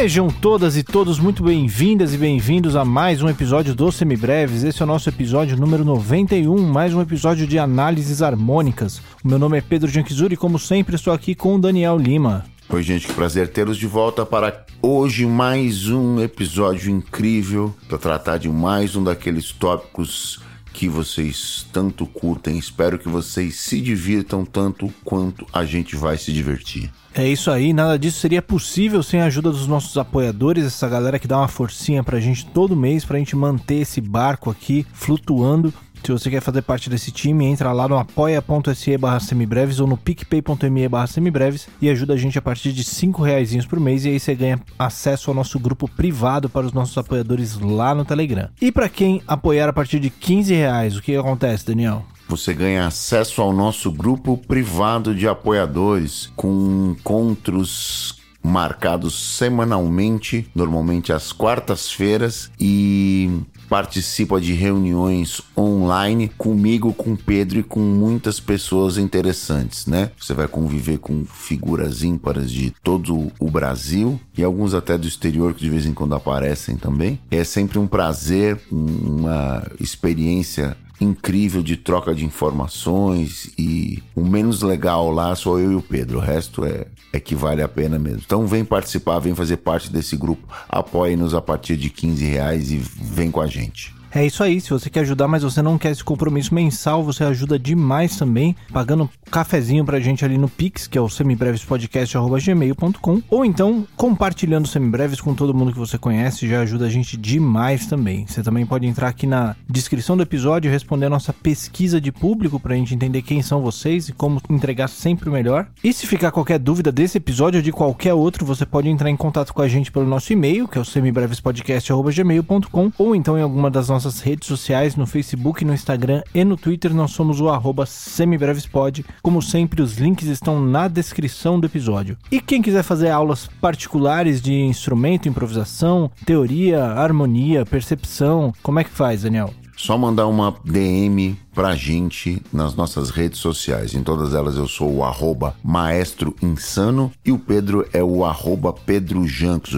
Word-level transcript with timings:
Sejam 0.00 0.28
todas 0.28 0.78
e 0.78 0.82
todos 0.82 1.18
muito 1.18 1.42
bem-vindas 1.42 2.14
e 2.14 2.16
bem-vindos 2.16 2.74
a 2.74 2.86
mais 2.86 3.20
um 3.20 3.28
episódio 3.28 3.74
do 3.74 3.92
Semibreves. 3.92 4.64
Esse 4.64 4.80
é 4.80 4.84
o 4.84 4.88
nosso 4.88 5.10
episódio 5.10 5.58
número 5.58 5.84
91, 5.84 6.58
mais 6.58 6.94
um 6.94 7.02
episódio 7.02 7.46
de 7.46 7.58
análises 7.58 8.22
harmônicas. 8.22 9.02
O 9.22 9.28
meu 9.28 9.38
nome 9.38 9.58
é 9.58 9.60
Pedro 9.60 9.90
Janquizuri 9.90 10.32
e, 10.32 10.38
como 10.38 10.58
sempre, 10.58 10.94
estou 10.94 11.12
aqui 11.12 11.34
com 11.34 11.54
o 11.54 11.58
Daniel 11.58 11.98
Lima. 11.98 12.46
Oi, 12.70 12.82
gente, 12.82 13.08
que 13.08 13.12
prazer 13.12 13.48
tê-los 13.48 13.76
de 13.76 13.86
volta 13.86 14.24
para 14.24 14.64
hoje 14.80 15.26
mais 15.26 15.86
um 15.90 16.18
episódio 16.18 16.90
incrível 16.90 17.76
para 17.86 17.98
tratar 17.98 18.38
de 18.38 18.48
mais 18.48 18.96
um 18.96 19.04
daqueles 19.04 19.52
tópicos 19.52 20.40
que 20.72 20.88
vocês 20.88 21.66
tanto 21.74 22.06
curtem. 22.06 22.56
Espero 22.56 22.98
que 22.98 23.06
vocês 23.06 23.56
se 23.56 23.78
divirtam 23.78 24.46
tanto 24.46 24.90
quanto 25.04 25.46
a 25.52 25.66
gente 25.66 25.94
vai 25.94 26.16
se 26.16 26.32
divertir. 26.32 26.90
É 27.14 27.26
isso 27.26 27.50
aí, 27.50 27.72
nada 27.72 27.98
disso 27.98 28.20
seria 28.20 28.40
possível 28.40 29.02
sem 29.02 29.20
a 29.20 29.24
ajuda 29.24 29.50
dos 29.50 29.66
nossos 29.66 29.96
apoiadores, 29.98 30.64
essa 30.64 30.88
galera 30.88 31.18
que 31.18 31.26
dá 31.26 31.38
uma 31.38 31.48
forcinha 31.48 32.04
pra 32.04 32.20
gente 32.20 32.46
todo 32.46 32.76
mês 32.76 33.04
pra 33.04 33.18
gente 33.18 33.34
manter 33.34 33.80
esse 33.80 34.00
barco 34.00 34.48
aqui 34.48 34.86
flutuando. 34.92 35.74
Se 36.04 36.12
você 36.12 36.30
quer 36.30 36.40
fazer 36.40 36.62
parte 36.62 36.88
desse 36.88 37.10
time, 37.10 37.44
entra 37.44 37.72
lá 37.72 37.86
no 37.86 37.98
apoia.se 37.98 38.96
barra 38.96 39.20
semibreves 39.20 39.80
ou 39.80 39.86
no 39.86 39.96
picpay.me 39.96 40.88
barra 40.88 41.06
semibreves 41.06 41.68
e 41.80 41.90
ajuda 41.90 42.14
a 42.14 42.16
gente 42.16 42.38
a 42.38 42.42
partir 42.42 42.72
de 42.72 42.82
5 42.82 43.22
reais 43.22 43.66
por 43.66 43.78
mês 43.78 44.04
e 44.04 44.08
aí 44.08 44.20
você 44.20 44.34
ganha 44.34 44.60
acesso 44.78 45.30
ao 45.30 45.34
nosso 45.34 45.58
grupo 45.58 45.88
privado 45.88 46.48
para 46.48 46.64
os 46.64 46.72
nossos 46.72 46.96
apoiadores 46.96 47.58
lá 47.58 47.94
no 47.94 48.04
Telegram. 48.04 48.48
E 48.62 48.72
para 48.72 48.88
quem 48.88 49.20
apoiar 49.26 49.68
a 49.68 49.72
partir 49.72 50.00
de 50.00 50.08
15 50.08 50.54
reais, 50.54 50.96
o 50.96 51.02
que 51.02 51.14
acontece, 51.14 51.66
Daniel? 51.66 52.04
Você 52.30 52.54
ganha 52.54 52.86
acesso 52.86 53.42
ao 53.42 53.52
nosso 53.52 53.90
grupo 53.90 54.36
privado 54.36 55.12
de 55.12 55.26
apoiadores 55.26 56.30
com 56.36 56.94
encontros 56.96 58.20
marcados 58.40 59.36
semanalmente, 59.36 60.48
normalmente 60.54 61.12
às 61.12 61.32
quartas-feiras, 61.32 62.48
e 62.58 63.42
participa 63.68 64.40
de 64.40 64.52
reuniões 64.52 65.42
online 65.58 66.28
comigo, 66.38 66.92
com 66.92 67.16
Pedro 67.16 67.58
e 67.58 67.62
com 67.64 67.80
muitas 67.80 68.38
pessoas 68.38 68.96
interessantes, 68.96 69.86
né? 69.86 70.12
Você 70.16 70.32
vai 70.32 70.46
conviver 70.46 70.98
com 70.98 71.24
figuras 71.24 72.04
ímpares 72.04 72.50
de 72.50 72.72
todo 72.82 73.30
o 73.40 73.50
Brasil 73.50 74.20
e 74.38 74.44
alguns 74.44 74.72
até 74.72 74.96
do 74.96 75.08
exterior 75.08 75.52
que 75.52 75.64
de 75.64 75.70
vez 75.70 75.84
em 75.84 75.92
quando 75.92 76.14
aparecem 76.14 76.76
também. 76.76 77.18
É 77.28 77.42
sempre 77.42 77.78
um 77.78 77.88
prazer, 77.88 78.60
uma 78.70 79.66
experiência 79.80 80.76
incrível 81.00 81.62
de 81.62 81.76
troca 81.76 82.14
de 82.14 82.24
informações 82.24 83.50
e 83.58 84.02
o 84.14 84.24
menos 84.24 84.62
legal 84.62 85.10
lá 85.10 85.34
sou 85.34 85.58
eu 85.58 85.72
e 85.72 85.74
o 85.74 85.82
Pedro. 85.82 86.18
O 86.18 86.20
resto 86.20 86.64
é, 86.64 86.86
é 87.12 87.18
que 87.18 87.34
vale 87.34 87.62
a 87.62 87.68
pena 87.68 87.98
mesmo. 87.98 88.22
Então 88.24 88.46
vem 88.46 88.64
participar, 88.64 89.18
vem 89.18 89.34
fazer 89.34 89.58
parte 89.58 89.90
desse 89.90 90.16
grupo, 90.16 90.46
apoie-nos 90.68 91.34
a 91.34 91.40
partir 91.40 91.76
de 91.76 91.90
15 91.90 92.24
reais 92.24 92.70
e 92.70 92.76
vem 92.76 93.30
com 93.30 93.40
a 93.40 93.46
gente. 93.46 93.99
É 94.12 94.26
isso 94.26 94.42
aí, 94.42 94.60
se 94.60 94.70
você 94.70 94.90
quer 94.90 95.00
ajudar, 95.00 95.28
mas 95.28 95.44
você 95.44 95.62
não 95.62 95.78
quer 95.78 95.92
esse 95.92 96.02
compromisso 96.02 96.52
mensal, 96.52 97.04
você 97.04 97.22
ajuda 97.22 97.56
demais 97.56 98.16
também, 98.16 98.56
pagando 98.72 99.04
um 99.04 99.08
cafezinho 99.30 99.84
pra 99.84 100.00
gente 100.00 100.24
ali 100.24 100.36
no 100.36 100.48
Pix, 100.48 100.88
que 100.88 100.98
é 100.98 101.00
o 101.00 101.08
semibrevespodcast.gmail.com, 101.08 103.22
ou 103.30 103.44
então 103.44 103.86
compartilhando 103.96 104.66
semibreves 104.66 105.20
com 105.20 105.32
todo 105.32 105.54
mundo 105.54 105.72
que 105.72 105.78
você 105.78 105.96
conhece, 105.96 106.48
já 106.48 106.62
ajuda 106.62 106.86
a 106.86 106.90
gente 106.90 107.16
demais 107.16 107.86
também. 107.86 108.26
Você 108.26 108.42
também 108.42 108.66
pode 108.66 108.84
entrar 108.84 109.06
aqui 109.06 109.28
na 109.28 109.54
descrição 109.68 110.16
do 110.16 110.24
episódio 110.24 110.68
e 110.68 110.72
responder 110.72 111.06
a 111.06 111.10
nossa 111.10 111.32
pesquisa 111.32 112.00
de 112.00 112.10
público 112.10 112.58
pra 112.58 112.74
gente 112.74 112.92
entender 112.92 113.22
quem 113.22 113.40
são 113.42 113.62
vocês 113.62 114.08
e 114.08 114.12
como 114.12 114.42
entregar 114.50 114.88
sempre 114.88 115.28
o 115.28 115.32
melhor. 115.32 115.68
E 115.84 115.92
se 115.92 116.08
ficar 116.08 116.32
qualquer 116.32 116.58
dúvida 116.58 116.90
desse 116.90 117.18
episódio 117.18 117.58
ou 117.58 117.62
de 117.62 117.70
qualquer 117.70 118.14
outro, 118.14 118.44
você 118.44 118.66
pode 118.66 118.88
entrar 118.88 119.08
em 119.08 119.16
contato 119.16 119.54
com 119.54 119.62
a 119.62 119.68
gente 119.68 119.92
pelo 119.92 120.06
nosso 120.06 120.32
e-mail, 120.32 120.66
que 120.66 120.78
é 120.78 120.80
o 120.80 120.84
semibrevespodcast.gmail.com, 120.84 122.92
ou 122.98 123.14
então 123.14 123.38
em 123.38 123.42
alguma 123.42 123.70
das 123.70 123.88
nossas 123.88 123.99
nossas 124.04 124.20
redes 124.20 124.48
sociais, 124.48 124.96
no 124.96 125.06
Facebook, 125.06 125.64
no 125.64 125.74
Instagram 125.74 126.22
e 126.34 126.42
no 126.42 126.56
Twitter, 126.56 126.94
nós 126.94 127.10
somos 127.10 127.40
o 127.40 127.50
arroba 127.50 127.84
semibrevespod. 127.84 129.04
Como 129.22 129.42
sempre, 129.42 129.82
os 129.82 129.98
links 129.98 130.26
estão 130.28 130.64
na 130.64 130.88
descrição 130.88 131.60
do 131.60 131.66
episódio. 131.66 132.16
E 132.30 132.40
quem 132.40 132.62
quiser 132.62 132.82
fazer 132.82 133.10
aulas 133.10 133.48
particulares 133.60 134.40
de 134.40 134.54
instrumento, 134.54 135.28
improvisação, 135.28 136.10
teoria, 136.24 136.82
harmonia, 136.84 137.66
percepção, 137.66 138.54
como 138.62 138.78
é 138.78 138.84
que 138.84 138.90
faz, 138.90 139.22
Daniel? 139.22 139.52
Só 139.82 139.96
mandar 139.96 140.26
uma 140.26 140.54
DM 140.62 141.38
pra 141.54 141.74
gente 141.74 142.42
nas 142.52 142.74
nossas 142.74 143.08
redes 143.08 143.38
sociais. 143.38 143.94
Em 143.94 144.02
todas 144.02 144.34
elas 144.34 144.56
eu 144.56 144.68
sou 144.68 144.96
o 144.96 145.02
arroba 145.02 145.56
maestro 145.64 146.36
insano 146.42 147.10
e 147.24 147.32
o 147.32 147.38
Pedro 147.38 147.88
é 147.90 148.02
o 148.02 148.22
arroba 148.22 148.74
Pedro 148.74 149.26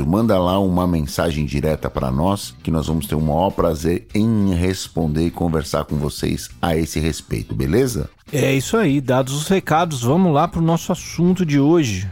Manda 0.04 0.36
lá 0.40 0.58
uma 0.58 0.88
mensagem 0.88 1.46
direta 1.46 1.88
para 1.88 2.10
nós 2.10 2.52
que 2.64 2.70
nós 2.70 2.88
vamos 2.88 3.06
ter 3.06 3.14
o 3.14 3.20
maior 3.20 3.50
prazer 3.50 4.08
em 4.12 4.52
responder 4.52 5.26
e 5.26 5.30
conversar 5.30 5.84
com 5.84 5.94
vocês 5.94 6.50
a 6.60 6.76
esse 6.76 6.98
respeito, 6.98 7.54
beleza? 7.54 8.10
É 8.32 8.52
isso 8.52 8.76
aí, 8.76 9.00
dados 9.00 9.32
os 9.34 9.46
recados, 9.46 10.02
vamos 10.02 10.34
lá 10.34 10.48
pro 10.48 10.60
nosso 10.60 10.90
assunto 10.90 11.46
de 11.46 11.60
hoje. 11.60 12.10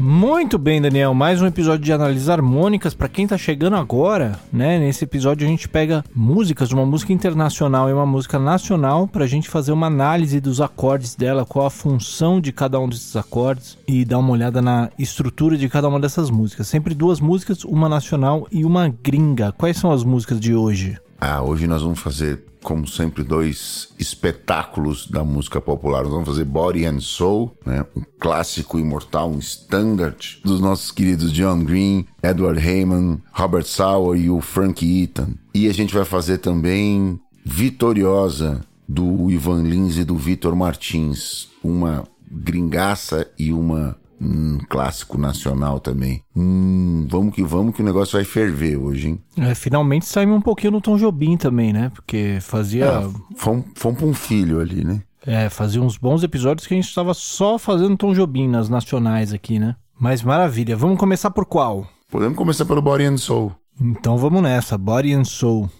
Muito 0.00 0.56
bem, 0.56 0.80
Daniel. 0.80 1.12
Mais 1.12 1.42
um 1.42 1.46
episódio 1.46 1.84
de 1.84 1.92
análises 1.92 2.30
harmônicas. 2.30 2.94
Para 2.94 3.06
quem 3.06 3.26
tá 3.26 3.36
chegando 3.36 3.76
agora, 3.76 4.40
né? 4.50 4.78
Nesse 4.78 5.04
episódio 5.04 5.46
a 5.46 5.50
gente 5.50 5.68
pega 5.68 6.02
músicas, 6.14 6.72
uma 6.72 6.86
música 6.86 7.12
internacional 7.12 7.86
e 7.90 7.92
uma 7.92 8.06
música 8.06 8.38
nacional, 8.38 9.06
para 9.06 9.24
a 9.24 9.26
gente 9.26 9.50
fazer 9.50 9.72
uma 9.72 9.88
análise 9.88 10.40
dos 10.40 10.58
acordes 10.58 11.14
dela, 11.14 11.44
qual 11.44 11.66
a 11.66 11.70
função 11.70 12.40
de 12.40 12.50
cada 12.50 12.80
um 12.80 12.88
desses 12.88 13.14
acordes 13.14 13.76
e 13.86 14.02
dar 14.02 14.20
uma 14.20 14.32
olhada 14.32 14.62
na 14.62 14.88
estrutura 14.98 15.58
de 15.58 15.68
cada 15.68 15.86
uma 15.86 16.00
dessas 16.00 16.30
músicas. 16.30 16.66
Sempre 16.66 16.94
duas 16.94 17.20
músicas, 17.20 17.62
uma 17.62 17.86
nacional 17.86 18.48
e 18.50 18.64
uma 18.64 18.88
gringa. 18.88 19.52
Quais 19.52 19.76
são 19.76 19.92
as 19.92 20.02
músicas 20.02 20.40
de 20.40 20.54
hoje? 20.54 20.96
Ah, 21.20 21.42
hoje 21.42 21.66
nós 21.66 21.82
vamos 21.82 22.00
fazer 22.00 22.49
como 22.62 22.86
sempre, 22.86 23.22
dois 23.22 23.88
espetáculos 23.98 25.06
da 25.06 25.24
música 25.24 25.60
popular. 25.60 26.02
Nós 26.02 26.12
vamos 26.12 26.28
fazer 26.28 26.44
Body 26.44 26.84
and 26.84 27.00
Soul, 27.00 27.56
né? 27.64 27.84
um 27.96 28.02
clássico 28.18 28.78
imortal, 28.78 29.30
um 29.30 29.38
standard 29.38 30.40
dos 30.44 30.60
nossos 30.60 30.90
queridos 30.90 31.32
John 31.32 31.64
Green, 31.64 32.06
Edward 32.22 32.60
Heyman, 32.60 33.20
Robert 33.32 33.64
Sauer 33.64 34.20
e 34.20 34.30
o 34.30 34.40
Frank 34.40 34.84
Eaton. 34.84 35.34
E 35.54 35.68
a 35.68 35.72
gente 35.72 35.94
vai 35.94 36.04
fazer 36.04 36.38
também 36.38 37.18
Vitoriosa, 37.44 38.60
do 38.90 39.30
Ivan 39.30 39.62
Lins 39.62 39.96
e 39.98 40.04
do 40.04 40.16
Vitor 40.16 40.56
Martins, 40.56 41.48
uma 41.62 42.04
gringaça 42.28 43.30
e 43.38 43.52
uma 43.52 43.96
um 44.20 44.58
clássico 44.68 45.16
nacional 45.16 45.80
também. 45.80 46.22
Hum, 46.36 47.06
vamos 47.08 47.34
que 47.34 47.42
vamos 47.42 47.74
que 47.74 47.82
o 47.82 47.84
negócio 47.84 48.18
vai 48.18 48.24
ferver 48.24 48.76
hoje, 48.76 49.08
hein? 49.08 49.20
É, 49.38 49.54
finalmente 49.54 50.04
saímos 50.06 50.36
um 50.36 50.42
pouquinho 50.42 50.72
no 50.72 50.80
Tom 50.80 50.96
Jobim 50.96 51.36
também, 51.36 51.72
né? 51.72 51.90
Porque 51.94 52.38
fazia. 52.40 52.84
É, 52.84 53.08
fomos, 53.36 53.64
fomos 53.74 53.98
pra 53.98 54.06
um 54.06 54.14
filho 54.14 54.60
ali, 54.60 54.84
né? 54.84 55.02
É, 55.26 55.48
fazia 55.48 55.82
uns 55.82 55.96
bons 55.96 56.22
episódios 56.22 56.66
que 56.66 56.74
a 56.74 56.76
gente 56.76 56.88
estava 56.88 57.14
só 57.14 57.58
fazendo 57.58 57.96
Tom 57.96 58.12
Jobim 58.12 58.48
nas 58.48 58.68
nacionais 58.68 59.32
aqui, 59.32 59.58
né? 59.58 59.76
Mas 59.98 60.22
maravilha. 60.22 60.76
Vamos 60.76 60.98
começar 60.98 61.30
por 61.30 61.44
qual? 61.46 61.86
Podemos 62.10 62.36
começar 62.36 62.64
pelo 62.64 62.82
Body 62.82 63.04
and 63.04 63.18
Soul. 63.18 63.52
Então 63.80 64.18
vamos 64.18 64.42
nessa, 64.42 64.76
Body 64.76 65.12
and 65.12 65.24
Soul. 65.24 65.70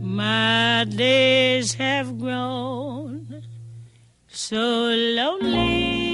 My 0.00 0.84
days 0.84 1.74
have 1.78 2.12
grown 2.18 3.31
so 4.32 4.88
lonely. 4.88 6.08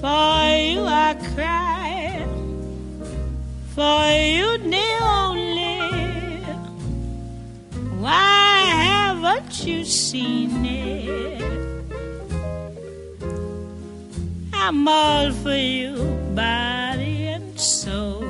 For 0.00 0.44
you 0.70 0.84
I 0.86 1.16
cry, 1.34 2.24
for 3.74 4.06
you 4.14 4.58
the 4.70 4.90
only. 5.02 5.80
Why 7.98 8.60
haven't 8.70 9.66
you 9.66 9.84
seen 9.84 10.64
it? 10.64 11.42
I'm 14.52 14.86
all 14.86 15.32
for 15.32 15.56
you, 15.56 15.96
body 16.34 17.26
and 17.26 17.58
soul. 17.58 18.22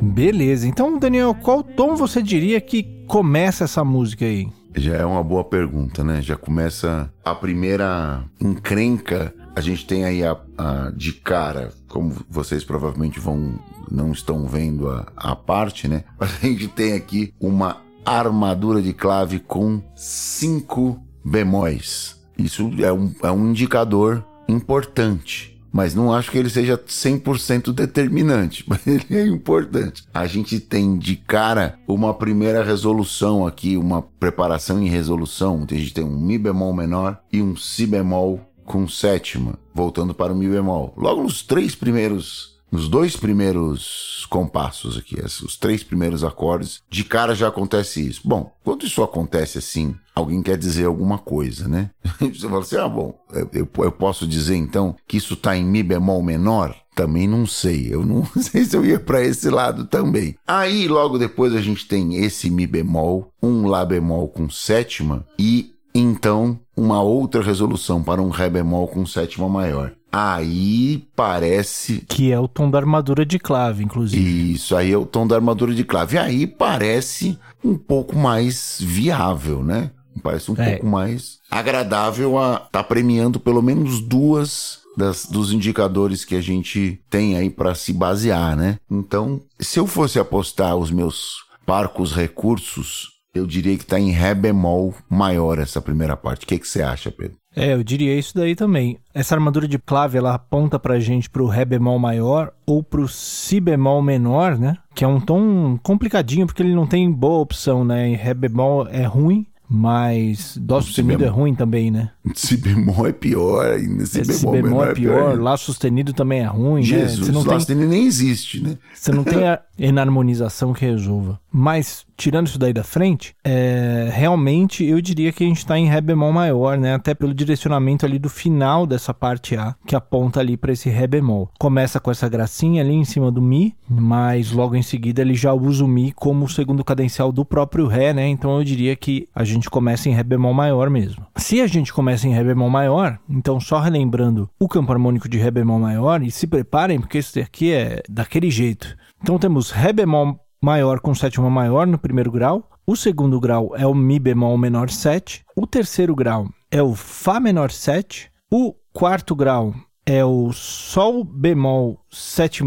Beleza, 0.00 0.66
então 0.66 0.98
Daniel, 0.98 1.34
qual 1.34 1.62
tom 1.62 1.96
você 1.96 2.22
diria 2.22 2.60
que 2.60 2.99
começa 3.10 3.64
essa 3.64 3.84
música 3.84 4.24
aí? 4.24 4.48
Já 4.76 4.94
é 4.94 5.04
uma 5.04 5.22
boa 5.24 5.42
pergunta, 5.42 6.04
né? 6.04 6.22
Já 6.22 6.36
começa 6.36 7.12
a 7.24 7.34
primeira 7.34 8.22
encrenca. 8.40 9.34
A 9.56 9.60
gente 9.60 9.84
tem 9.84 10.04
aí 10.04 10.24
a, 10.24 10.36
a 10.56 10.92
de 10.94 11.14
cara, 11.14 11.72
como 11.88 12.14
vocês 12.28 12.62
provavelmente 12.62 13.18
vão 13.18 13.58
não 13.90 14.12
estão 14.12 14.46
vendo 14.46 14.88
a, 14.88 15.08
a 15.16 15.34
parte, 15.34 15.88
né? 15.88 16.04
A 16.20 16.26
gente 16.26 16.68
tem 16.68 16.92
aqui 16.92 17.34
uma 17.40 17.78
armadura 18.06 18.80
de 18.80 18.92
clave 18.92 19.40
com 19.40 19.82
cinco 19.96 21.02
bemóis. 21.24 22.16
Isso 22.38 22.70
é 22.78 22.92
um, 22.92 23.12
é 23.24 23.32
um 23.32 23.50
indicador 23.50 24.24
importante 24.48 25.49
mas 25.72 25.94
não 25.94 26.12
acho 26.12 26.30
que 26.30 26.38
ele 26.38 26.50
seja 26.50 26.76
100% 26.76 27.72
determinante, 27.72 28.64
mas 28.68 28.86
ele 28.86 29.06
é 29.10 29.26
importante. 29.26 30.04
A 30.12 30.26
gente 30.26 30.58
tem 30.60 30.98
de 30.98 31.16
cara 31.16 31.78
uma 31.86 32.14
primeira 32.14 32.64
resolução 32.64 33.46
aqui, 33.46 33.76
uma 33.76 34.02
preparação 34.02 34.82
em 34.82 34.88
resolução. 34.88 35.66
A 35.70 35.74
gente 35.74 35.94
tem 35.94 36.04
um 36.04 36.18
Mi 36.18 36.38
bemol 36.38 36.72
menor 36.72 37.20
e 37.32 37.42
um 37.42 37.56
Si 37.56 37.86
bemol 37.86 38.40
com 38.64 38.86
sétima, 38.88 39.58
voltando 39.74 40.14
para 40.14 40.32
o 40.32 40.36
Mi 40.36 40.48
bemol. 40.48 40.94
Logo 40.96 41.22
nos 41.22 41.42
três 41.42 41.74
primeiros 41.74 42.50
nos 42.70 42.88
dois 42.88 43.16
primeiros 43.16 44.26
compassos 44.30 44.96
aqui, 44.96 45.20
os 45.20 45.56
três 45.56 45.82
primeiros 45.82 46.22
acordes, 46.22 46.80
de 46.88 47.02
cara 47.02 47.34
já 47.34 47.48
acontece 47.48 48.06
isso. 48.06 48.20
Bom, 48.24 48.52
quando 48.62 48.86
isso 48.86 49.02
acontece 49.02 49.58
assim, 49.58 49.96
alguém 50.20 50.42
quer 50.42 50.56
dizer 50.56 50.86
alguma 50.86 51.18
coisa, 51.18 51.68
né? 51.68 51.90
Você 52.20 52.48
fala 52.48 52.60
assim, 52.60 52.76
ah, 52.76 52.88
bom, 52.88 53.18
eu, 53.52 53.68
eu 53.78 53.92
posso 53.92 54.26
dizer 54.26 54.56
então 54.56 54.94
que 55.06 55.16
isso 55.16 55.34
está 55.34 55.56
em 55.56 55.64
Mi 55.64 55.82
bemol 55.82 56.22
menor? 56.22 56.74
Também 56.94 57.26
não 57.26 57.46
sei, 57.46 57.88
eu 57.92 58.04
não 58.04 58.24
sei 58.40 58.64
se 58.64 58.76
eu 58.76 58.84
ia 58.84 59.00
para 59.00 59.24
esse 59.24 59.48
lado 59.48 59.86
também. 59.86 60.36
Aí 60.46 60.86
logo 60.86 61.18
depois 61.18 61.54
a 61.54 61.60
gente 61.60 61.86
tem 61.86 62.16
esse 62.16 62.50
Mi 62.50 62.66
bemol, 62.66 63.32
um 63.42 63.66
Lá 63.66 63.84
bemol 63.84 64.28
com 64.28 64.50
sétima 64.50 65.24
e 65.38 65.72
então 65.94 66.58
uma 66.76 67.02
outra 67.02 67.42
resolução 67.42 68.02
para 68.02 68.22
um 68.22 68.28
Ré 68.28 68.48
bemol 68.48 68.88
com 68.88 69.04
sétima 69.04 69.48
maior. 69.48 69.92
Aí 70.12 71.04
parece. 71.14 72.04
Que 72.08 72.32
é 72.32 72.38
o 72.38 72.48
tom 72.48 72.68
da 72.68 72.78
armadura 72.78 73.24
de 73.24 73.38
clave, 73.38 73.84
inclusive. 73.84 74.54
Isso, 74.54 74.74
aí 74.74 74.90
é 74.90 74.96
o 74.96 75.06
tom 75.06 75.26
da 75.26 75.36
armadura 75.36 75.72
de 75.72 75.84
clave. 75.84 76.18
Aí 76.18 76.46
parece 76.46 77.38
um 77.62 77.76
pouco 77.76 78.16
mais 78.16 78.78
viável, 78.80 79.62
né? 79.62 79.90
Parece 80.22 80.50
um 80.50 80.54
é. 80.58 80.72
pouco 80.72 80.86
mais 80.86 81.38
agradável 81.50 82.38
a 82.38 82.54
estar 82.54 82.68
tá 82.70 82.84
premiando 82.84 83.40
pelo 83.40 83.62
menos 83.62 84.00
duas 84.00 84.80
das, 84.96 85.26
dos 85.26 85.52
indicadores 85.52 86.24
que 86.24 86.34
a 86.34 86.40
gente 86.40 87.00
tem 87.08 87.36
aí 87.36 87.48
para 87.48 87.74
se 87.74 87.92
basear, 87.92 88.56
né? 88.56 88.78
Então, 88.90 89.40
se 89.58 89.78
eu 89.78 89.86
fosse 89.86 90.18
apostar 90.18 90.76
os 90.76 90.90
meus 90.90 91.44
parcos 91.64 92.14
recursos, 92.14 93.20
eu 93.34 93.46
diria 93.46 93.76
que 93.76 93.84
está 93.84 93.98
em 93.98 94.10
Ré 94.10 94.34
bemol 94.34 94.94
maior 95.08 95.58
essa 95.58 95.80
primeira 95.80 96.16
parte. 96.16 96.44
O 96.44 96.48
que, 96.48 96.58
que 96.58 96.66
você 96.66 96.82
acha, 96.82 97.10
Pedro? 97.10 97.36
É, 97.54 97.74
eu 97.74 97.82
diria 97.82 98.16
isso 98.16 98.34
daí 98.34 98.54
também. 98.54 98.98
Essa 99.12 99.34
armadura 99.34 99.66
de 99.66 99.78
clave, 99.78 100.18
ela 100.18 100.34
aponta 100.34 100.78
pra 100.78 101.00
gente 101.00 101.28
pro 101.28 101.46
Ré 101.46 101.64
bemol 101.64 101.98
maior 101.98 102.52
ou 102.64 102.82
pro 102.82 103.08
Si 103.08 103.60
bemol 103.60 104.02
menor, 104.02 104.56
né? 104.56 104.76
Que 104.94 105.04
é 105.04 105.08
um 105.08 105.20
tom 105.20 105.76
complicadinho, 105.82 106.46
porque 106.46 106.62
ele 106.62 106.74
não 106.74 106.86
tem 106.86 107.10
boa 107.10 107.40
opção, 107.40 107.84
né? 107.84 108.10
E 108.10 108.14
Ré 108.14 108.34
bemol 108.34 108.86
é 108.88 109.04
ruim, 109.04 109.46
mas 109.72 110.56
Dó 110.60 110.80
sustenido 110.80 111.24
é 111.24 111.28
ruim 111.28 111.54
também, 111.54 111.92
né? 111.92 112.10
Si 112.34 112.56
bemol 112.56 113.06
é 113.06 113.12
pior 113.12 113.64
ainda. 113.64 114.04
Si 114.04 114.20
bemol, 114.20 114.34
si 114.34 114.46
bemol 114.46 114.84
é, 114.84 114.90
é 114.90 114.94
pior. 114.94 115.12
É 115.12 115.16
pior. 115.16 115.40
Lá 115.40 115.56
sustenido 115.56 116.12
também 116.12 116.40
é 116.40 116.46
ruim, 116.46 116.82
Jesus, 116.82 117.28
né? 117.28 117.38
Lá 117.38 117.44
tem... 117.44 117.58
sustenido 117.60 117.88
nem 117.88 118.04
existe, 118.04 118.60
né? 118.60 118.76
Você 118.92 119.12
não 119.12 119.22
tem 119.22 119.46
a 119.46 119.60
enarmonização 119.78 120.72
que 120.72 120.84
resolva. 120.84 121.38
Mas, 121.52 122.04
tirando 122.16 122.46
isso 122.46 122.58
daí 122.58 122.72
da 122.72 122.84
frente, 122.84 123.34
é, 123.44 124.08
realmente 124.12 124.84
eu 124.84 125.00
diria 125.00 125.32
que 125.32 125.42
a 125.42 125.46
gente 125.46 125.58
está 125.58 125.78
em 125.78 125.86
Ré 125.86 126.00
bemol 126.00 126.32
maior, 126.32 126.78
né? 126.78 126.94
Até 126.94 127.14
pelo 127.14 127.34
direcionamento 127.34 128.04
ali 128.04 128.18
do 128.18 128.28
final 128.28 128.86
dessa 128.86 129.12
parte 129.14 129.56
A, 129.56 129.74
que 129.86 129.96
aponta 129.96 130.40
ali 130.40 130.56
para 130.56 130.72
esse 130.72 130.88
Ré 130.88 131.06
bemol. 131.06 131.50
Começa 131.58 131.98
com 131.98 132.10
essa 132.10 132.28
gracinha 132.28 132.82
ali 132.82 132.94
em 132.94 133.04
cima 133.04 133.30
do 133.32 133.42
Mi, 133.42 133.74
mas 133.88 134.52
logo 134.52 134.76
em 134.76 134.82
seguida 134.82 135.22
ele 135.22 135.34
já 135.34 135.52
usa 135.52 135.84
o 135.84 135.88
Mi 135.88 136.12
como 136.12 136.44
o 136.44 136.48
segundo 136.48 136.84
cadencial 136.84 137.32
do 137.32 137.44
próprio 137.44 137.86
Ré, 137.86 138.12
né? 138.12 138.28
Então 138.28 138.58
eu 138.58 138.64
diria 138.64 138.94
que 138.94 139.28
a 139.34 139.44
gente 139.44 139.59
começa 139.68 140.08
em 140.08 140.12
Ré 140.12 140.22
bemol 140.22 140.54
maior 140.54 140.88
mesmo. 140.88 141.26
Se 141.36 141.60
a 141.60 141.66
gente 141.66 141.92
começa 141.92 142.26
em 142.26 142.32
Ré 142.32 142.44
bemol 142.44 142.70
maior, 142.70 143.18
então 143.28 143.60
só 143.60 143.80
relembrando 143.80 144.48
o 144.58 144.68
campo 144.68 144.92
harmônico 144.92 145.28
de 145.28 145.38
Ré 145.38 145.50
bemol 145.50 145.80
maior, 145.80 146.22
e 146.22 146.30
se 146.30 146.46
preparem, 146.46 147.00
porque 147.00 147.18
esse 147.18 147.40
aqui 147.40 147.72
é 147.72 148.02
daquele 148.08 148.50
jeito. 148.50 148.96
Então 149.20 149.38
temos 149.38 149.70
Ré 149.70 149.92
bemol 149.92 150.38
maior 150.62 151.00
com 151.00 151.14
sétima 151.14 151.50
maior 151.50 151.86
no 151.86 151.98
primeiro 151.98 152.30
grau. 152.30 152.68
O 152.86 152.96
segundo 152.96 153.38
grau 153.40 153.72
é 153.76 153.86
o 153.86 153.94
Mi 153.94 154.18
bemol 154.18 154.56
menor 154.56 154.90
7. 154.90 155.44
O 155.56 155.66
terceiro 155.66 156.14
grau 156.14 156.48
é 156.70 156.82
o 156.82 156.94
Fá 156.94 157.38
menor 157.38 157.70
7. 157.70 158.30
O 158.50 158.74
quarto 158.92 159.34
grau 159.34 159.74
é 160.04 160.24
o 160.24 160.52
Sol 160.52 161.24
bemol 161.24 162.00
7 162.10 162.64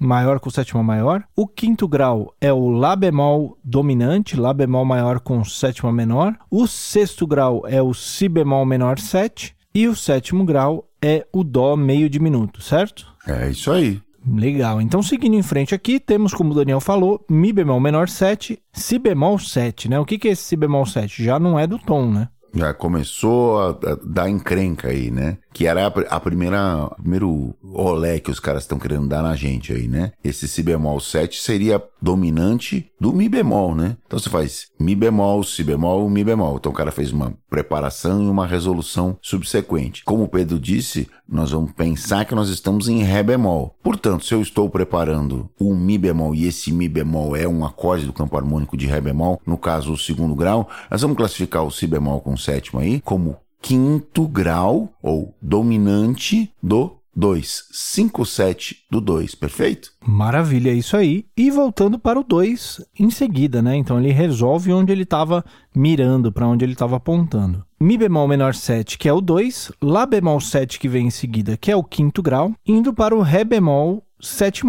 maior 0.00 0.40
com 0.40 0.48
sétima 0.48 0.82
maior. 0.82 1.22
O 1.36 1.46
quinto 1.46 1.86
grau 1.86 2.34
é 2.40 2.50
o 2.52 2.70
Lá 2.70 2.96
bemol 2.96 3.58
dominante, 3.62 4.36
Lá 4.36 4.54
bemol 4.54 4.84
maior 4.84 5.20
com 5.20 5.44
sétima 5.44 5.92
menor. 5.92 6.34
O 6.50 6.66
sexto 6.66 7.26
grau 7.26 7.62
é 7.66 7.82
o 7.82 7.92
Si 7.92 8.28
bemol 8.28 8.64
menor 8.64 8.98
7. 8.98 9.54
E 9.72 9.86
o 9.86 9.94
sétimo 9.94 10.44
grau 10.44 10.88
é 11.00 11.24
o 11.32 11.44
Dó 11.44 11.76
meio 11.76 12.08
diminuto, 12.08 12.60
certo? 12.60 13.06
É 13.28 13.50
isso 13.50 13.70
aí. 13.70 14.00
Legal. 14.26 14.80
Então, 14.80 15.02
seguindo 15.02 15.34
em 15.34 15.42
frente 15.42 15.74
aqui, 15.74 16.00
temos, 16.00 16.34
como 16.34 16.50
o 16.52 16.54
Daniel 16.54 16.80
falou, 16.80 17.24
Mi 17.28 17.52
bemol 17.52 17.80
menor 17.80 18.08
7, 18.08 18.60
Si 18.72 18.98
bemol 18.98 19.38
7, 19.38 19.88
né? 19.88 19.98
O 19.98 20.04
que, 20.04 20.18
que 20.18 20.28
é 20.28 20.32
esse 20.32 20.42
Si 20.42 20.56
bemol 20.56 20.84
7? 20.84 21.22
Já 21.22 21.38
não 21.38 21.58
é 21.58 21.66
do 21.66 21.78
tom, 21.78 22.10
né? 22.10 22.28
Já 22.52 22.74
começou 22.74 23.60
a, 23.60 23.68
a 23.70 23.98
dar 24.04 24.28
encrenca 24.28 24.88
aí, 24.88 25.10
né? 25.10 25.38
Que 25.52 25.66
era 25.66 25.86
a, 25.86 26.20
primeira, 26.20 26.86
o 26.86 26.94
primeiro 26.94 27.54
olé 27.62 28.20
que 28.20 28.30
os 28.30 28.40
caras 28.40 28.62
estão 28.62 28.78
querendo 28.78 29.08
dar 29.08 29.22
na 29.22 29.34
gente 29.34 29.72
aí, 29.72 29.88
né? 29.88 30.12
Esse 30.22 30.46
si 30.46 30.62
bemol 30.62 31.00
7 31.00 31.40
seria 31.40 31.82
dominante 32.00 32.90
do 33.00 33.12
mi 33.12 33.28
bemol, 33.28 33.74
né? 33.74 33.96
Então 34.06 34.18
você 34.18 34.30
faz 34.30 34.68
mi 34.78 34.94
bemol, 34.94 35.42
si 35.42 35.62
bemol, 35.62 36.08
mi 36.08 36.24
bemol. 36.24 36.56
Então 36.56 36.72
o 36.72 36.74
cara 36.74 36.90
fez 36.92 37.12
uma 37.12 37.34
preparação 37.48 38.22
e 38.22 38.28
uma 38.28 38.46
resolução 38.46 39.18
subsequente. 39.20 40.04
Como 40.04 40.24
o 40.24 40.28
Pedro 40.28 40.58
disse, 40.58 41.08
nós 41.28 41.50
vamos 41.50 41.72
pensar 41.72 42.24
que 42.24 42.34
nós 42.34 42.48
estamos 42.48 42.88
em 42.88 43.02
ré 43.02 43.22
bemol. 43.22 43.76
Portanto, 43.82 44.24
se 44.24 44.34
eu 44.34 44.40
estou 44.40 44.68
preparando 44.68 45.50
um 45.60 45.74
mi 45.74 45.98
bemol 45.98 46.34
e 46.34 46.46
esse 46.46 46.72
mi 46.72 46.88
bemol 46.88 47.36
é 47.36 47.46
um 47.46 47.64
acorde 47.64 48.06
do 48.06 48.12
campo 48.12 48.36
harmônico 48.36 48.76
de 48.76 48.86
ré 48.86 49.00
bemol, 49.00 49.40
no 49.46 49.58
caso 49.58 49.92
o 49.92 49.98
segundo 49.98 50.34
grau, 50.34 50.68
nós 50.90 51.02
vamos 51.02 51.16
classificar 51.16 51.64
o 51.64 51.70
si 51.70 51.86
bemol 51.86 52.20
com 52.20 52.36
sétima 52.36 52.82
aí 52.82 53.00
como 53.00 53.36
quinto 53.60 54.26
grau 54.26 54.92
ou 55.02 55.34
dominante 55.40 56.52
do 56.62 57.00
2. 57.14 57.64
5, 57.70 58.24
7 58.24 58.76
do 58.90 59.00
2, 59.00 59.34
perfeito? 59.34 59.92
Maravilha, 60.06 60.72
isso 60.72 60.96
aí. 60.96 61.26
E 61.36 61.50
voltando 61.50 61.98
para 61.98 62.18
o 62.18 62.24
2 62.24 62.80
em 62.98 63.10
seguida, 63.10 63.60
né? 63.60 63.76
Então 63.76 63.98
ele 63.98 64.12
resolve 64.12 64.72
onde 64.72 64.92
ele 64.92 65.02
estava 65.02 65.44
mirando, 65.74 66.32
para 66.32 66.46
onde 66.46 66.64
ele 66.64 66.72
estava 66.72 66.96
apontando. 66.96 67.64
Mi 67.78 67.98
bemol 67.98 68.28
menor 68.28 68.54
7, 68.54 68.96
que 68.96 69.08
é 69.08 69.12
o 69.12 69.20
2, 69.20 69.72
Lá 69.82 70.06
bemol 70.06 70.40
7, 70.40 70.78
que 70.78 70.88
vem 70.88 71.06
em 71.08 71.10
seguida, 71.10 71.56
que 71.56 71.70
é 71.70 71.76
o 71.76 71.84
quinto 71.84 72.22
grau, 72.22 72.52
indo 72.66 72.92
para 72.94 73.14
o 73.14 73.22
Ré 73.22 73.44
bemol 73.44 74.02
7, 74.20 74.62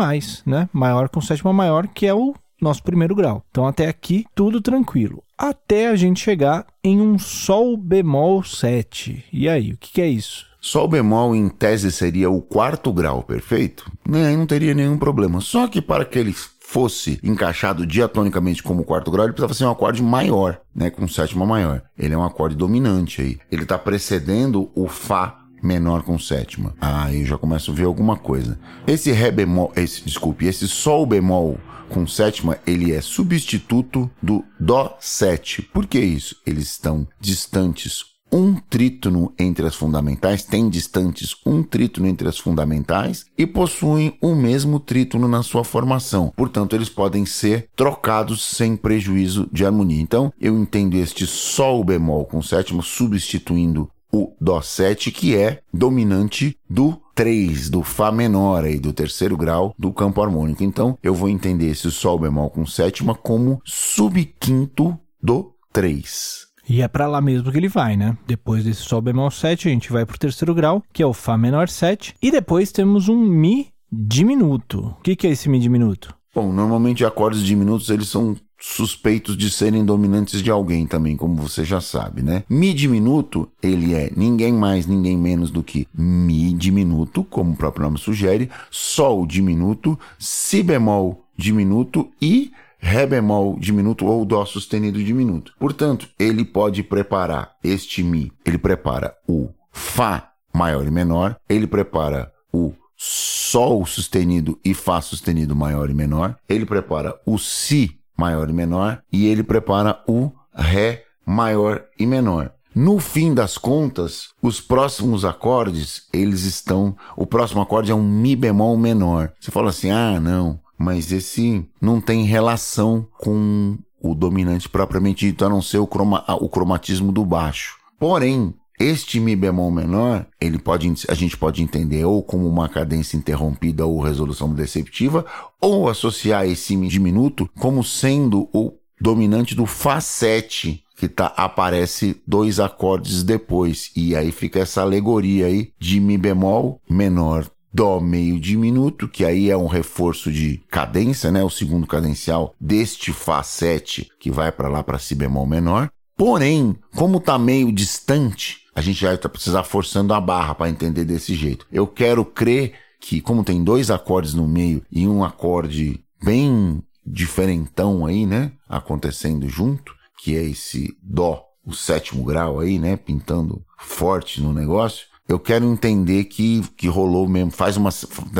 né? 0.45 0.69
Maior 0.73 1.09
com 1.09 1.21
sétima 1.21 1.53
maior, 1.53 1.87
que 1.87 2.07
é 2.07 2.13
o 2.13 2.33
nosso 2.61 2.83
primeiro 2.83 3.15
grau. 3.15 3.43
Então 3.49 3.65
até 3.65 3.87
aqui 3.87 4.25
tudo 4.35 4.61
tranquilo. 4.61 5.23
Até 5.41 5.87
a 5.87 5.95
gente 5.95 6.19
chegar 6.19 6.67
em 6.83 7.01
um 7.01 7.17
Sol 7.17 7.75
bemol 7.75 8.43
7. 8.43 9.25
E 9.33 9.49
aí, 9.49 9.71
o 9.71 9.77
que, 9.77 9.93
que 9.93 9.99
é 9.99 10.07
isso? 10.07 10.45
Sol 10.61 10.87
bemol, 10.87 11.35
em 11.35 11.49
tese, 11.49 11.91
seria 11.91 12.29
o 12.29 12.43
quarto 12.43 12.93
grau, 12.93 13.23
perfeito? 13.23 13.91
Nem, 14.07 14.37
não 14.37 14.45
teria 14.45 14.75
nenhum 14.75 14.99
problema. 14.99 15.41
Só 15.41 15.67
que 15.67 15.81
para 15.81 16.05
que 16.05 16.19
ele 16.19 16.35
fosse 16.59 17.19
encaixado 17.23 17.87
diatonicamente 17.87 18.61
como 18.61 18.83
quarto 18.83 19.09
grau, 19.09 19.25
ele 19.25 19.33
precisava 19.33 19.55
ser 19.55 19.65
um 19.65 19.71
acorde 19.71 20.03
maior, 20.03 20.61
né? 20.75 20.91
Com 20.91 21.07
sétima 21.07 21.43
maior. 21.43 21.81
Ele 21.97 22.13
é 22.13 22.17
um 22.17 22.23
acorde 22.23 22.55
dominante 22.55 23.23
aí. 23.23 23.39
Ele 23.51 23.63
está 23.63 23.79
precedendo 23.79 24.69
o 24.75 24.87
Fá 24.87 25.40
menor 25.61 26.03
com 26.03 26.17
sétima. 26.17 26.73
Aí 26.79 27.21
eu 27.21 27.25
já 27.25 27.37
começo 27.37 27.71
a 27.71 27.73
ver 27.73 27.85
alguma 27.85 28.17
coisa. 28.17 28.59
Esse 28.87 29.11
Ré 29.11 29.31
bemol, 29.31 29.71
esse, 29.75 30.03
desculpe, 30.03 30.45
esse 30.45 30.67
Sol 30.67 31.05
bemol 31.05 31.59
com 31.89 32.07
sétima, 32.07 32.57
ele 32.65 32.93
é 32.93 33.01
substituto 33.01 34.09
do 34.21 34.43
Dó 34.59 34.97
7. 34.99 35.63
Por 35.73 35.85
que 35.85 35.99
isso? 35.99 36.37
Eles 36.45 36.71
estão 36.71 37.05
distantes 37.19 38.11
um 38.31 38.55
trítono 38.55 39.33
entre 39.37 39.67
as 39.67 39.75
fundamentais, 39.75 40.43
têm 40.43 40.69
distantes 40.69 41.35
um 41.45 41.61
trítono 41.61 42.07
entre 42.07 42.29
as 42.29 42.37
fundamentais 42.37 43.25
e 43.37 43.45
possuem 43.45 44.17
o 44.21 44.33
mesmo 44.33 44.79
trítono 44.79 45.27
na 45.27 45.43
sua 45.43 45.65
formação. 45.65 46.31
Portanto, 46.35 46.73
eles 46.73 46.87
podem 46.87 47.25
ser 47.25 47.67
trocados 47.75 48.41
sem 48.41 48.77
prejuízo 48.77 49.49
de 49.51 49.65
harmonia. 49.65 50.01
Então, 50.01 50.31
eu 50.39 50.57
entendo 50.57 50.95
este 50.95 51.27
Sol 51.27 51.83
bemol 51.83 52.25
com 52.25 52.41
sétima 52.41 52.81
substituindo 52.81 53.89
o 54.11 54.35
Dó 54.39 54.61
7, 54.61 55.11
que 55.11 55.35
é 55.35 55.61
dominante 55.73 56.57
do 56.69 57.01
3, 57.15 57.69
do 57.69 57.83
Fá 57.83 58.11
menor 58.11 58.63
aí, 58.63 58.79
do 58.79 58.91
terceiro 58.91 59.37
grau 59.37 59.73
do 59.77 59.91
campo 59.93 60.21
harmônico. 60.21 60.63
Então, 60.63 60.97
eu 61.01 61.13
vou 61.13 61.29
entender 61.29 61.67
esse 61.67 61.89
Sol 61.91 62.19
bemol 62.19 62.49
com 62.49 62.65
sétima 62.65 63.15
como 63.15 63.61
subquinto 63.63 64.97
do 65.21 65.53
3. 65.71 66.47
E 66.67 66.81
é 66.81 66.87
para 66.87 67.07
lá 67.07 67.21
mesmo 67.21 67.51
que 67.51 67.57
ele 67.57 67.67
vai, 67.67 67.97
né? 67.97 68.17
Depois 68.25 68.63
desse 68.63 68.81
Sol 68.81 69.01
bemol 69.01 69.31
7, 69.31 69.67
a 69.67 69.71
gente 69.71 69.91
vai 69.91 70.05
pro 70.05 70.17
terceiro 70.17 70.53
grau, 70.53 70.83
que 70.93 71.03
é 71.03 71.05
o 71.05 71.13
Fá 71.13 71.37
menor 71.37 71.67
7. 71.67 72.15
E 72.21 72.31
depois 72.31 72.71
temos 72.71 73.09
um 73.09 73.17
Mi 73.17 73.69
diminuto. 73.91 74.95
O 74.99 75.01
que, 75.01 75.15
que 75.15 75.27
é 75.27 75.31
esse 75.31 75.49
Mi 75.49 75.59
diminuto? 75.59 76.15
Bom, 76.33 76.51
normalmente 76.53 77.03
acordes 77.03 77.43
diminutos 77.43 77.89
eles 77.89 78.07
são 78.07 78.37
suspeitos 78.61 79.35
de 79.35 79.49
serem 79.49 79.83
dominantes 79.83 80.41
de 80.41 80.51
alguém 80.51 80.85
também, 80.85 81.17
como 81.17 81.35
você 81.35 81.65
já 81.65 81.81
sabe, 81.81 82.21
né? 82.21 82.43
Mi 82.47 82.73
diminuto, 82.73 83.49
ele 83.61 83.95
é 83.95 84.11
ninguém 84.15 84.53
mais, 84.53 84.85
ninguém 84.85 85.17
menos 85.17 85.49
do 85.49 85.63
que 85.63 85.87
Mi 85.93 86.53
diminuto, 86.53 87.23
como 87.23 87.51
o 87.51 87.57
próprio 87.57 87.83
nome 87.83 87.97
sugere, 87.97 88.49
Sol 88.69 89.25
diminuto, 89.25 89.99
Si 90.19 90.61
bemol 90.61 91.25
diminuto 91.35 92.09
e 92.21 92.51
Ré 92.77 93.05
bemol 93.05 93.57
diminuto 93.59 94.05
ou 94.05 94.25
Dó 94.25 94.45
sustenido 94.45 95.03
diminuto. 95.03 95.53
Portanto, 95.59 96.07
ele 96.17 96.45
pode 96.45 96.83
preparar 96.83 97.55
este 97.63 98.03
Mi, 98.03 98.31
ele 98.45 98.57
prepara 98.57 99.15
o 99.27 99.49
Fá 99.71 100.31
maior 100.53 100.85
e 100.85 100.91
menor, 100.91 101.37
ele 101.49 101.65
prepara 101.65 102.31
o 102.53 102.73
Sol 102.95 103.85
sustenido 103.85 104.59
e 104.63 104.73
Fá 104.73 105.01
sustenido 105.01 105.55
maior 105.55 105.89
e 105.89 105.93
menor, 105.93 106.35
ele 106.47 106.65
prepara 106.65 107.19
o 107.25 107.37
Si 107.37 108.00
maior 108.21 108.47
e 108.49 108.53
menor, 108.53 109.01
e 109.11 109.25
ele 109.25 109.41
prepara 109.41 109.99
o 110.07 110.31
Ré 110.53 111.05
maior 111.25 111.85
e 111.97 112.05
menor. 112.05 112.51
No 112.73 112.99
fim 112.99 113.33
das 113.33 113.57
contas, 113.57 114.29
os 114.41 114.61
próximos 114.61 115.25
acordes, 115.25 116.07
eles 116.13 116.43
estão. 116.43 116.95
O 117.17 117.25
próximo 117.25 117.61
acorde 117.61 117.91
é 117.91 117.95
um 117.95 118.03
Mi 118.03 118.35
bemol 118.35 118.77
menor. 118.77 119.33
Você 119.39 119.49
fala 119.49 119.71
assim: 119.71 119.89
ah, 119.89 120.19
não, 120.19 120.59
mas 120.77 121.11
esse 121.11 121.67
não 121.81 121.99
tem 121.99 122.23
relação 122.23 123.07
com 123.17 123.77
o 124.01 124.13
dominante 124.13 124.69
propriamente 124.69 125.25
dito, 125.25 125.43
a 125.43 125.49
não 125.49 125.61
ser 125.61 125.79
o, 125.79 125.87
croma, 125.87 126.23
o 126.39 126.47
cromatismo 126.47 127.11
do 127.11 127.25
baixo. 127.25 127.75
Porém, 127.99 128.53
este 128.81 129.19
Mi 129.19 129.35
bemol 129.35 129.71
menor, 129.71 130.25
ele 130.39 130.57
pode, 130.57 130.91
a 131.07 131.13
gente 131.13 131.37
pode 131.37 131.61
entender 131.61 132.03
ou 132.05 132.23
como 132.23 132.47
uma 132.47 132.67
cadência 132.67 133.17
interrompida 133.17 133.85
ou 133.85 134.01
resolução 134.01 134.53
deceptiva, 134.53 135.25
ou 135.59 135.89
associar 135.89 136.45
esse 136.45 136.75
Mi 136.75 136.87
diminuto 136.87 137.49
como 137.59 137.83
sendo 137.83 138.49
o 138.53 138.73
dominante 138.99 139.55
do 139.55 139.65
Fá 139.65 140.01
7, 140.01 140.83
que 140.97 141.07
tá, 141.07 141.27
aparece 141.37 142.21
dois 142.27 142.59
acordes 142.59 143.23
depois. 143.23 143.91
E 143.95 144.15
aí 144.15 144.31
fica 144.31 144.59
essa 144.59 144.81
alegoria 144.81 145.47
aí 145.47 145.71
de 145.79 145.99
Mi 145.99 146.17
bemol 146.17 146.81
menor 146.89 147.49
Dó 147.73 148.01
meio 148.01 148.37
diminuto, 148.37 149.07
que 149.07 149.23
aí 149.23 149.49
é 149.49 149.55
um 149.55 149.67
reforço 149.67 150.29
de 150.29 150.61
cadência, 150.69 151.31
né? 151.31 151.41
O 151.41 151.49
segundo 151.49 151.87
cadencial 151.87 152.53
deste 152.59 153.13
Fá 153.13 153.41
7, 153.41 154.11
que 154.19 154.29
vai 154.29 154.51
para 154.51 154.67
lá 154.67 154.83
para 154.83 154.99
Si 154.99 155.15
bemol 155.15 155.47
menor. 155.47 155.89
Porém, 156.17 156.75
como 156.93 157.21
tá 157.21 157.39
meio 157.39 157.71
distante, 157.71 158.60
a 158.75 158.81
gente 158.81 159.03
vai 159.03 159.17
precisar 159.17 159.63
forçando 159.63 160.13
a 160.13 160.21
barra 160.21 160.55
para 160.55 160.69
entender 160.69 161.05
desse 161.05 161.35
jeito. 161.35 161.65
Eu 161.71 161.85
quero 161.87 162.23
crer 162.23 162.73
que, 162.99 163.19
como 163.19 163.43
tem 163.43 163.63
dois 163.63 163.89
acordes 163.89 164.33
no 164.33 164.47
meio 164.47 164.83
e 164.91 165.07
um 165.07 165.23
acorde 165.23 166.03
bem 166.23 166.81
diferentão 167.05 168.05
aí, 168.05 168.25
né? 168.25 168.51
Acontecendo 168.69 169.49
junto, 169.49 169.93
que 170.19 170.37
é 170.37 170.43
esse 170.43 170.95
Dó, 171.01 171.43
o 171.65 171.73
sétimo 171.73 172.23
grau 172.23 172.59
aí, 172.59 172.79
né? 172.79 172.95
Pintando 172.95 173.63
forte 173.77 174.41
no 174.41 174.53
negócio. 174.53 175.11
Eu 175.27 175.39
quero 175.39 175.65
entender 175.65 176.25
que, 176.25 176.61
que 176.75 176.87
rolou 176.87 177.27
mesmo, 177.27 177.51
faz 177.51 177.77
uma, 177.77 177.89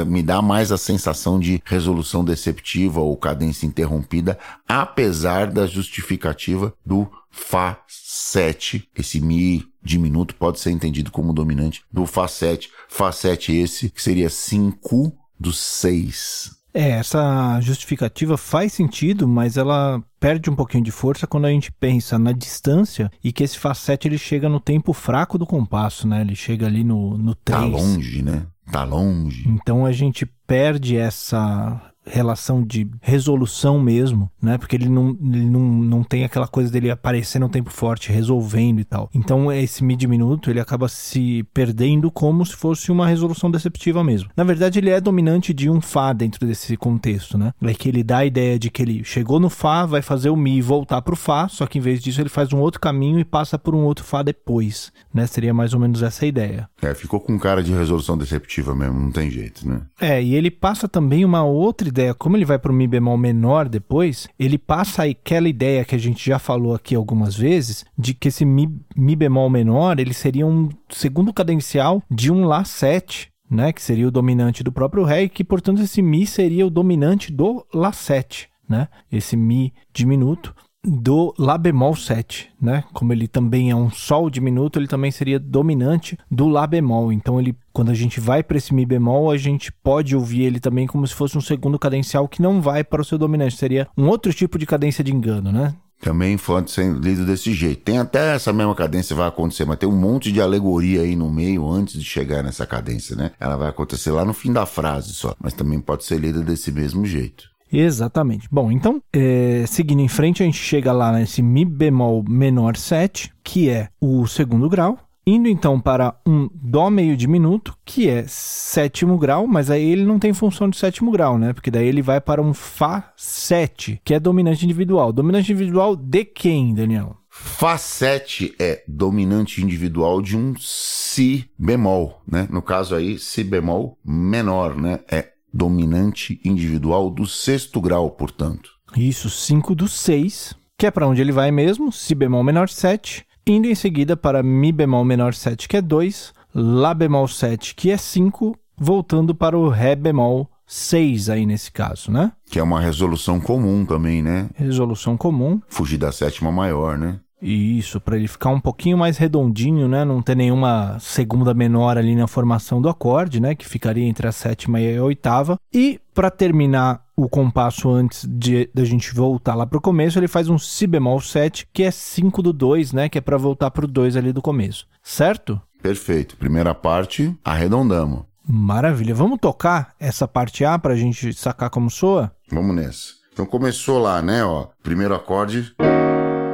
me 0.05 0.21
dá 0.21 0.41
mais 0.41 0.71
a 0.71 0.77
sensação 0.77 1.39
de 1.39 1.61
resolução 1.63 2.23
deceptiva 2.23 2.99
ou 2.99 3.15
cadência 3.15 3.65
interrompida, 3.65 4.37
apesar 4.67 5.49
da 5.49 5.65
justificativa 5.65 6.73
do 6.85 7.09
Fá 7.31 7.81
7, 7.87 8.89
esse 8.95 9.19
Mi 9.21 9.63
diminuto 9.81 10.35
pode 10.35 10.59
ser 10.59 10.71
entendido 10.71 11.11
como 11.11 11.33
dominante 11.33 11.81
do 11.91 12.05
Fá 12.05 12.27
7. 12.27 12.69
Fá 12.87 13.11
7 13.11 13.53
esse, 13.53 13.89
que 13.89 14.01
seria 14.01 14.29
5 14.29 15.13
do 15.39 15.51
6. 15.51 16.61
É, 16.73 16.91
essa 16.91 17.59
justificativa 17.61 18.37
faz 18.37 18.73
sentido, 18.73 19.27
mas 19.27 19.57
ela 19.57 20.01
perde 20.19 20.49
um 20.49 20.55
pouquinho 20.55 20.83
de 20.83 20.91
força 20.91 21.27
quando 21.27 21.45
a 21.45 21.49
gente 21.49 21.71
pensa 21.71 22.17
na 22.17 22.31
distância 22.31 23.11
e 23.23 23.31
que 23.31 23.43
esse 23.43 23.57
Fá 23.57 23.73
7 23.73 24.07
ele 24.07 24.17
chega 24.17 24.47
no 24.47 24.59
tempo 24.59 24.93
fraco 24.93 25.37
do 25.37 25.45
compasso, 25.45 26.07
né? 26.07 26.21
Ele 26.21 26.35
chega 26.35 26.67
ali 26.67 26.83
no, 26.83 27.17
no 27.17 27.35
3. 27.35 27.59
Tá 27.59 27.65
longe, 27.65 28.21
né? 28.21 28.45
Tá 28.71 28.83
longe. 28.85 29.43
Então 29.49 29.85
a 29.85 29.91
gente 29.91 30.25
perde 30.47 30.95
essa 30.95 31.90
relação 32.11 32.61
de 32.61 32.87
resolução 33.01 33.79
mesmo, 33.79 34.29
né? 34.41 34.57
Porque 34.57 34.75
ele 34.75 34.89
não, 34.89 35.17
ele 35.21 35.49
não, 35.49 35.61
não 35.61 36.03
tem 36.03 36.23
aquela 36.23 36.47
coisa 36.47 36.71
dele 36.71 36.91
aparecer 36.91 37.39
no 37.39 37.49
tempo 37.49 37.69
forte, 37.69 38.11
resolvendo 38.11 38.79
e 38.79 38.83
tal. 38.83 39.09
Então, 39.13 39.51
esse 39.51 39.83
mi 39.83 39.95
diminuto, 39.95 40.49
ele 40.49 40.59
acaba 40.59 40.87
se 40.87 41.43
perdendo 41.53 42.11
como 42.11 42.45
se 42.45 42.55
fosse 42.55 42.91
uma 42.91 43.07
resolução 43.07 43.49
deceptiva 43.49 44.03
mesmo. 44.03 44.29
Na 44.35 44.43
verdade, 44.43 44.79
ele 44.79 44.89
é 44.89 44.99
dominante 44.99 45.53
de 45.53 45.69
um 45.69 45.81
Fá 45.81 46.13
dentro 46.13 46.45
desse 46.45 46.77
contexto, 46.77 47.37
né? 47.37 47.53
É 47.61 47.73
que 47.73 47.89
ele 47.89 48.03
dá 48.03 48.19
a 48.19 48.25
ideia 48.25 48.59
de 48.59 48.69
que 48.69 48.81
ele 48.81 49.03
chegou 49.03 49.39
no 49.39 49.49
Fá, 49.49 49.85
vai 49.85 50.01
fazer 50.01 50.29
o 50.29 50.35
Mi 50.35 50.61
voltar 50.61 51.01
pro 51.01 51.15
Fá, 51.15 51.47
só 51.47 51.65
que 51.65 51.77
em 51.77 51.81
vez 51.81 52.01
disso 52.01 52.21
ele 52.21 52.29
faz 52.29 52.53
um 52.53 52.59
outro 52.59 52.79
caminho 52.79 53.19
e 53.19 53.25
passa 53.25 53.57
por 53.57 53.73
um 53.73 53.83
outro 53.83 54.03
Fá 54.03 54.21
depois, 54.21 54.91
né? 55.13 55.25
Seria 55.27 55.53
mais 55.53 55.73
ou 55.73 55.79
menos 55.79 56.01
essa 56.03 56.25
a 56.25 56.27
ideia. 56.27 56.69
É, 56.81 56.93
ficou 56.93 57.19
com 57.19 57.37
cara 57.39 57.63
de 57.63 57.71
resolução 57.71 58.17
deceptiva 58.17 58.75
mesmo, 58.75 58.99
não 58.99 59.11
tem 59.11 59.29
jeito, 59.29 59.67
né? 59.67 59.81
É, 59.99 60.21
e 60.21 60.35
ele 60.35 60.51
passa 60.51 60.87
também 60.87 61.23
uma 61.23 61.43
outra 61.43 61.87
ideia, 61.87 62.00
como 62.17 62.35
ele 62.35 62.45
vai 62.45 62.57
para 62.57 62.71
o 62.71 62.75
Mi 62.75 62.87
bemol 62.87 63.17
menor 63.17 63.69
depois, 63.69 64.27
ele 64.39 64.57
passa 64.57 65.03
aquela 65.03 65.47
ideia 65.47 65.85
que 65.85 65.95
a 65.95 65.97
gente 65.97 66.25
já 66.25 66.39
falou 66.39 66.73
aqui 66.73 66.95
algumas 66.95 67.35
vezes, 67.35 67.85
de 67.97 68.13
que 68.13 68.27
esse 68.27 68.45
Mi, 68.45 68.69
mi 68.95 69.15
bemol 69.15 69.49
menor 69.49 69.99
ele 69.99 70.13
seria 70.13 70.45
um 70.45 70.69
segundo 70.89 71.33
cadencial 71.33 72.01
de 72.09 72.31
um 72.31 72.45
Lá 72.45 72.63
7. 72.63 73.29
Né, 73.49 73.73
que 73.73 73.81
seria 73.81 74.07
o 74.07 74.11
dominante 74.11 74.63
do 74.63 74.71
próprio 74.71 75.03
Ré, 75.03 75.23
e 75.23 75.29
que, 75.29 75.43
portanto, 75.43 75.81
esse 75.81 76.01
Mi 76.01 76.25
seria 76.25 76.65
o 76.65 76.69
dominante 76.69 77.33
do 77.33 77.67
Lá 77.73 77.91
7, 77.91 78.47
né? 78.69 78.87
Esse 79.11 79.35
Mi 79.35 79.73
diminuto 79.93 80.55
do 80.83 81.33
Lá 81.37 81.57
bemol 81.57 81.95
7, 81.95 82.51
né? 82.59 82.83
Como 82.93 83.13
ele 83.13 83.27
também 83.27 83.69
é 83.69 83.75
um 83.75 83.91
Sol 83.91 84.29
diminuto, 84.29 84.79
ele 84.79 84.87
também 84.87 85.11
seria 85.11 85.39
dominante 85.39 86.17
do 86.29 86.47
Lá 86.47 86.65
bemol. 86.65 87.11
Então, 87.11 87.39
ele, 87.39 87.55
quando 87.71 87.91
a 87.91 87.93
gente 87.93 88.19
vai 88.19 88.41
para 88.41 88.57
esse 88.57 88.73
Mi 88.73 88.85
bemol, 88.85 89.29
a 89.29 89.37
gente 89.37 89.71
pode 89.71 90.15
ouvir 90.15 90.43
ele 90.43 90.59
também 90.59 90.87
como 90.87 91.05
se 91.05 91.13
fosse 91.13 91.37
um 91.37 91.41
segundo 91.41 91.77
cadencial 91.77 92.27
que 92.27 92.41
não 92.41 92.61
vai 92.61 92.83
para 92.83 93.01
o 93.01 93.05
seu 93.05 93.17
dominante. 93.17 93.57
Seria 93.57 93.87
um 93.97 94.07
outro 94.07 94.33
tipo 94.33 94.57
de 94.57 94.65
cadência 94.65 95.03
de 95.03 95.13
engano, 95.13 95.51
né? 95.51 95.75
Também 96.01 96.35
pode 96.35 96.71
ser 96.71 96.91
lido 96.91 97.27
desse 97.27 97.53
jeito. 97.53 97.83
Tem 97.83 97.99
até 97.99 98.33
essa 98.33 98.51
mesma 98.51 98.73
cadência 98.73 99.15
vai 99.15 99.27
acontecer, 99.27 99.65
mas 99.65 99.77
tem 99.77 99.87
um 99.87 99.95
monte 99.95 100.31
de 100.31 100.41
alegoria 100.41 101.01
aí 101.01 101.15
no 101.15 101.31
meio 101.31 101.69
antes 101.69 101.93
de 101.93 102.03
chegar 102.03 102.41
nessa 102.41 102.65
cadência, 102.65 103.15
né? 103.15 103.31
Ela 103.39 103.55
vai 103.55 103.69
acontecer 103.69 104.09
lá 104.09 104.25
no 104.25 104.33
fim 104.33 104.51
da 104.51 104.65
frase 104.65 105.13
só, 105.13 105.35
mas 105.39 105.53
também 105.53 105.79
pode 105.79 106.03
ser 106.03 106.19
lida 106.19 106.41
desse 106.41 106.71
mesmo 106.71 107.05
jeito. 107.05 107.50
Exatamente. 107.71 108.47
Bom, 108.51 108.71
então, 108.71 109.01
é, 109.13 109.63
seguindo 109.67 110.01
em 110.01 110.07
frente, 110.07 110.43
a 110.43 110.45
gente 110.45 110.57
chega 110.57 110.91
lá 110.91 111.11
nesse 111.11 111.41
Mi 111.41 111.63
bemol 111.63 112.23
menor 112.27 112.75
7, 112.75 113.31
que 113.43 113.69
é 113.69 113.89
o 113.99 114.27
segundo 114.27 114.69
grau. 114.69 114.99
Indo 115.25 115.47
então 115.47 115.79
para 115.79 116.15
um 116.25 116.49
Dó 116.53 116.89
meio 116.89 117.15
diminuto, 117.15 117.77
que 117.85 118.09
é 118.09 118.25
sétimo 118.27 119.19
grau, 119.19 119.45
mas 119.45 119.69
aí 119.69 119.91
ele 119.91 120.03
não 120.03 120.17
tem 120.17 120.33
função 120.33 120.67
de 120.67 120.77
sétimo 120.77 121.11
grau, 121.11 121.37
né? 121.37 121.53
Porque 121.53 121.69
daí 121.69 121.87
ele 121.87 122.01
vai 122.01 122.19
para 122.19 122.41
um 122.41 122.55
Fá 122.55 123.13
7, 123.15 124.01
que 124.03 124.15
é 124.15 124.19
dominante 124.19 124.65
individual. 124.65 125.13
Dominante 125.13 125.51
individual 125.51 125.95
de 125.95 126.25
quem, 126.25 126.73
Daniel? 126.73 127.17
Fá 127.29 127.77
7 127.77 128.55
é 128.59 128.83
dominante 128.85 129.63
individual 129.63 130.21
de 130.21 130.35
um 130.35 130.53
Si 130.57 131.49
bemol, 131.57 132.21
né? 132.27 132.47
No 132.51 132.61
caso 132.61 132.93
aí, 132.93 133.17
Si 133.17 133.43
bemol 133.43 133.97
menor, 134.03 134.75
né? 134.75 134.99
É 135.09 135.30
dominante 135.53 136.39
individual 136.43 137.09
do 137.09 137.25
sexto 137.25 137.81
grau, 137.81 138.09
portanto. 138.11 138.71
Isso, 138.95 139.29
5 139.29 139.73
do 139.75 139.87
6, 139.87 140.55
que 140.77 140.85
é 140.85 140.91
para 140.91 141.07
onde 141.07 141.21
ele 141.21 141.31
vai 141.31 141.51
mesmo, 141.51 141.91
Si 141.91 142.13
bemol 142.13 142.43
menor 142.43 142.69
7, 142.69 143.25
indo 143.45 143.67
em 143.67 143.75
seguida 143.75 144.17
para 144.17 144.43
Mi 144.43 144.71
bemol 144.71 145.05
menor 145.05 145.33
7, 145.33 145.67
que 145.67 145.77
é 145.77 145.81
2, 145.81 146.33
Lá 146.53 146.93
bemol 146.93 147.27
7, 147.27 147.73
que 147.75 147.91
é 147.91 147.97
5, 147.97 148.57
voltando 148.77 149.33
para 149.33 149.57
o 149.57 149.69
Ré 149.69 149.95
bemol 149.95 150.49
6 150.67 151.29
aí 151.29 151.45
nesse 151.45 151.71
caso, 151.71 152.11
né? 152.11 152.31
Que 152.49 152.59
é 152.59 152.63
uma 152.63 152.79
resolução 152.79 153.39
comum 153.39 153.85
também, 153.85 154.21
né? 154.21 154.49
Resolução 154.55 155.15
comum. 155.15 155.61
Fugir 155.67 155.97
da 155.97 156.11
sétima 156.11 156.51
maior, 156.51 156.97
né? 156.97 157.19
Isso, 157.41 157.99
para 157.99 158.15
ele 158.15 158.27
ficar 158.27 158.49
um 158.49 158.59
pouquinho 158.59 158.97
mais 158.97 159.17
redondinho, 159.17 159.87
né? 159.87 160.05
Não 160.05 160.21
ter 160.21 160.35
nenhuma 160.35 160.97
segunda 160.99 161.53
menor 161.53 161.97
ali 161.97 162.15
na 162.15 162.27
formação 162.27 162.81
do 162.81 162.87
acorde, 162.87 163.39
né? 163.39 163.55
Que 163.55 163.67
ficaria 163.67 164.05
entre 164.05 164.27
a 164.27 164.31
sétima 164.31 164.79
e 164.79 164.95
a 164.95 165.03
oitava. 165.03 165.57
E 165.73 165.99
para 166.13 166.29
terminar 166.29 167.03
o 167.15 167.27
compasso 167.27 167.89
antes 167.89 168.27
de 168.27 168.69
da 168.73 168.83
gente 168.85 169.13
voltar 169.13 169.55
lá 169.55 169.65
pro 169.65 169.81
começo, 169.81 170.19
ele 170.19 170.27
faz 170.27 170.49
um 170.49 170.57
si 170.57 170.85
bemol 170.85 171.19
7, 171.19 171.67
que 171.73 171.83
é 171.83 171.91
5 171.91 172.41
do 172.43 172.53
2, 172.53 172.93
né? 172.93 173.09
Que 173.09 173.17
é 173.17 173.21
para 173.21 173.37
voltar 173.37 173.71
pro 173.71 173.87
2 173.87 174.15
ali 174.15 174.31
do 174.31 174.41
começo. 174.41 174.85
Certo? 175.01 175.59
Perfeito. 175.81 176.37
Primeira 176.37 176.75
parte, 176.75 177.35
arredondamos. 177.43 178.23
Maravilha. 178.47 179.15
Vamos 179.15 179.39
tocar 179.39 179.93
essa 179.99 180.27
parte 180.27 180.63
A 180.63 180.77
pra 180.77 180.95
gente 180.95 181.33
sacar 181.33 181.69
como 181.69 181.89
soa? 181.89 182.31
Vamos 182.51 182.75
nessa. 182.75 183.21
Então 183.33 183.45
começou 183.45 183.97
lá, 183.97 184.21
né, 184.21 184.43
ó. 184.43 184.67
Primeiro 184.83 185.15
acorde 185.15 185.73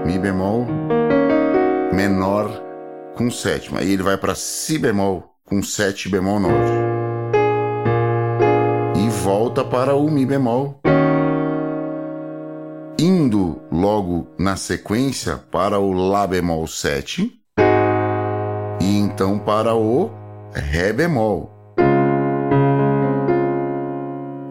Mi 0.05 0.17
bemol 0.17 0.65
menor 1.93 2.49
com 3.15 3.29
sétima. 3.29 3.79
Aí 3.79 3.93
ele 3.93 4.03
vai 4.03 4.17
para 4.17 4.35
Si 4.35 4.77
bemol 4.77 5.35
com 5.45 5.61
sete 5.61 6.09
bemol 6.09 6.39
9. 6.39 6.55
E 8.95 9.09
volta 9.09 9.63
para 9.63 9.95
o 9.95 10.09
Mi 10.09 10.25
bemol 10.25 10.79
indo 12.99 13.61
logo 13.71 14.27
na 14.39 14.55
sequência 14.55 15.37
para 15.51 15.77
o 15.79 15.91
Lá 15.93 16.25
bemol 16.25 16.65
7 16.65 17.31
e 18.81 18.97
então 18.97 19.37
para 19.37 19.75
o 19.75 20.09
Ré 20.53 20.91
bemol. 20.91 21.51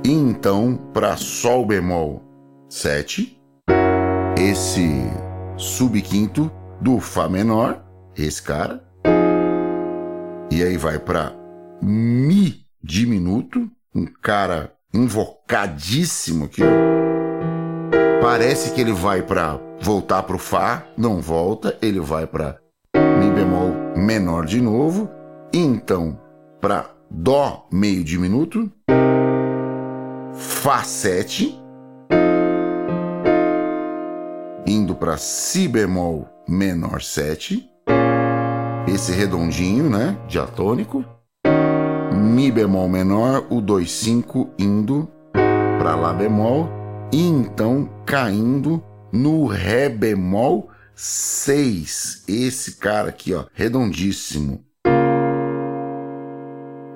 E 0.04 0.12
então 0.12 0.78
para 0.92 1.16
Sol 1.16 1.66
bemol 1.66 2.22
7, 2.68 3.36
esse 4.38 5.10
subquinto 5.56 6.50
do 6.80 7.00
Fá 7.00 7.28
menor, 7.28 7.82
esse 8.16 8.42
cara, 8.42 8.84
e 10.50 10.62
aí 10.62 10.76
vai 10.76 10.98
para 10.98 11.32
Mi 11.82 12.66
diminuto, 12.82 13.68
um 13.94 14.06
cara 14.06 14.72
invocadíssimo 14.92 16.48
ó. 16.62 18.22
Parece 18.22 18.72
que 18.72 18.80
ele 18.80 18.92
vai 18.92 19.22
para 19.22 19.60
voltar 19.80 20.22
para 20.22 20.36
o 20.36 20.38
Fá, 20.38 20.84
não 20.96 21.20
volta, 21.20 21.76
ele 21.82 22.00
vai 22.00 22.26
para 22.26 22.58
Mi 22.94 23.30
bemol 23.30 23.72
menor 23.96 24.46
de 24.46 24.60
novo, 24.60 25.10
então 25.52 26.18
para 26.60 26.90
Dó 27.08 27.68
meio 27.72 28.02
diminuto, 28.02 28.70
Fá 30.34 30.82
7, 30.82 31.58
indo 34.66 34.94
para 34.94 35.16
Si 35.16 35.68
bemol 35.68 36.28
menor 36.48 37.00
7, 37.00 37.68
esse 38.88 39.12
redondinho, 39.12 39.88
né, 39.88 40.16
diatônico, 40.28 41.04
Mi 42.12 42.50
bemol 42.50 42.88
menor, 42.88 43.46
o 43.50 43.60
2 43.60 43.90
5 43.90 44.50
indo 44.58 45.08
para 45.78 45.94
Lá 45.94 46.12
bemol 46.12 46.68
e 47.12 47.22
então 47.22 47.88
caindo 48.04 48.82
no 49.12 49.46
Ré 49.46 49.88
bemol 49.88 50.70
6. 50.94 52.24
Esse 52.26 52.76
cara 52.76 53.10
aqui, 53.10 53.34
ó, 53.34 53.44
redondíssimo. 53.52 54.64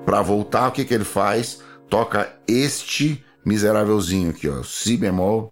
Para 0.05 0.21
voltar, 0.21 0.67
o 0.67 0.71
que, 0.71 0.83
que 0.83 0.93
ele 0.93 1.05
faz? 1.05 1.61
Toca 1.89 2.29
este 2.47 3.23
miserávelzinho 3.45 4.31
aqui, 4.31 4.49
ó, 4.49 4.63
Si 4.63 4.97
bemol. 4.97 5.51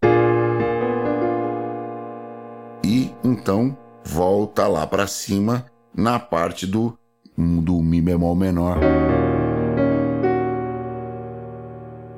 Então 3.24 3.78
volta 4.04 4.68
lá 4.68 4.86
para 4.88 5.08
cima 5.08 5.66
na 5.96 6.20
parte 6.20 6.66
do, 6.66 6.98
do 7.38 7.82
Mi 7.82 8.02
bemol 8.02 8.36
menor. 8.36 8.78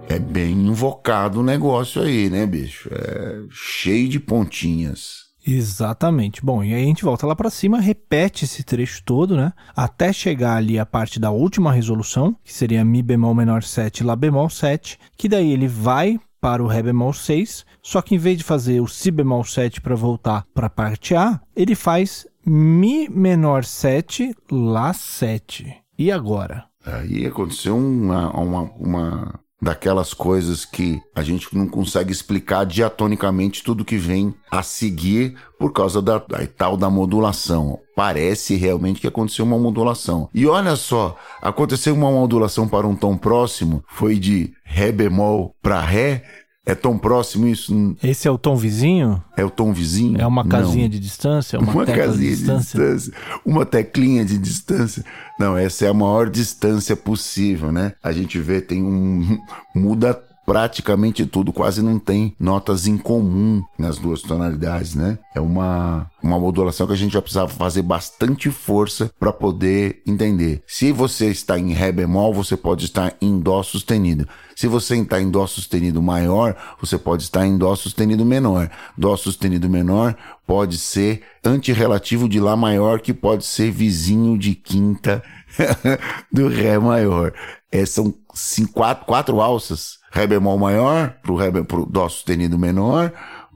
É 0.08 0.20
bem 0.20 0.52
invocado 0.52 1.40
o 1.40 1.44
negócio 1.44 2.02
aí, 2.02 2.30
né, 2.30 2.46
bicho? 2.46 2.90
É 2.92 3.44
cheio 3.50 4.10
de 4.10 4.20
pontinhas. 4.20 5.32
Exatamente. 5.46 6.44
Bom, 6.44 6.64
e 6.64 6.74
aí 6.74 6.84
a 6.84 6.86
gente 6.86 7.04
volta 7.04 7.26
lá 7.26 7.36
para 7.36 7.50
cima, 7.50 7.80
repete 7.80 8.46
esse 8.46 8.64
trecho 8.64 9.02
todo, 9.04 9.36
né? 9.36 9.54
Até 9.76 10.14
chegar 10.14 10.58
ali 10.58 10.78
a 10.78 10.86
parte 10.86 11.20
da 11.20 11.32
última 11.32 11.72
resolução, 11.72 12.36
que 12.44 12.54
seria 12.54 12.86
Mi 12.86 13.02
bemol 13.02 13.34
menor 13.34 13.64
7, 13.64 14.04
Lá 14.04 14.16
bemol 14.16 14.50
7, 14.50 15.00
que 15.18 15.28
daí 15.28 15.52
ele 15.52 15.68
vai 15.68 16.20
para 16.42 16.64
o 16.64 16.68
Ré 16.68 16.82
bemol 16.82 17.14
6, 17.14 17.66
só 17.84 18.02
que 18.02 18.16
em 18.16 18.18
vez 18.18 18.40
de 18.40 18.44
fazer 18.44 18.82
o 18.82 18.88
Si 18.88 19.12
bemol 19.12 19.44
7 19.44 19.80
para 19.80 19.96
voltar 19.96 20.46
para 20.54 20.68
a 20.68 20.72
parte 20.72 21.16
A, 21.16 21.40
ele 21.56 21.76
faz 21.76 22.28
Mi 22.44 23.08
menor 23.08 23.64
7, 23.64 24.36
Lá 24.52 24.92
7. 24.92 25.72
E 25.98 26.12
agora? 26.12 26.66
Aí 26.84 27.28
aconteceu 27.28 27.78
uma, 27.78 28.32
uma, 28.32 28.62
uma 28.80 29.40
daquelas 29.62 30.14
coisas 30.14 30.66
que 30.66 31.02
a 31.14 31.22
gente 31.22 31.56
não 31.56 31.68
consegue 31.68 32.12
explicar 32.12 32.66
diatonicamente 32.66 33.64
tudo 33.64 33.86
que 33.86 33.98
vem 33.98 34.34
a 34.50 34.64
seguir 34.64 35.36
por 35.60 35.72
causa 35.72 36.02
da, 36.02 36.18
da 36.18 36.48
tal 36.48 36.76
da 36.76 36.90
modulação. 36.90 37.80
Parece 37.96 38.56
realmente 38.56 39.00
que 39.00 39.08
aconteceu 39.08 39.46
uma 39.46 39.60
modulação. 39.60 40.28
E 40.34 40.48
olha 40.48 40.76
só, 40.76 41.16
aconteceu 41.42 41.94
uma 41.94 42.10
modulação 42.10 42.68
para 42.68 42.88
um 42.88 42.96
tom 42.96 43.16
próximo, 43.16 43.84
foi 43.88 44.18
de 44.18 44.52
ré 44.64 44.92
bemol 44.92 45.56
para 45.62 45.80
ré, 45.80 46.24
é 46.66 46.76
tão 46.76 46.98
próximo 46.98 47.48
isso? 47.48 47.96
Esse 48.04 48.28
é 48.28 48.32
o 48.32 48.38
tom 48.38 48.56
vizinho? 48.56 49.22
É 49.36 49.44
o 49.44 49.50
tom 49.50 49.74
vizinho? 49.74 50.22
É 50.22 50.28
uma 50.28 50.48
casinha 50.48 50.84
Não. 50.84 50.90
de 50.90 51.00
distância? 51.00 51.60
Uma, 51.60 51.72
uma 51.72 51.86
casinha 51.86 52.30
de 52.30 52.36
distância? 52.36 52.80
de 52.80 52.96
distância? 52.96 53.14
Uma 53.44 53.66
teclinha 53.66 54.24
de 54.24 54.38
distância? 54.38 55.04
Não, 55.40 55.58
essa 55.58 55.86
é 55.86 55.88
a 55.90 55.94
maior 55.94 56.30
distância 56.30 56.96
possível, 56.96 57.72
né? 57.72 57.94
A 58.04 58.12
gente 58.12 58.40
vê, 58.40 58.62
tem 58.62 58.84
um. 58.84 59.40
muda 59.76 60.22
praticamente 60.52 61.26
tudo, 61.26 61.54
quase 61.54 61.82
não 61.82 61.98
tem 61.98 62.36
notas 62.38 62.86
em 62.86 62.98
comum 62.98 63.64
nas 63.80 63.98
duas 63.98 64.22
tonalidades, 64.22 64.96
né? 64.96 65.18
É 65.34 65.40
uma, 65.40 66.12
uma 66.22 66.38
modulação 66.38 66.86
que 66.86 66.92
a 66.92 66.98
gente 66.98 67.14
já 67.14 67.22
precisava 67.22 67.48
fazer 67.48 67.82
bastante 67.82 68.52
força 68.52 69.10
para 69.18 69.32
poder 69.32 70.02
entender. 70.06 70.62
Se 70.68 70.92
você 70.92 71.28
está 71.28 71.58
em 71.58 71.72
Ré 71.72 71.94
bemol, 71.94 72.34
você 72.34 72.58
pode 72.58 72.84
estar 72.84 73.16
em 73.22 73.40
Dó 73.40 73.64
sustenido. 73.64 74.28
Se 74.54 74.68
você 74.68 74.98
está 74.98 75.22
em 75.22 75.32
Dó 75.32 75.48
sustenido 75.48 76.02
maior, 76.02 76.54
você 76.82 76.98
pode 76.98 77.24
estar 77.24 77.48
em 77.48 77.58
Dó 77.58 77.74
sustenido 77.74 78.26
menor. 78.26 78.70
Dó 78.98 79.16
sustenido 79.16 79.70
menor 79.70 80.18
pode 80.46 80.78
ser 80.78 81.22
antirrelativo 81.46 82.28
de 82.28 82.42
Lá 82.42 82.58
maior, 82.58 83.00
que 83.00 83.14
pode 83.14 83.46
ser 83.46 83.72
vizinho 83.72 84.38
de 84.38 84.54
quinta 84.54 85.24
do 86.30 86.50
Ré 86.50 86.78
maior. 86.78 87.32
É, 87.72 87.86
são 87.86 88.14
cinco, 88.34 88.74
quatro, 88.74 89.06
quatro 89.06 89.40
alças 89.40 90.01
Ré 90.12 90.28
bemol 90.28 90.58
maior, 90.58 91.16
pro, 91.24 91.36
ré, 91.36 91.50
pro 91.64 91.86
Dó 91.86 92.08
sustenido 92.10 92.58
menor, 92.58 93.12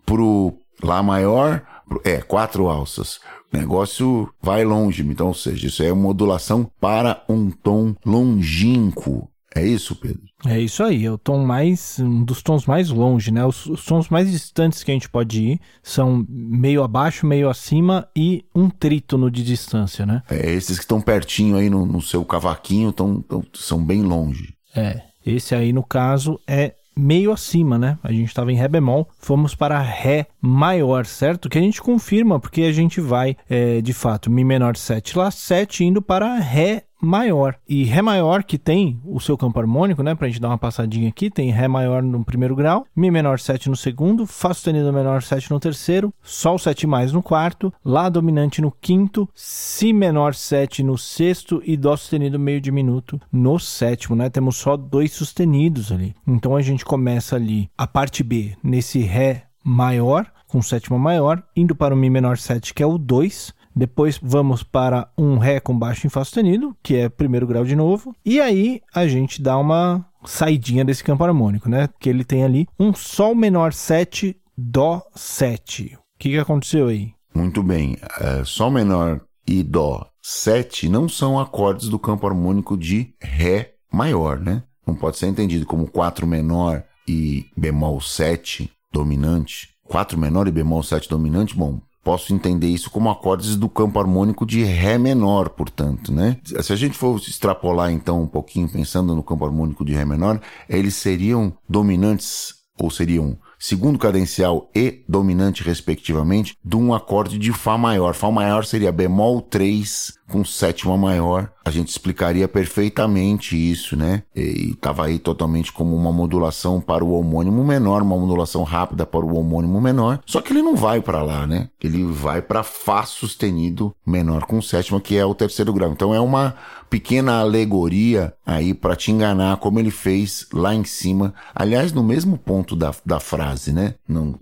pro 0.05 0.57
Lá 0.83 1.01
maior, 1.01 1.61
pro, 1.87 2.01
é, 2.03 2.21
quatro 2.21 2.67
alças. 2.67 3.19
O 3.53 3.57
negócio 3.57 4.29
vai 4.41 4.65
longe, 4.65 5.03
então, 5.03 5.27
ou 5.27 5.33
seja, 5.33 5.67
isso 5.67 5.83
é 5.83 5.91
uma 5.91 6.03
modulação 6.03 6.69
para 6.79 7.23
um 7.29 7.49
tom 7.49 7.95
longínquo. 8.05 9.29
É 9.55 9.65
isso, 9.65 9.95
Pedro? 9.95 10.21
É 10.45 10.59
isso 10.59 10.83
aí, 10.83 11.05
é 11.05 11.11
o 11.11 11.17
tom 11.17 11.45
mais, 11.45 11.97
um 11.99 12.25
dos 12.25 12.43
tons 12.43 12.65
mais 12.65 12.89
longe, 12.89 13.31
né? 13.31 13.45
Os, 13.45 13.65
os, 13.65 13.85
tons 13.85 14.09
mais 14.09 14.29
distantes 14.29 14.83
que 14.83 14.91
a 14.91 14.93
gente 14.93 15.09
pode 15.09 15.41
ir 15.41 15.61
são 15.81 16.25
meio 16.27 16.83
abaixo, 16.83 17.25
meio 17.25 17.49
acima 17.49 18.05
e 18.13 18.43
um 18.53 18.69
trítono 18.69 19.31
de 19.31 19.45
distância, 19.45 20.05
né? 20.05 20.21
É, 20.29 20.51
esses 20.51 20.77
que 20.77 20.83
estão 20.83 20.99
pertinho 20.99 21.55
aí 21.55 21.69
no, 21.69 21.85
no 21.85 22.01
seu 22.01 22.25
cavaquinho 22.25 22.91
tão, 22.91 23.21
tão, 23.21 23.45
são 23.53 23.81
bem 23.81 24.01
longe. 24.01 24.53
É, 24.75 25.01
esse 25.25 25.55
aí, 25.55 25.73
no 25.73 25.83
caso, 25.83 26.39
é 26.47 26.75
meio 26.95 27.31
acima, 27.31 27.77
né? 27.77 27.97
A 28.01 28.11
gente 28.11 28.27
estava 28.27 28.51
em 28.51 28.55
Ré 28.55 28.67
bemol, 28.67 29.09
fomos 29.19 29.53
para 29.53 29.79
Ré 29.79 30.27
maior, 30.41 31.05
certo? 31.05 31.49
Que 31.49 31.57
a 31.57 31.61
gente 31.61 31.81
confirma, 31.81 32.39
porque 32.39 32.61
a 32.61 32.71
gente 32.71 33.01
vai, 33.01 33.35
é, 33.49 33.81
de 33.81 33.93
fato, 33.93 34.31
Mi 34.31 34.43
menor 34.43 34.77
7 34.77 35.17
Lá 35.17 35.29
7 35.29 35.83
indo 35.83 36.01
para 36.01 36.35
Ré 36.35 36.84
maior. 37.01 37.55
E 37.67 37.83
Ré 37.83 38.01
maior 38.01 38.43
que 38.43 38.57
tem 38.57 38.99
o 39.05 39.19
seu 39.19 39.37
campo 39.37 39.59
harmônico, 39.59 40.03
né? 40.03 40.15
Pra 40.15 40.27
gente 40.27 40.39
dar 40.39 40.49
uma 40.49 40.57
passadinha 40.57 41.09
aqui, 41.09 41.29
tem 41.29 41.51
Ré 41.51 41.67
maior 41.67 42.01
no 42.01 42.23
primeiro 42.23 42.55
grau, 42.55 42.85
Mi 42.95 43.11
menor 43.11 43.39
7 43.39 43.69
no 43.69 43.75
segundo, 43.75 44.25
Fá 44.25 44.53
sustenido 44.53 44.91
menor 44.91 45.21
7 45.21 45.51
no 45.51 45.59
terceiro, 45.59 46.13
Sol 46.21 46.57
7 46.57 46.87
mais 46.87 47.11
no 47.11 47.21
quarto, 47.21 47.73
Lá 47.83 48.09
dominante 48.09 48.61
no 48.61 48.71
quinto, 48.71 49.29
Si 49.33 49.93
menor 49.93 50.33
7 50.33 50.83
no 50.83 50.97
sexto 50.97 51.61
e 51.65 51.77
Dó 51.77 51.95
sustenido 51.95 52.39
meio 52.39 52.61
diminuto 52.61 53.19
no 53.31 53.59
sétimo, 53.59 54.15
né? 54.15 54.29
Temos 54.29 54.55
só 54.57 54.77
dois 54.77 55.11
sustenidos 55.11 55.91
ali. 55.91 56.15
Então 56.27 56.55
a 56.55 56.61
gente 56.61 56.85
começa 56.85 57.35
ali 57.35 57.69
a 57.77 57.85
parte 57.87 58.23
B 58.23 58.55
nesse 58.63 58.99
Ré 58.99 59.45
maior, 59.63 60.31
com 60.47 60.61
sétima 60.61 60.97
maior, 60.97 61.43
indo 61.55 61.75
para 61.75 61.93
o 61.93 61.97
Mi 61.97 62.09
menor 62.09 62.37
7, 62.37 62.73
que 62.73 62.83
é 62.83 62.85
o 62.85 62.97
2, 62.97 63.53
depois 63.75 64.19
vamos 64.21 64.63
para 64.63 65.09
um 65.17 65.37
Ré 65.37 65.59
com 65.59 65.77
baixo 65.77 66.07
em 66.07 66.09
Fá 66.09 66.23
sustenido, 66.23 66.75
que 66.81 66.95
é 66.95 67.09
primeiro 67.09 67.45
grau 67.45 67.65
de 67.65 67.75
novo. 67.75 68.15
E 68.23 68.39
aí 68.39 68.81
a 68.93 69.07
gente 69.07 69.41
dá 69.41 69.57
uma 69.57 70.05
saidinha 70.23 70.85
desse 70.85 71.03
campo 71.03 71.23
harmônico, 71.23 71.69
né? 71.69 71.89
Que 71.99 72.09
ele 72.09 72.23
tem 72.23 72.43
ali 72.43 72.67
um 72.79 72.93
Sol 72.93 73.35
menor 73.35 73.73
7, 73.73 74.35
Dó 74.57 75.03
7. 75.13 75.95
O 75.95 75.99
que, 76.17 76.29
que 76.29 76.37
aconteceu 76.37 76.87
aí? 76.87 77.13
Muito 77.33 77.61
bem. 77.61 77.97
É, 78.19 78.43
Sol 78.45 78.71
menor 78.71 79.19
e 79.45 79.61
Dó 79.61 80.07
7 80.21 80.87
não 80.87 81.09
são 81.09 81.37
acordes 81.39 81.89
do 81.89 81.99
campo 81.99 82.25
harmônico 82.25 82.77
de 82.77 83.13
Ré 83.21 83.73
maior, 83.91 84.39
né? 84.39 84.63
Não 84.87 84.95
pode 84.95 85.17
ser 85.17 85.27
entendido 85.27 85.65
como 85.65 85.87
4 85.87 86.25
menor 86.25 86.83
e 87.07 87.45
bemol 87.57 87.99
7 87.99 88.71
dominante. 88.91 89.69
4 89.83 90.17
menor 90.17 90.47
e 90.47 90.51
bemol 90.51 90.81
7 90.81 91.09
dominante, 91.09 91.55
bom, 91.55 91.79
posso 92.05 92.31
entender 92.35 92.67
isso 92.67 92.91
como 92.91 93.09
acordes 93.09 93.55
do 93.55 93.67
campo 93.67 93.99
harmônico 93.99 94.45
de 94.45 94.63
Ré 94.63 94.95
menor, 94.95 95.49
portanto, 95.49 96.13
né? 96.13 96.37
Se 96.43 96.71
a 96.71 96.75
gente 96.75 96.95
for 96.95 97.17
extrapolar 97.17 97.91
então 97.91 98.21
um 98.21 98.27
pouquinho 98.27 98.69
pensando 98.69 99.15
no 99.15 99.23
campo 99.23 99.43
harmônico 99.43 99.83
de 99.83 99.93
Ré 99.93 100.05
menor, 100.05 100.39
eles 100.69 100.93
seriam 100.93 101.51
dominantes 101.67 102.53
ou 102.79 102.91
seriam 102.91 103.35
segundo 103.57 103.97
cadencial 103.97 104.69
e 104.75 105.03
dominante 105.09 105.63
respectivamente 105.63 106.55
de 106.63 106.75
um 106.75 106.93
acorde 106.93 107.39
de 107.39 107.51
Fá 107.51 107.75
maior. 107.75 108.13
Fá 108.13 108.29
maior 108.29 108.65
seria 108.65 108.91
bemol 108.91 109.41
3 109.41 110.13
com 110.29 110.45
sétima 110.45 110.95
maior 110.95 111.51
a 111.65 111.71
gente 111.71 111.89
explicaria 111.89 112.47
perfeitamente 112.47 113.57
isso, 113.57 113.97
né? 113.97 114.21
E 114.35 114.69
estava 114.69 115.05
aí 115.05 115.17
totalmente 115.17 115.73
como 115.73 115.95
uma 115.95 116.11
modulação 116.11 116.79
para 116.79 117.03
o 117.03 117.13
homônimo 117.13 117.63
menor, 117.63 118.03
uma 118.03 118.15
modulação 118.15 118.61
rápida 118.61 119.03
para 119.03 119.25
o 119.25 119.35
homônimo 119.35 119.81
menor. 119.81 120.19
Só 120.27 120.41
que 120.41 120.53
ele 120.53 120.61
não 120.61 120.75
vai 120.75 121.01
para 121.01 121.23
lá, 121.23 121.47
né? 121.47 121.69
Ele 121.83 122.03
vai 122.05 122.39
para 122.39 122.61
Fá 122.61 123.03
sustenido 123.03 123.95
menor 124.05 124.45
com 124.45 124.61
sétima, 124.61 125.01
que 125.01 125.17
é 125.17 125.25
o 125.25 125.33
terceiro 125.33 125.73
grau. 125.73 125.91
Então 125.91 126.13
é 126.13 126.19
uma 126.19 126.55
pequena 126.87 127.39
alegoria 127.39 128.33
aí 128.45 128.73
para 128.73 128.95
te 128.95 129.11
enganar, 129.11 129.57
como 129.57 129.79
ele 129.79 129.91
fez 129.91 130.47
lá 130.53 130.73
em 130.73 130.83
cima. 130.83 131.33
Aliás, 131.53 131.91
no 131.91 132.03
mesmo 132.03 132.37
ponto 132.37 132.75
da, 132.75 132.93
da 133.03 133.19
frase, 133.19 133.73
né? 133.73 133.95
No, 134.07 134.39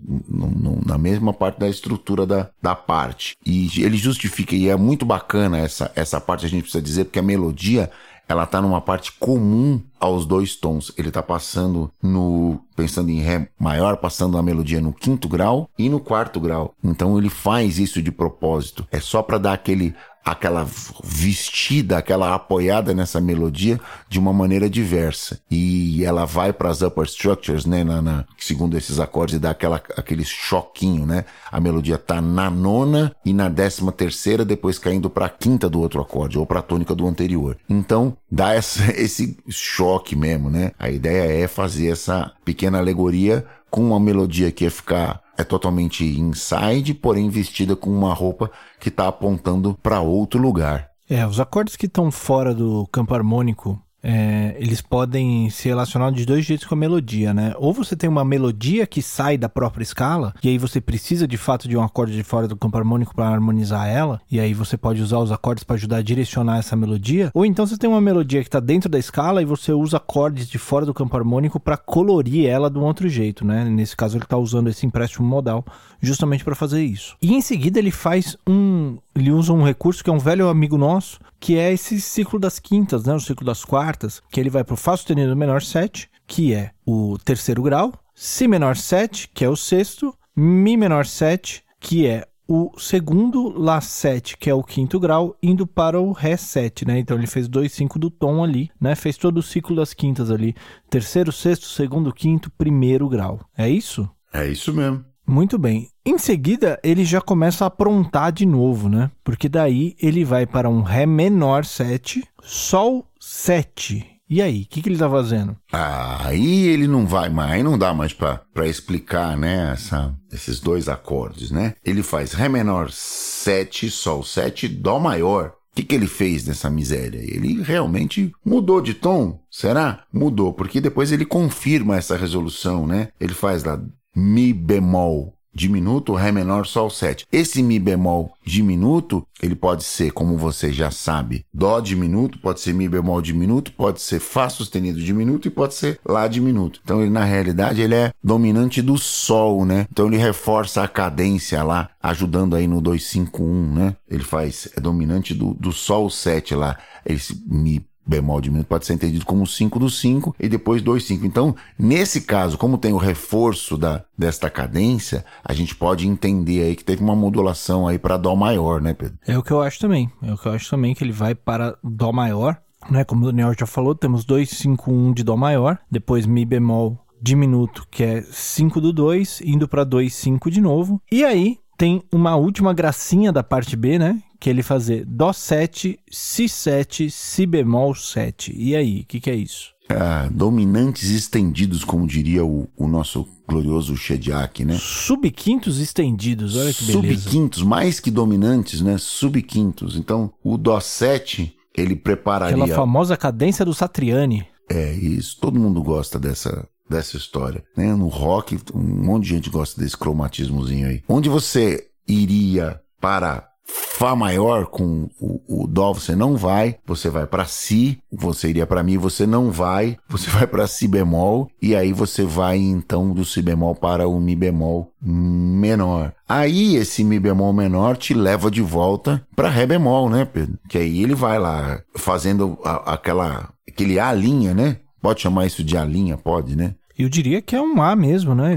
na 0.84 0.98
mesma 0.98 1.32
parte 1.32 1.58
da 1.58 1.68
estrutura 1.68 2.26
da, 2.26 2.50
da 2.60 2.74
parte. 2.74 3.34
E 3.44 3.82
ele 3.82 3.96
justifica, 3.96 4.54
e 4.54 4.68
é 4.68 4.76
muito 4.76 5.06
bacana 5.06 5.58
essa, 5.58 5.90
essa 5.96 6.20
parte, 6.20 6.44
a 6.44 6.48
gente 6.48 6.62
precisa 6.62 6.82
dizer, 6.82 7.06
porque 7.14 7.20
a 7.20 7.22
melodia 7.22 7.90
ela 8.26 8.46
tá 8.46 8.60
numa 8.60 8.80
parte 8.80 9.12
comum 9.12 9.80
aos 10.00 10.26
dois 10.26 10.56
tons. 10.56 10.90
Ele 10.96 11.10
tá 11.10 11.22
passando 11.22 11.92
no 12.02 12.58
pensando 12.74 13.10
em 13.10 13.20
ré 13.20 13.48
maior, 13.58 13.98
passando 13.98 14.36
a 14.38 14.42
melodia 14.42 14.80
no 14.80 14.92
quinto 14.92 15.28
grau 15.28 15.68
e 15.78 15.88
no 15.88 16.00
quarto 16.00 16.40
grau. 16.40 16.74
Então 16.82 17.16
ele 17.18 17.28
faz 17.28 17.78
isso 17.78 18.02
de 18.02 18.10
propósito. 18.10 18.86
É 18.90 18.98
só 18.98 19.22
para 19.22 19.38
dar 19.38 19.52
aquele 19.52 19.94
aquela 20.24 20.66
vestida, 21.02 21.98
aquela 21.98 22.34
apoiada 22.34 22.94
nessa 22.94 23.20
melodia 23.20 23.78
de 24.08 24.18
uma 24.18 24.32
maneira 24.32 24.70
diversa. 24.70 25.38
E 25.50 26.02
ela 26.04 26.24
vai 26.24 26.52
para 26.52 26.70
as 26.70 26.80
upper 26.80 27.04
structures, 27.04 27.66
né, 27.66 27.84
na, 27.84 28.00
na, 28.00 28.24
segundo 28.38 28.76
esses 28.76 28.98
acordes, 28.98 29.36
e 29.36 29.38
dá 29.38 29.50
aquela, 29.50 29.82
aquele 29.96 30.24
choquinho, 30.24 31.04
né? 31.04 31.26
A 31.52 31.60
melodia 31.60 31.98
tá 31.98 32.22
na 32.22 32.48
nona 32.48 33.14
e 33.24 33.34
na 33.34 33.48
décima 33.48 33.92
terceira, 33.92 34.44
depois 34.44 34.78
caindo 34.78 35.10
para 35.10 35.26
a 35.26 35.30
quinta 35.30 35.68
do 35.68 35.80
outro 35.80 36.00
acorde, 36.00 36.38
ou 36.38 36.46
para 36.46 36.60
a 36.60 36.62
tônica 36.62 36.94
do 36.94 37.06
anterior. 37.06 37.58
Então, 37.68 38.16
dá 38.30 38.54
essa, 38.54 38.90
esse 38.98 39.36
choque 39.48 40.16
mesmo, 40.16 40.48
né? 40.48 40.72
A 40.78 40.88
ideia 40.88 41.44
é 41.44 41.46
fazer 41.46 41.88
essa 41.88 42.32
pequena 42.44 42.78
alegoria 42.78 43.44
com 43.70 43.88
uma 43.88 44.00
melodia 44.00 44.52
que 44.52 44.64
ia 44.64 44.70
ficar 44.70 45.23
é 45.36 45.44
totalmente 45.44 46.04
inside, 46.04 46.94
porém 46.94 47.28
vestida 47.28 47.74
com 47.74 47.90
uma 47.90 48.14
roupa 48.14 48.50
que 48.78 48.88
está 48.88 49.08
apontando 49.08 49.78
para 49.82 50.00
outro 50.00 50.40
lugar. 50.40 50.90
É, 51.08 51.26
os 51.26 51.38
acordes 51.38 51.76
que 51.76 51.86
estão 51.86 52.10
fora 52.10 52.54
do 52.54 52.88
campo 52.90 53.14
harmônico 53.14 53.80
é, 54.06 54.54
eles 54.58 54.82
podem 54.82 55.48
se 55.48 55.66
relacionar 55.66 56.10
de 56.10 56.26
dois 56.26 56.44
jeitos 56.44 56.66
com 56.66 56.74
a 56.74 56.78
melodia, 56.78 57.32
né? 57.32 57.54
Ou 57.56 57.72
você 57.72 57.96
tem 57.96 58.08
uma 58.08 58.22
melodia 58.22 58.86
que 58.86 59.00
sai 59.00 59.38
da 59.38 59.48
própria 59.48 59.82
escala, 59.82 60.34
e 60.42 60.48
aí 60.50 60.58
você 60.58 60.78
precisa 60.78 61.26
de 61.26 61.38
fato 61.38 61.66
de 61.66 61.74
um 61.74 61.82
acorde 61.82 62.14
de 62.14 62.22
fora 62.22 62.46
do 62.46 62.54
campo 62.54 62.76
harmônico 62.76 63.14
para 63.14 63.28
harmonizar 63.28 63.88
ela, 63.88 64.20
e 64.30 64.38
aí 64.38 64.52
você 64.52 64.76
pode 64.76 65.00
usar 65.00 65.18
os 65.18 65.32
acordes 65.32 65.64
para 65.64 65.76
ajudar 65.76 65.96
a 65.96 66.02
direcionar 66.02 66.58
essa 66.58 66.76
melodia. 66.76 67.30
Ou 67.32 67.46
então 67.46 67.66
você 67.66 67.78
tem 67.78 67.88
uma 67.88 68.00
melodia 68.00 68.42
que 68.42 68.48
está 68.48 68.60
dentro 68.60 68.90
da 68.90 68.98
escala 68.98 69.40
e 69.40 69.46
você 69.46 69.72
usa 69.72 69.96
acordes 69.96 70.48
de 70.48 70.58
fora 70.58 70.84
do 70.84 70.92
campo 70.92 71.16
harmônico 71.16 71.58
para 71.58 71.78
colorir 71.78 72.46
ela 72.46 72.70
de 72.70 72.78
um 72.78 72.82
outro 72.82 73.08
jeito, 73.08 73.42
né? 73.46 73.64
Nesse 73.64 73.96
caso 73.96 74.18
ele 74.18 74.24
está 74.24 74.36
usando 74.36 74.68
esse 74.68 74.84
empréstimo 74.84 75.26
modal 75.26 75.64
justamente 75.98 76.44
para 76.44 76.54
fazer 76.54 76.84
isso. 76.84 77.16
E 77.22 77.32
em 77.32 77.40
seguida 77.40 77.78
ele 77.78 77.90
faz 77.90 78.36
um, 78.46 78.98
ele 79.14 79.30
usa 79.30 79.52
um 79.52 79.64
recurso 79.64 80.04
que 80.04 80.10
é 80.10 80.12
um 80.12 80.18
velho 80.18 80.48
amigo 80.48 80.76
nosso, 80.76 81.18
que 81.44 81.58
é 81.58 81.70
esse 81.74 82.00
ciclo 82.00 82.38
das 82.38 82.58
quintas, 82.58 83.04
né? 83.04 83.12
O 83.12 83.20
ciclo 83.20 83.44
das 83.44 83.66
quartas, 83.66 84.22
que 84.30 84.40
ele 84.40 84.48
vai 84.48 84.64
para 84.64 84.72
o 84.72 84.78
Fá 84.78 84.96
sustenido 84.96 85.36
menor 85.36 85.60
7, 85.60 86.08
que 86.26 86.54
é 86.54 86.70
o 86.86 87.18
terceiro 87.22 87.62
grau, 87.62 87.92
Si 88.14 88.48
menor 88.48 88.78
7, 88.78 89.28
que 89.28 89.44
é 89.44 89.48
o 89.50 89.54
sexto, 89.54 90.16
Mi 90.34 90.74
menor 90.74 91.04
7, 91.04 91.62
que 91.78 92.06
é 92.06 92.26
o 92.48 92.72
segundo 92.78 93.50
Lá 93.58 93.78
7, 93.82 94.38
que 94.38 94.48
é 94.48 94.54
o 94.54 94.62
quinto 94.62 94.98
grau, 94.98 95.36
indo 95.42 95.66
para 95.66 96.00
o 96.00 96.12
Ré 96.12 96.38
7, 96.38 96.86
né? 96.86 96.98
Então 96.98 97.18
ele 97.18 97.26
fez 97.26 97.46
dois 97.46 97.72
cinco 97.72 97.98
do 97.98 98.08
tom 98.08 98.42
ali, 98.42 98.70
né? 98.80 98.94
Fez 98.94 99.18
todo 99.18 99.36
o 99.36 99.42
ciclo 99.42 99.76
das 99.76 99.92
quintas 99.92 100.30
ali. 100.30 100.54
Terceiro, 100.88 101.30
sexto, 101.30 101.66
segundo, 101.66 102.10
quinto, 102.10 102.50
primeiro 102.52 103.06
grau. 103.06 103.38
É 103.54 103.68
isso? 103.68 104.08
É 104.32 104.48
isso 104.48 104.72
mesmo. 104.72 105.04
Muito 105.26 105.58
bem. 105.58 105.88
Em 106.04 106.18
seguida, 106.18 106.78
ele 106.82 107.04
já 107.04 107.20
começa 107.20 107.64
a 107.64 107.68
aprontar 107.68 108.30
de 108.30 108.44
novo, 108.44 108.88
né? 108.88 109.10
Porque 109.22 109.48
daí 109.48 109.96
ele 110.00 110.24
vai 110.24 110.46
para 110.46 110.68
um 110.68 110.82
Ré 110.82 111.06
menor 111.06 111.64
7, 111.64 112.22
Sol 112.42 113.06
7. 113.18 114.14
E 114.28 114.40
aí, 114.40 114.62
o 114.62 114.66
que, 114.66 114.82
que 114.82 114.88
ele 114.88 114.98
tá 114.98 115.08
fazendo? 115.08 115.56
Aí 115.70 116.66
ele 116.66 116.86
não 116.86 117.06
vai 117.06 117.28
mais, 117.28 117.52
aí 117.52 117.62
não 117.62 117.78
dá 117.78 117.92
mais 117.92 118.12
para 118.12 118.66
explicar, 118.66 119.36
né, 119.36 119.72
essa, 119.72 120.14
esses 120.32 120.60
dois 120.60 120.88
acordes, 120.88 121.50
né? 121.50 121.74
Ele 121.84 122.02
faz 122.02 122.32
Ré 122.32 122.48
menor 122.48 122.90
7, 122.90 123.90
Sol 123.90 124.24
7, 124.24 124.66
Dó 124.68 124.98
maior. 124.98 125.54
O 125.72 125.74
que, 125.74 125.82
que 125.82 125.94
ele 125.94 126.06
fez 126.06 126.46
nessa 126.46 126.70
miséria? 126.70 127.18
Ele 127.18 127.60
realmente 127.62 128.32
mudou 128.44 128.80
de 128.80 128.94
tom? 128.94 129.40
Será? 129.50 130.04
Mudou, 130.12 130.52
porque 130.52 130.80
depois 130.80 131.10
ele 131.10 131.24
confirma 131.24 131.96
essa 131.96 132.16
resolução, 132.16 132.86
né? 132.86 133.08
Ele 133.20 133.34
faz 133.34 133.64
lá 133.64 133.80
Mi 134.14 134.52
bemol 134.52 135.34
diminuto, 135.54 136.14
Ré 136.14 136.32
menor, 136.32 136.66
Sol 136.66 136.90
7. 136.90 137.26
Esse 137.30 137.62
Mi 137.62 137.78
bemol 137.78 138.32
diminuto, 138.44 139.26
ele 139.40 139.54
pode 139.54 139.84
ser, 139.84 140.10
como 140.10 140.36
você 140.36 140.72
já 140.72 140.90
sabe, 140.90 141.46
Dó 141.52 141.80
diminuto, 141.80 142.38
pode 142.38 142.60
ser 142.60 142.74
Mi 142.74 142.88
bemol 142.88 143.22
diminuto, 143.22 143.72
pode 143.72 144.02
ser 144.02 144.18
Fá 144.18 144.48
sustenido 144.48 145.00
diminuto 145.00 145.46
e 145.48 145.50
pode 145.50 145.74
ser 145.74 146.00
Lá 146.04 146.26
diminuto. 146.26 146.80
Então, 146.82 147.00
ele, 147.00 147.10
na 147.10 147.24
realidade, 147.24 147.80
ele 147.80 147.94
é 147.94 148.12
dominante 148.22 148.82
do 148.82 148.98
Sol, 148.98 149.64
né? 149.64 149.86
Então, 149.90 150.06
ele 150.06 150.16
reforça 150.16 150.82
a 150.82 150.88
cadência 150.88 151.62
lá, 151.62 151.90
ajudando 152.02 152.56
aí 152.56 152.66
no 152.66 152.80
251, 152.80 153.74
né? 153.74 153.96
Ele 154.08 154.24
faz, 154.24 154.68
é 154.76 154.80
dominante 154.80 155.34
do, 155.34 155.54
do 155.54 155.72
Sol 155.72 156.10
7 156.10 156.54
lá, 156.54 156.76
esse 157.06 157.40
Mi 157.46 157.84
bemol 158.06 158.40
diminuto 158.40 158.68
pode 158.68 158.86
ser 158.86 158.94
entendido 158.94 159.24
como 159.24 159.46
5 159.46 159.78
do 159.78 159.88
5 159.88 160.36
e 160.38 160.48
depois 160.48 160.82
2, 160.82 161.02
5. 161.02 161.26
Então, 161.26 161.54
nesse 161.78 162.22
caso, 162.22 162.58
como 162.58 162.78
tem 162.78 162.92
o 162.92 162.98
reforço 162.98 163.76
da, 163.76 164.04
desta 164.16 164.50
cadência, 164.50 165.24
a 165.44 165.52
gente 165.52 165.74
pode 165.74 166.06
entender 166.06 166.62
aí 166.62 166.76
que 166.76 166.84
teve 166.84 167.02
uma 167.02 167.16
modulação 167.16 167.86
aí 167.88 167.98
para 167.98 168.16
Dó 168.16 168.34
maior, 168.34 168.80
né, 168.80 168.94
Pedro? 168.94 169.18
É 169.26 169.36
o 169.38 169.42
que 169.42 169.50
eu 169.50 169.62
acho 169.62 169.78
também. 169.78 170.10
É 170.22 170.32
o 170.32 170.38
que 170.38 170.46
eu 170.46 170.52
acho 170.52 170.70
também 170.70 170.94
que 170.94 171.02
ele 171.02 171.12
vai 171.12 171.34
para 171.34 171.76
Dó 171.82 172.12
maior, 172.12 172.58
né? 172.90 173.04
Como 173.04 173.24
o 173.24 173.26
Daniel 173.26 173.54
já 173.58 173.66
falou, 173.66 173.94
temos 173.94 174.24
2, 174.24 174.48
5, 174.48 174.90
1 174.90 175.12
de 175.12 175.24
Dó 175.24 175.36
maior, 175.36 175.78
depois 175.90 176.26
Mi 176.26 176.44
bemol 176.44 176.98
diminuto, 177.20 177.86
que 177.90 178.04
é 178.04 178.22
5 178.22 178.80
do 178.80 178.92
2, 178.92 179.40
indo 179.44 179.66
para 179.66 179.82
2, 179.82 180.12
5 180.12 180.50
de 180.50 180.60
novo. 180.60 181.00
E 181.10 181.24
aí 181.24 181.58
tem 181.76 182.02
uma 182.12 182.36
última 182.36 182.72
gracinha 182.72 183.32
da 183.32 183.42
parte 183.42 183.76
B, 183.76 183.98
né? 183.98 184.20
Que 184.44 184.50
ele 184.50 184.62
fazer 184.62 185.06
Dó 185.06 185.32
7, 185.32 185.98
Si 186.10 186.50
7, 186.50 187.10
Si 187.10 187.46
bemol 187.46 187.94
7. 187.94 188.54
E 188.54 188.76
aí, 188.76 189.00
o 189.00 189.06
que, 189.06 189.18
que 189.18 189.30
é 189.30 189.34
isso? 189.34 189.72
Ah, 189.88 190.28
dominantes 190.30 191.08
estendidos, 191.08 191.82
como 191.82 192.06
diria 192.06 192.44
o, 192.44 192.68
o 192.76 192.86
nosso 192.86 193.26
glorioso 193.48 193.96
Shediak, 193.96 194.62
né? 194.62 194.76
Subquintos 194.78 195.80
estendidos, 195.80 196.56
olha 196.56 196.74
que 196.74 196.84
beleza. 196.84 197.22
Subquintos, 197.22 197.62
mais 197.62 197.98
que 197.98 198.10
dominantes, 198.10 198.82
né? 198.82 198.98
Subquintos. 198.98 199.96
Então, 199.96 200.30
o 200.44 200.58
Dó 200.58 200.78
7, 200.78 201.56
ele 201.74 201.96
prepararia... 201.96 202.62
Aquela 202.62 202.76
famosa 202.76 203.16
cadência 203.16 203.64
do 203.64 203.72
Satriani. 203.72 204.46
É 204.70 204.92
isso, 204.92 205.38
todo 205.40 205.58
mundo 205.58 205.82
gosta 205.82 206.18
dessa, 206.18 206.68
dessa 206.88 207.16
história. 207.16 207.64
Né? 207.74 207.94
No 207.94 208.08
rock, 208.08 208.58
um 208.74 209.06
monte 209.06 209.22
de 209.22 209.30
gente 209.30 209.48
gosta 209.48 209.80
desse 209.80 209.96
cromatismozinho 209.96 210.86
aí. 210.86 211.02
Onde 211.08 211.30
você 211.30 211.86
iria 212.06 212.78
para 213.00 213.53
Fá 213.66 214.14
maior 214.14 214.66
com 214.66 215.08
o, 215.20 215.62
o 215.62 215.66
Dó 215.66 215.92
você 215.92 216.14
não 216.14 216.36
vai, 216.36 216.76
você 216.84 217.08
vai 217.08 217.26
para 217.26 217.44
Si, 217.46 217.98
você 218.12 218.50
iria 218.50 218.66
para 218.66 218.82
Mi, 218.82 218.96
você 218.96 219.26
não 219.26 219.50
vai, 219.50 219.96
você 220.08 220.28
vai 220.30 220.46
para 220.46 220.66
Si 220.66 220.86
bemol, 220.86 221.48
e 221.62 221.74
aí 221.74 221.92
você 221.92 222.24
vai 222.24 222.58
então 222.58 223.12
do 223.12 223.24
Si 223.24 223.40
bemol 223.40 223.74
para 223.74 224.06
o 224.06 224.20
Mi 224.20 224.36
bemol 224.36 224.92
menor. 225.00 226.12
Aí 226.28 226.76
esse 226.76 227.02
Mi 227.04 227.18
bemol 227.18 227.52
menor 227.52 227.96
te 227.96 228.14
leva 228.14 228.50
de 228.50 228.60
volta 228.60 229.26
para 229.34 229.48
Ré 229.48 229.64
bemol, 229.66 230.10
né, 230.10 230.24
Pedro? 230.24 230.58
Que 230.68 230.78
aí 230.78 231.02
ele 231.02 231.14
vai 231.14 231.38
lá 231.38 231.80
fazendo 231.96 232.58
a, 232.64 232.94
aquela, 232.94 233.48
aquele 233.66 233.98
A 233.98 234.12
linha, 234.12 234.52
né? 234.52 234.78
Pode 235.00 235.20
chamar 235.20 235.46
isso 235.46 235.62
de 235.62 235.76
A 235.76 235.84
linha, 235.84 236.16
pode, 236.16 236.56
né? 236.56 236.74
Eu 236.96 237.08
diria 237.08 237.42
que 237.42 237.56
é 237.56 237.60
um 237.60 237.82
A 237.82 237.96
mesmo, 237.96 238.34
né? 238.34 238.56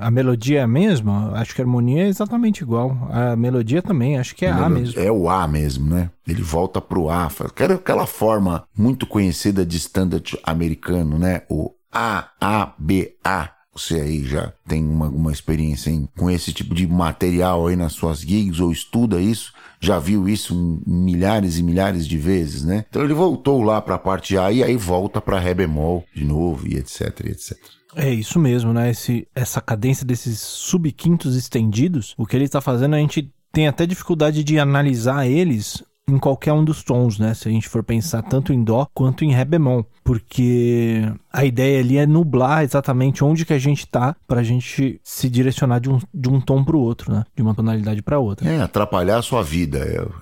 A 0.00 0.10
melodia 0.10 0.60
é 0.60 0.62
a 0.62 0.66
mesma, 0.66 1.32
acho 1.34 1.54
que 1.54 1.62
a 1.62 1.64
harmonia 1.64 2.04
é 2.04 2.08
exatamente 2.08 2.62
igual. 2.62 3.08
A 3.10 3.36
melodia 3.36 3.80
também, 3.80 4.18
acho 4.18 4.34
que 4.34 4.44
é 4.44 4.50
A 4.50 4.68
mesmo. 4.68 5.00
É 5.00 5.10
o 5.12 5.28
A 5.30 5.46
mesmo, 5.46 5.88
né? 5.88 6.10
Ele 6.26 6.42
volta 6.42 6.80
pro 6.80 7.08
A. 7.08 7.28
Quero 7.54 7.74
aquela 7.74 8.06
forma 8.06 8.64
muito 8.76 9.06
conhecida 9.06 9.64
de 9.64 9.76
standard 9.76 10.36
americano, 10.42 11.18
né? 11.18 11.42
O 11.48 11.72
A, 11.92 12.28
A, 12.40 12.72
B, 12.78 13.14
A. 13.24 13.50
Você 13.72 13.94
aí 14.00 14.24
já 14.24 14.52
tem 14.66 14.84
uma, 14.84 15.06
uma 15.06 15.30
experiência 15.30 15.88
em, 15.88 16.08
com 16.18 16.28
esse 16.28 16.52
tipo 16.52 16.74
de 16.74 16.84
material 16.84 17.68
aí 17.68 17.76
nas 17.76 17.92
suas 17.92 18.20
gigs 18.20 18.60
ou 18.60 18.72
estuda 18.72 19.20
isso, 19.20 19.52
já 19.80 19.98
viu 19.98 20.28
isso 20.28 20.82
milhares 20.86 21.58
e 21.58 21.62
milhares 21.62 22.06
de 22.06 22.18
vezes, 22.18 22.64
né? 22.64 22.84
Então 22.88 23.02
ele 23.02 23.14
voltou 23.14 23.62
lá 23.62 23.80
para 23.80 23.94
a 23.94 23.98
parte 23.98 24.36
A 24.36 24.50
e 24.50 24.62
aí 24.62 24.76
volta 24.76 25.20
para 25.20 25.38
Ré 25.38 25.54
bemol 25.54 26.04
de 26.14 26.24
novo 26.24 26.66
e 26.66 26.76
etc, 26.76 27.20
etc. 27.26 27.56
É 27.94 28.12
isso 28.12 28.38
mesmo, 28.38 28.72
né? 28.72 28.90
Esse, 28.90 29.26
essa 29.34 29.60
cadência 29.60 30.04
desses 30.04 30.40
subquintos 30.40 31.36
estendidos, 31.36 32.14
o 32.16 32.26
que 32.26 32.36
ele 32.36 32.44
está 32.44 32.60
fazendo, 32.60 32.94
a 32.94 32.98
gente 32.98 33.32
tem 33.52 33.66
até 33.66 33.86
dificuldade 33.86 34.44
de 34.44 34.58
analisar 34.58 35.26
eles 35.26 35.82
em 36.08 36.18
qualquer 36.18 36.52
um 36.52 36.64
dos 36.64 36.82
tons, 36.82 37.18
né? 37.18 37.34
Se 37.34 37.48
a 37.48 37.52
gente 37.52 37.68
for 37.68 37.82
pensar 37.82 38.22
tanto 38.22 38.52
em 38.52 38.64
dó 38.64 38.88
quanto 38.94 39.24
em 39.24 39.32
ré 39.32 39.44
bemol, 39.44 39.86
porque 40.02 41.02
a 41.30 41.44
ideia 41.44 41.80
ali 41.80 41.98
é 41.98 42.06
nublar 42.06 42.64
exatamente 42.64 43.22
onde 43.22 43.44
que 43.44 43.52
a 43.52 43.58
gente 43.58 43.86
tá 43.86 44.16
para 44.26 44.40
a 44.40 44.44
gente 44.44 44.98
se 45.04 45.28
direcionar 45.28 45.80
de 45.80 45.90
um, 45.90 45.98
de 46.12 46.28
um 46.28 46.40
tom 46.40 46.64
para 46.64 46.76
o 46.76 46.80
outro, 46.80 47.12
né? 47.12 47.24
De 47.36 47.42
uma 47.42 47.54
tonalidade 47.54 48.02
para 48.02 48.18
outra. 48.18 48.48
É, 48.48 48.60
atrapalhar 48.60 49.18
a 49.18 49.22
sua 49.22 49.42
vida, 49.42 49.78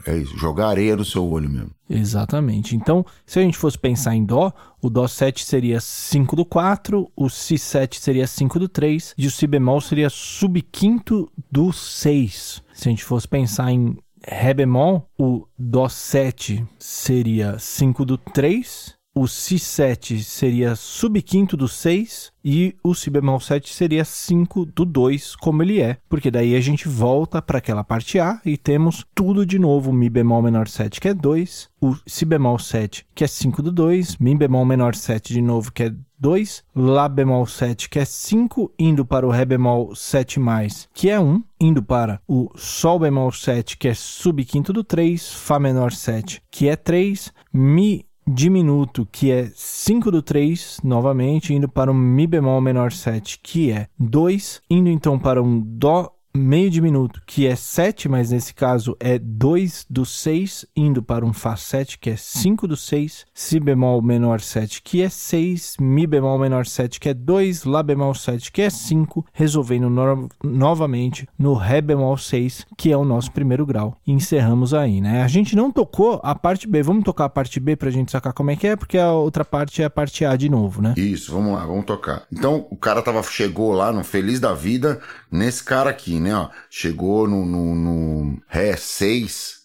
é, 0.06 0.18
é 0.18 0.24
jogar 0.24 0.68
areia 0.68 0.96
no 0.96 1.04
seu 1.04 1.24
olho 1.24 1.48
mesmo. 1.48 1.70
Exatamente. 1.88 2.74
Então, 2.74 3.06
se 3.24 3.38
a 3.38 3.42
gente 3.42 3.56
fosse 3.56 3.78
pensar 3.78 4.14
em 4.14 4.24
Dó, 4.24 4.52
o 4.82 4.90
Dó 4.90 5.06
7 5.06 5.44
seria 5.44 5.80
5 5.80 6.34
do 6.34 6.44
4, 6.44 7.10
o 7.16 7.28
Si 7.28 7.56
7 7.56 8.00
seria 8.00 8.26
5 8.26 8.58
do 8.58 8.68
3 8.68 9.14
e 9.16 9.26
o 9.26 9.30
Si 9.30 9.46
bemol 9.46 9.80
seria 9.80 10.10
subquinto 10.10 11.30
do 11.50 11.72
6. 11.72 12.62
Se 12.74 12.88
a 12.88 12.90
gente 12.90 13.04
fosse 13.04 13.28
pensar 13.28 13.70
em 13.70 13.96
Ré 14.28 14.52
bemol, 14.52 15.08
o 15.16 15.46
Dó 15.56 15.88
7 15.88 16.66
seria 16.80 17.60
5 17.60 18.04
do 18.04 18.18
3, 18.18 18.95
o 19.16 19.22
Si7 19.22 20.22
seria 20.22 20.76
subquinto 20.76 21.56
do 21.56 21.66
6 21.66 22.30
e 22.44 22.76
o 22.84 22.94
Si 22.94 23.08
bemol 23.08 23.40
7 23.40 23.74
seria 23.74 24.04
5 24.04 24.66
do 24.66 24.84
2, 24.84 25.36
como 25.36 25.62
ele 25.62 25.80
é, 25.80 25.96
porque 26.06 26.30
daí 26.30 26.54
a 26.54 26.60
gente 26.60 26.86
volta 26.86 27.40
para 27.40 27.56
aquela 27.56 27.82
parte 27.82 28.20
A 28.20 28.38
e 28.44 28.58
temos 28.58 29.06
tudo 29.14 29.46
de 29.46 29.58
novo, 29.58 29.90
Mi 29.90 30.10
bemol 30.10 30.42
menor 30.42 30.68
7 30.68 31.00
que 31.00 31.08
é 31.08 31.14
2, 31.14 31.70
o 31.80 31.96
Si 32.06 32.26
bemol 32.26 32.58
7 32.58 33.06
que 33.14 33.24
é 33.24 33.26
5 33.26 33.62
do 33.62 33.72
2, 33.72 34.18
Mi 34.18 34.36
bemol 34.36 34.66
menor 34.66 34.94
7 34.94 35.32
de 35.32 35.40
novo 35.40 35.72
que 35.72 35.84
é 35.84 35.94
2, 36.18 36.62
Lá 36.74 37.08
bemol 37.08 37.46
7 37.46 37.88
que 37.88 37.98
é 37.98 38.04
5, 38.04 38.74
indo 38.78 39.02
para 39.06 39.26
o 39.26 39.30
Ré 39.30 39.46
bemol 39.46 39.94
7 39.94 40.38
mais, 40.38 40.90
que 40.92 41.08
é 41.08 41.18
1, 41.18 41.42
indo 41.58 41.82
para 41.82 42.20
o 42.28 42.50
Sol 42.54 42.98
bemol 42.98 43.32
7 43.32 43.78
que 43.78 43.88
é 43.88 43.94
subquinto 43.94 44.74
do 44.74 44.84
3, 44.84 45.32
Fá 45.32 45.58
menor 45.58 45.90
7 45.90 46.42
que 46.50 46.68
é 46.68 46.76
3, 46.76 47.32
Mi 47.50 48.04
diminuto, 48.26 49.06
que 49.10 49.30
é 49.30 49.50
5 49.54 50.10
do 50.10 50.20
3, 50.22 50.80
novamente, 50.82 51.54
indo 51.54 51.68
para 51.68 51.90
um 51.90 51.94
Mi 51.94 52.26
bemol 52.26 52.60
menor 52.60 52.92
7, 52.92 53.38
que 53.42 53.70
é 53.70 53.88
2, 53.98 54.62
indo 54.68 54.88
então 54.88 55.18
para 55.18 55.42
um 55.42 55.60
Dó 55.60 56.15
meio 56.36 56.70
diminuto, 56.70 57.20
que 57.26 57.46
é 57.46 57.56
7, 57.56 58.08
mas 58.08 58.30
nesse 58.30 58.54
caso 58.54 58.96
é 59.00 59.18
2 59.18 59.86
do 59.88 60.04
6, 60.04 60.66
indo 60.76 61.02
para 61.02 61.24
um 61.24 61.32
Fá 61.32 61.56
7, 61.56 61.98
que 61.98 62.10
é 62.10 62.16
5 62.16 62.68
do 62.68 62.76
6, 62.76 63.26
Si 63.34 63.58
bemol 63.58 64.00
menor 64.02 64.40
7, 64.40 64.82
que 64.82 65.02
é 65.02 65.08
6, 65.08 65.76
Mi 65.80 66.06
bemol 66.06 66.38
menor 66.38 66.66
7, 66.66 67.00
que 67.00 67.08
é 67.08 67.14
2, 67.14 67.64
Lá 67.64 67.82
bemol 67.82 68.14
7, 68.14 68.52
que 68.52 68.62
é 68.62 68.70
5, 68.70 69.26
resolvendo 69.32 69.88
no 69.90 70.28
novamente 70.42 71.28
no 71.38 71.54
Ré 71.54 71.80
bemol 71.80 72.16
6, 72.16 72.66
que 72.76 72.92
é 72.92 72.96
o 72.96 73.04
nosso 73.04 73.32
primeiro 73.32 73.64
grau. 73.64 73.96
E 74.06 74.12
encerramos 74.12 74.74
aí, 74.74 75.00
né? 75.00 75.22
A 75.22 75.28
gente 75.28 75.56
não 75.56 75.70
tocou 75.72 76.20
a 76.22 76.34
parte 76.34 76.66
B, 76.66 76.82
vamos 76.82 77.04
tocar 77.04 77.26
a 77.26 77.28
parte 77.28 77.58
B 77.58 77.76
pra 77.76 77.90
gente 77.90 78.12
sacar 78.12 78.32
como 78.32 78.50
é 78.50 78.56
que 78.56 78.66
é, 78.66 78.76
porque 78.76 78.98
a 78.98 79.12
outra 79.12 79.44
parte 79.44 79.82
é 79.82 79.86
a 79.86 79.90
parte 79.90 80.24
A 80.24 80.36
de 80.36 80.48
novo, 80.48 80.82
né? 80.82 80.94
Isso, 80.96 81.32
vamos 81.32 81.54
lá, 81.54 81.64
vamos 81.64 81.84
tocar. 81.84 82.24
Então, 82.32 82.66
o 82.70 82.76
cara 82.76 83.02
tava, 83.02 83.22
chegou 83.22 83.72
lá 83.72 83.92
no 83.92 84.04
Feliz 84.04 84.40
da 84.40 84.54
Vida, 84.54 85.00
nesse 85.30 85.62
cara 85.62 85.90
aqui, 85.90 86.18
né? 86.18 86.25
Ó, 86.34 86.48
chegou 86.70 87.28
no, 87.28 87.44
no, 87.44 87.74
no 87.74 88.38
Ré 88.48 88.76
6. 88.76 89.56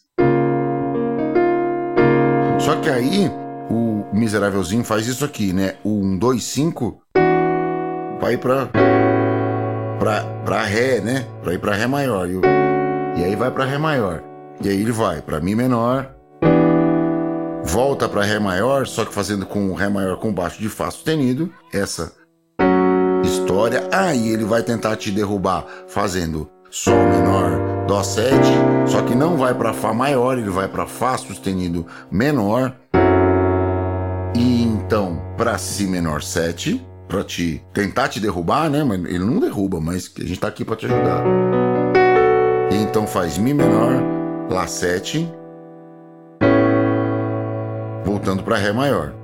Só 2.60 2.76
que 2.76 2.90
aí 2.90 3.30
o 3.70 4.06
miserávelzinho 4.14 4.84
faz 4.84 5.08
isso 5.08 5.26
aqui, 5.26 5.54
né? 5.54 5.76
O 5.84 6.02
1, 6.02 6.18
2, 6.18 6.44
5 6.44 7.02
vai 8.22 8.38
pra, 8.38 8.70
pra, 10.00 10.24
pra 10.46 10.64
Ré, 10.64 11.02
né? 11.02 11.28
Pra 11.42 11.54
ir 11.54 11.60
pra 11.60 11.74
Ré 11.74 11.88
maior. 11.88 12.30
E, 12.30 12.36
o, 12.36 12.42
e 13.18 13.24
aí 13.24 13.36
vai 13.36 13.50
pra 13.50 13.66
Ré 13.66 13.78
maior. 13.78 14.24
E 14.64 14.70
aí 14.70 14.80
ele 14.80 14.92
vai 14.92 15.24
pra 15.24 15.42
Mi 15.42 15.56
menor, 15.56 16.14
volta 17.64 18.08
pra 18.08 18.22
Ré 18.22 18.38
maior, 18.38 18.86
só 18.86 19.04
que 19.04 19.14
fazendo 19.14 19.44
com 19.44 19.72
o 19.72 19.74
Ré 19.74 19.90
maior 19.90 20.18
com 20.18 20.32
baixo 20.32 20.62
de 20.62 20.70
Fá 20.70 20.92
sustenido. 20.92 21.52
Essa 21.74 22.14
história. 23.32 23.88
Aí 23.92 24.30
ele 24.30 24.44
vai 24.44 24.62
tentar 24.62 24.96
te 24.98 25.10
derrubar 25.12 25.66
fazendo 25.88 26.50
Sol 26.70 26.96
menor, 26.96 27.86
Dó 27.86 28.02
7, 28.02 28.34
só 28.88 29.02
que 29.02 29.14
não 29.14 29.36
vai 29.36 29.54
para 29.54 29.74
Fá 29.74 29.94
maior, 29.94 30.38
ele 30.38 30.50
vai 30.50 30.70
para 30.70 30.86
Fá 30.86 31.18
sustenido 31.18 31.86
menor. 32.10 32.74
E 34.34 34.64
então 34.64 35.22
para 35.36 35.58
Si 35.58 35.86
menor 35.86 36.22
7, 36.22 36.82
para 37.10 37.26
te 37.26 37.62
tentar 37.74 38.08
te 38.08 38.22
derrubar, 38.22 38.70
né? 38.70 38.86
Mas 38.86 39.04
ele 39.04 39.20
não 39.20 39.40
derruba, 39.40 39.82
mas 39.82 40.10
a 40.18 40.22
gente 40.22 40.40
tá 40.40 40.48
aqui 40.48 40.64
para 40.64 40.78
te 40.78 40.86
ajudar. 40.86 41.26
E 42.72 42.76
então 42.76 43.06
faz 43.06 43.38
Mi 43.38 43.54
menor, 43.54 44.02
Lá 44.50 44.66
7, 44.66 45.30
voltando 48.06 48.44
para 48.44 48.56
Ré 48.56 48.72
maior. 48.72 49.21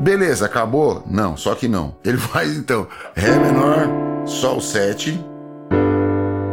Beleza, 0.00 0.46
acabou? 0.46 1.02
Não, 1.06 1.36
só 1.36 1.54
que 1.54 1.66
não. 1.66 1.96
Ele 2.04 2.16
faz 2.18 2.56
então 2.56 2.86
Ré 3.14 3.38
menor, 3.38 3.88
Sol 4.26 4.60
7 4.60 5.18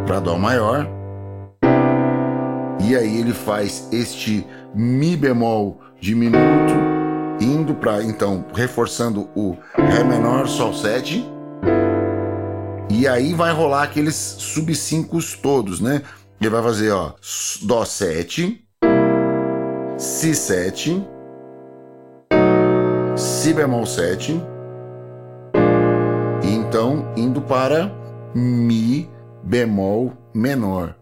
para 0.05 0.19
Dó 0.19 0.37
maior. 0.37 0.87
E 2.87 2.95
aí 2.95 3.19
ele 3.19 3.33
faz 3.33 3.87
este 3.91 4.45
Mi 4.73 5.15
bemol 5.15 5.79
diminuto, 5.99 6.73
indo 7.39 7.73
para 7.73 8.03
então 8.03 8.45
reforçando 8.53 9.29
o 9.35 9.57
Ré 9.75 10.03
menor, 10.03 10.47
Sol 10.47 10.73
7. 10.73 11.25
E 12.89 13.07
aí 13.07 13.33
vai 13.33 13.51
rolar 13.51 13.83
aqueles 13.83 14.15
sub 14.15 14.73
5 14.73 15.17
todos, 15.41 15.79
né? 15.79 16.01
Ele 16.39 16.49
vai 16.49 16.61
fazer, 16.61 16.91
ó, 16.91 17.13
Dó 17.63 17.83
7, 17.83 18.63
Si 19.97 20.35
7, 20.35 21.03
Si 23.17 23.53
bemol 23.53 23.85
7, 23.85 24.41
e 26.43 26.47
então 26.47 27.13
indo 27.15 27.41
para 27.41 27.89
Mi 28.33 29.09
bemol 29.41 30.11
menor. 30.33 30.95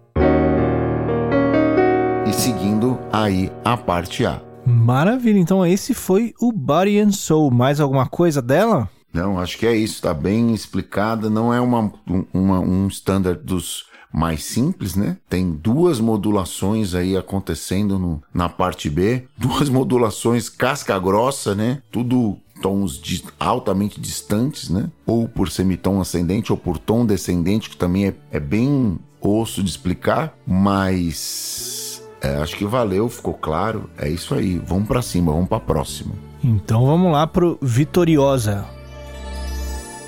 E 2.27 2.31
seguindo 2.31 2.99
aí 3.11 3.51
a 3.65 3.75
parte 3.75 4.27
A. 4.27 4.39
Maravilha, 4.63 5.39
então 5.39 5.65
esse 5.65 5.95
foi 5.95 6.35
o 6.39 6.51
Body 6.51 6.99
and 6.99 7.11
Soul. 7.11 7.49
Mais 7.49 7.79
alguma 7.79 8.07
coisa 8.07 8.43
dela? 8.43 8.87
Não, 9.11 9.39
acho 9.39 9.57
que 9.57 9.65
é 9.65 9.75
isso, 9.75 10.01
tá 10.03 10.13
bem 10.13 10.53
explicada. 10.53 11.31
Não 11.31 11.51
é 11.51 11.59
uma, 11.59 11.91
uma 12.31 12.59
um 12.59 12.87
standard 12.89 13.43
dos 13.43 13.85
mais 14.13 14.43
simples, 14.43 14.95
né? 14.95 15.17
Tem 15.27 15.51
duas 15.51 15.99
modulações 15.99 16.93
aí 16.93 17.17
acontecendo 17.17 17.97
no, 17.97 18.21
na 18.31 18.47
parte 18.47 18.87
B, 18.89 19.25
duas 19.35 19.67
modulações 19.69 20.47
casca 20.47 20.97
grossa, 20.99 21.55
né? 21.55 21.81
Tudo 21.91 22.37
tons 22.61 23.01
de, 23.01 23.23
altamente 23.39 23.99
distantes, 23.99 24.69
né? 24.69 24.89
Ou 25.05 25.27
por 25.27 25.49
semitom 25.49 25.99
ascendente 25.99 26.51
ou 26.51 26.57
por 26.57 26.77
tom 26.77 27.05
descendente, 27.05 27.69
que 27.69 27.75
também 27.75 28.07
é, 28.07 28.13
é 28.31 28.39
bem 28.39 28.99
osso 29.19 29.63
de 29.63 29.69
explicar, 29.69 30.37
mas 30.45 32.01
é, 32.21 32.35
acho 32.37 32.55
que 32.55 32.65
valeu, 32.65 33.09
ficou 33.09 33.33
claro. 33.33 33.89
É 33.97 34.07
isso 34.07 34.35
aí, 34.35 34.61
vamos 34.65 34.87
para 34.87 35.01
cima, 35.01 35.31
vamos 35.31 35.49
para 35.49 35.59
próxima. 35.59 36.13
Então 36.43 36.85
vamos 36.85 37.11
lá 37.11 37.25
pro 37.25 37.57
Vitoriosa. 37.61 38.65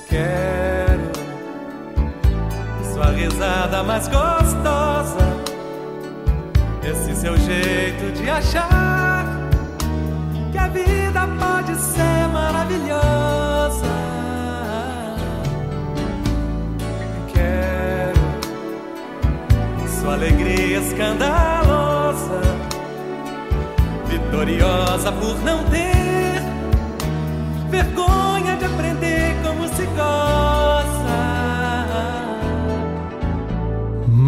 Quero 0.09 0.74
sua 2.95 3.07
risada 3.07 3.83
mais 3.83 4.07
gostosa, 4.07 5.17
esse 6.81 7.13
seu 7.13 7.35
jeito 7.35 8.13
de 8.13 8.29
achar 8.29 9.25
que 10.49 10.57
a 10.57 10.69
vida 10.69 11.27
pode 11.37 11.75
ser 11.75 12.27
maravilhosa. 12.31 13.85
Quero 17.33 18.17
sua 19.99 20.13
alegria 20.13 20.79
escandalosa, 20.79 22.39
vitoriosa 24.07 25.11
por 25.11 25.37
não 25.43 25.65
ter 25.65 26.41
vergonha 27.69 28.55
de 28.55 28.63
aprender 28.63 29.35
como 29.43 29.67
se 29.67 29.85
goza. 29.87 30.54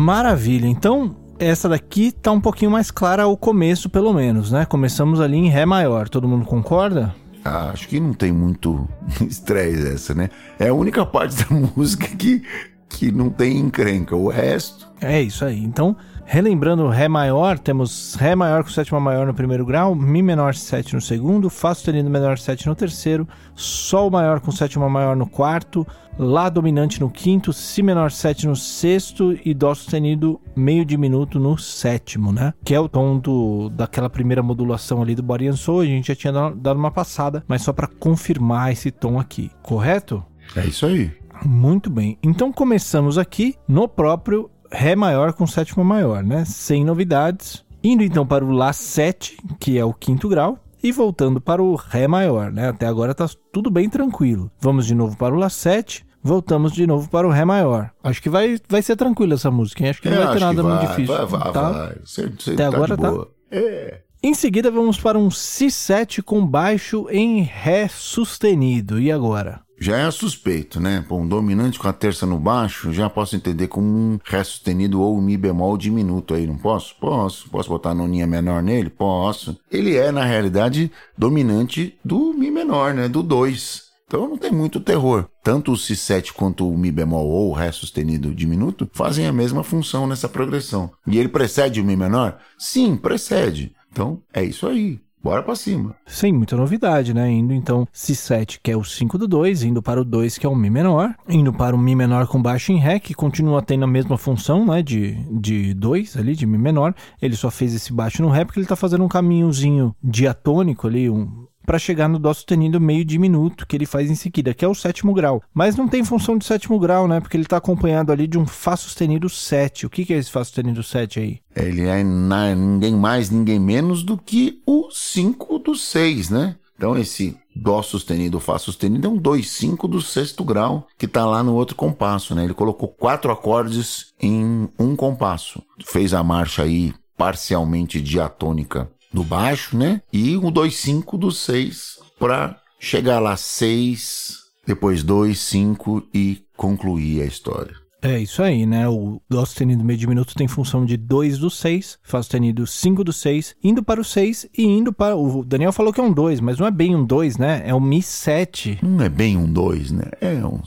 Maravilha. 0.08 0.68
Então, 0.68 1.18
essa 1.38 1.68
daqui 1.68 2.14
tá 2.14 2.32
um 2.32 2.40
pouquinho 2.40 2.72
mais 2.72 2.90
clara 2.90 3.24
ao 3.24 3.36
começo, 3.36 3.90
pelo 3.90 4.14
menos, 4.14 4.54
né? 4.54 4.64
Começamos 4.64 5.20
ali 5.20 5.36
em 5.36 5.50
Ré 5.50 5.66
maior. 5.66 6.08
Todo 6.08 6.30
mundo 6.30 6.46
concorda? 6.46 7.14
Ah, 7.44 7.72
acho 7.74 7.90
que 7.90 8.00
não 8.00 8.14
tem 8.14 8.32
muito 8.32 8.88
estresse 9.30 9.86
essa, 9.86 10.16
né? 10.16 10.30
É 10.58 10.70
a 10.70 10.74
única 10.74 11.06
parte 11.06 11.44
da 11.44 11.48
música 11.76 12.08
que 12.08 12.42
que 12.88 13.12
não 13.12 13.30
tem 13.30 13.58
encrenca. 13.58 14.16
O 14.16 14.30
resto. 14.30 14.88
É 15.02 15.22
isso 15.22 15.44
aí. 15.44 15.62
Então, 15.62 15.94
relembrando 16.28 16.90
Ré 16.90 17.08
maior, 17.08 17.58
temos 17.58 18.16
Ré 18.16 18.36
maior 18.36 18.64
com 18.64 18.70
sétima 18.70 19.00
maior 19.00 19.26
no 19.26 19.34
primeiro 19.34 19.66
grau, 19.66 19.96
Mi 19.96 20.22
menor 20.22 20.54
7 20.54 20.94
no 20.94 21.02
segundo, 21.02 21.50
Fá 21.50 21.74
sustenido 21.74 22.10
menor 22.10 22.38
7 22.38 22.68
no 22.68 22.76
terceiro, 22.76 23.28
Sol 23.56 24.12
maior 24.12 24.42
com 24.42 24.52
sétima 24.52 24.90
maior 24.90 25.16
no 25.16 25.26
quarto, 25.26 25.88
Lá 26.20 26.50
dominante 26.50 27.00
no 27.00 27.10
quinto, 27.10 27.54
Si 27.54 27.82
menor 27.82 28.12
7 28.12 28.46
no 28.46 28.56
sexto 28.56 29.38
e 29.46 29.54
Dó 29.54 29.74
sustenido 29.74 30.40
meio 30.56 30.84
diminuto 30.84 31.40
no 31.40 31.58
sétimo, 31.58 32.32
né? 32.32 32.54
Que 32.64 32.76
é 32.76 32.80
o 32.80 32.90
tom 32.90 33.18
do, 33.18 33.70
daquela 33.70 34.10
primeira 34.10 34.44
modulação 34.44 35.02
ali 35.02 35.16
do 35.16 35.24
Body 35.24 35.48
and 35.48 35.56
Soul. 35.56 35.82
A 35.82 35.86
gente 35.86 36.10
já 36.10 36.16
tinha 36.16 36.34
dado 36.34 36.78
uma 36.78 36.92
passada, 36.92 37.44
mas 37.48 37.62
só 37.62 37.72
para 37.72 37.88
confirmar 37.88 38.72
esse 38.72 38.92
tom 38.92 39.18
aqui, 39.18 39.50
correto? 39.64 40.24
É 40.56 40.66
isso 40.66 40.86
aí. 40.86 41.12
Muito 41.46 41.90
bem. 41.90 42.18
Então 42.24 42.52
começamos 42.52 43.18
aqui 43.18 43.56
no 43.68 43.88
próprio 43.88 44.50
Ré 44.72 44.96
maior 44.96 45.34
com 45.34 45.48
sétima 45.48 45.84
maior, 45.84 46.24
né? 46.24 46.46
Sem 46.46 46.84
novidades. 46.84 47.66
Indo 47.84 48.04
então 48.04 48.26
para 48.26 48.44
o 48.44 48.52
Lá 48.52 48.74
7, 48.74 49.38
que 49.60 49.78
é 49.78 49.86
o 49.86 49.94
quinto 49.94 50.28
grau, 50.28 50.60
e 50.84 50.92
voltando 50.92 51.40
para 51.40 51.62
o 51.62 51.76
Ré 51.76 52.08
maior, 52.08 52.52
né? 52.52 52.70
Até 52.70 52.86
agora 52.86 53.14
tá 53.14 53.28
tudo 53.52 53.70
bem 53.70 53.90
tranquilo. 53.90 54.52
Vamos 54.60 54.86
de 54.86 54.96
novo 54.96 55.18
para 55.18 55.34
o 55.34 55.38
Lá 55.38 55.50
7, 55.50 56.06
voltamos 56.22 56.72
de 56.74 56.86
novo 56.86 57.10
para 57.10 57.28
o 57.28 57.32
Ré 57.32 57.46
maior. 57.46 57.92
Acho 58.04 58.22
que 58.22 58.30
vai, 58.30 58.58
vai 58.68 58.82
ser 58.82 58.96
tranquila 58.96 59.36
essa 59.36 59.52
música, 59.52 59.84
hein? 59.84 59.90
Acho 59.90 60.02
que 60.02 60.10
não 60.10 60.18
Eu 60.18 60.26
vai 60.26 60.34
ter 60.34 60.40
nada 60.40 60.62
que 60.62 60.68
muito 60.68 60.80
vai, 60.80 60.88
difícil. 60.88 61.16
Vai, 61.16 61.26
vai, 61.26 61.52
tá? 61.54 61.72
vai. 61.72 61.96
Você, 62.04 62.28
você 62.28 62.52
Até 62.52 62.70
tá 62.70 62.76
agora 62.76 62.98
tá. 62.98 63.14
É. 63.52 64.02
Em 64.22 64.34
seguida, 64.34 64.72
vamos 64.72 65.00
para 65.00 65.18
um 65.18 65.30
Si7 65.30 66.24
com 66.24 66.46
baixo 66.46 67.08
em 67.10 67.42
Ré 67.42 67.88
sustenido. 67.88 69.00
E 69.00 69.12
agora? 69.12 69.62
Já 69.80 69.98
é 69.98 70.10
suspeito, 70.10 70.80
né? 70.80 71.06
Um 71.10 71.28
dominante 71.28 71.78
com 71.78 71.88
a 71.88 71.94
terça 71.94 72.26
no 72.26 72.40
baixo, 72.40 72.92
já 72.92 73.10
posso 73.10 73.36
entender 73.36 73.68
como 73.68 73.88
um 73.88 74.20
Ré 74.24 74.44
sustenido 74.44 75.02
ou 75.02 75.22
Mi 75.22 75.38
bemol 75.38 75.78
diminuto 75.78 76.34
aí, 76.34 76.48
não 76.48 76.58
posso? 76.58 76.96
Posso. 77.00 77.50
Posso 77.50 77.70
botar 77.70 77.92
a 77.92 77.96
noninha 77.96 78.26
menor 78.26 78.64
nele? 78.64 78.90
Posso. 78.90 79.58
Ele 79.72 79.96
é, 79.96 80.12
na 80.12 80.26
realidade, 80.26 80.92
dominante 81.18 81.98
do 82.04 82.34
Mi 82.34 82.50
menor, 82.50 82.94
né? 82.94 83.08
Do 83.08 83.22
2. 83.22 83.88
Então 84.08 84.28
não 84.28 84.38
tem 84.38 84.52
muito 84.52 84.80
terror. 84.80 85.28
Tanto 85.44 85.74
o 85.74 85.76
Si7 85.76 86.32
quanto 86.32 86.68
o 86.68 86.78
Mi 86.78 86.92
bemol 86.92 87.28
ou 87.28 87.50
o 87.50 87.54
Ré 87.54 87.72
sustenido 87.72 88.34
diminuto 88.34 88.90
fazem 88.94 89.28
a 89.28 89.34
mesma 89.34 89.64
função 89.64 90.08
nessa 90.08 90.30
progressão. 90.30 90.90
E 91.06 91.18
ele 91.20 91.28
precede 91.28 91.82
o 91.82 91.86
Mi 91.86 91.96
menor? 91.96 92.40
Sim, 92.58 92.96
precede. 92.96 93.76
Então 93.92 94.22
é 94.34 94.44
isso 94.44 94.66
aí. 94.66 95.00
Bora 95.28 95.44
pra 95.44 95.56
cima. 95.58 95.94
Sem 96.06 96.32
muita 96.32 96.56
novidade, 96.56 97.14
né? 97.14 97.30
Indo 97.30 97.54
então 97.54 97.86
Si7, 97.94 98.60
que 98.64 98.72
é 98.72 98.78
o 98.78 98.84
5 98.86 99.18
do 99.18 99.28
2, 99.28 99.64
indo 99.64 99.82
para 99.82 100.00
o 100.00 100.06
2, 100.06 100.38
que 100.38 100.46
é 100.46 100.50
o 100.50 100.56
Mi 100.56 100.70
menor, 100.70 101.14
indo 101.28 101.52
para 101.52 101.76
o 101.76 101.78
Mi 101.78 101.98
menor 101.98 102.28
com 102.28 102.42
baixo 102.42 102.72
em 102.72 102.78
Ré, 102.78 102.98
que 102.98 103.14
continua 103.14 103.62
tendo 103.62 103.84
a 103.84 103.88
mesma 103.88 104.18
função, 104.18 104.66
né? 104.66 104.82
De, 104.82 105.16
de 105.30 105.74
2 105.74 106.16
ali, 106.16 106.34
de 106.34 106.46
Mi 106.46 106.58
menor. 106.58 106.96
Ele 107.22 107.36
só 107.36 107.52
fez 107.52 107.74
esse 107.74 107.92
baixo 107.92 108.22
no 108.22 108.30
Ré 108.30 108.46
porque 108.46 108.62
ele 108.62 108.68
tá 108.68 108.78
fazendo 108.78 109.04
um 109.04 109.10
caminhozinho 109.10 109.94
diatônico 110.02 110.88
ali, 110.88 111.10
um 111.10 111.47
para 111.68 111.78
chegar 111.78 112.08
no 112.08 112.18
Dó 112.18 112.34
sustenido 112.34 112.80
meio 112.80 113.04
diminuto, 113.04 113.68
que 113.68 113.76
ele 113.76 113.86
faz 113.86 114.10
em 114.10 114.16
seguida, 114.16 114.54
que 114.54 114.64
é 114.64 114.68
o 114.70 114.74
sétimo 114.74 115.14
grau. 115.14 115.44
Mas 115.54 115.76
não 115.76 115.86
tem 115.86 116.02
função 116.04 116.38
de 116.38 116.46
sétimo 116.46 116.80
grau, 116.80 117.10
né? 117.10 117.20
Porque 117.20 117.36
ele 117.36 117.44
está 117.44 117.58
acompanhado 117.58 118.10
ali 118.10 118.26
de 118.26 118.40
um 118.40 118.46
Fá 118.48 118.78
sustenido 118.78 119.28
7. 119.30 119.86
O 119.86 119.90
que, 119.90 120.06
que 120.06 120.14
é 120.14 120.18
esse 120.18 120.32
Fá 120.32 120.42
sustenido 120.46 120.82
7 120.82 121.20
aí? 121.20 121.40
Ele 121.54 121.82
é 121.86 122.04
na- 122.06 122.56
ninguém 122.56 122.96
mais, 122.96 123.30
ninguém 123.30 123.60
menos 123.60 124.02
do 124.02 124.18
que 124.18 124.62
o 124.66 124.90
5 124.90 125.60
do 125.60 125.76
6, 125.76 126.30
né? 126.30 126.56
Então 126.78 126.98
esse 126.98 127.36
Dó 127.54 127.82
sustenido, 127.82 128.40
Fá 128.40 128.58
sustenido 128.58 129.06
é 129.08 129.10
um 129.10 129.18
2,5 129.18 129.88
do 129.90 130.00
sexto 130.02 130.46
grau, 130.46 130.88
que 130.98 131.08
tá 131.08 131.26
lá 131.26 131.44
no 131.44 131.54
outro 131.54 131.76
compasso, 131.76 132.34
né? 132.34 132.46
Ele 132.46 132.54
colocou 132.54 132.88
quatro 132.88 133.30
acordes 133.30 134.14
em 134.22 134.70
um 134.80 134.96
compasso. 134.96 135.62
Fez 135.86 136.14
a 136.14 136.24
marcha 136.24 136.64
aí 136.64 136.94
parcialmente 137.18 138.00
diatônica 138.00 138.90
do 139.14 139.24
baixo, 139.24 139.78
né? 139.78 140.02
E 140.12 140.36
o 140.38 140.52
2,5 140.52 141.18
do 141.18 141.32
6 141.32 142.00
para 142.20 142.60
chegar 142.80 143.20
lá 143.20 143.36
6, 143.36 144.38
depois 144.66 145.04
2, 145.04 145.38
5 145.38 146.08
e 146.14 146.44
concluir 146.56 147.22
a 147.22 147.26
história. 147.26 147.76
É 148.02 148.20
isso 148.20 148.44
aí, 148.44 148.66
né? 148.66 148.88
O 148.88 149.20
Dó 149.28 149.44
sustenido 149.44 149.84
meio 149.84 149.98
diminuto 149.98 150.36
tem 150.36 150.48
função 150.48 150.86
de 150.86 150.96
2 150.96 151.40
do 151.40 151.50
6, 151.50 151.98
Fá 152.04 152.22
sustenido 152.22 152.68
5 152.68 153.04
do 153.04 153.12
6, 153.12 153.56
indo 153.64 153.84
para 153.84 154.00
o 154.00 154.04
6 154.04 154.48
e 154.56 154.64
indo 154.64 154.94
para. 154.94 155.16
O 155.16 155.44
Daniel 155.44 155.74
falou 155.74 155.92
que 155.92 156.00
é 156.00 156.04
um 156.04 156.14
2, 156.14 156.40
mas 156.40 156.60
não 156.60 156.68
é 156.68 156.72
bem 156.72 156.96
um 156.96 157.04
2, 157.04 157.38
né? 157.38 157.64
É 157.66 157.74
um 157.74 157.80
Mi 157.80 158.02
7. 158.02 158.80
Não 158.84 159.04
é 159.04 159.10
bem 159.10 159.36
um 159.36 159.52
2, 159.52 159.92
né? 159.92 160.12
É 160.22 160.46
um 160.46 160.62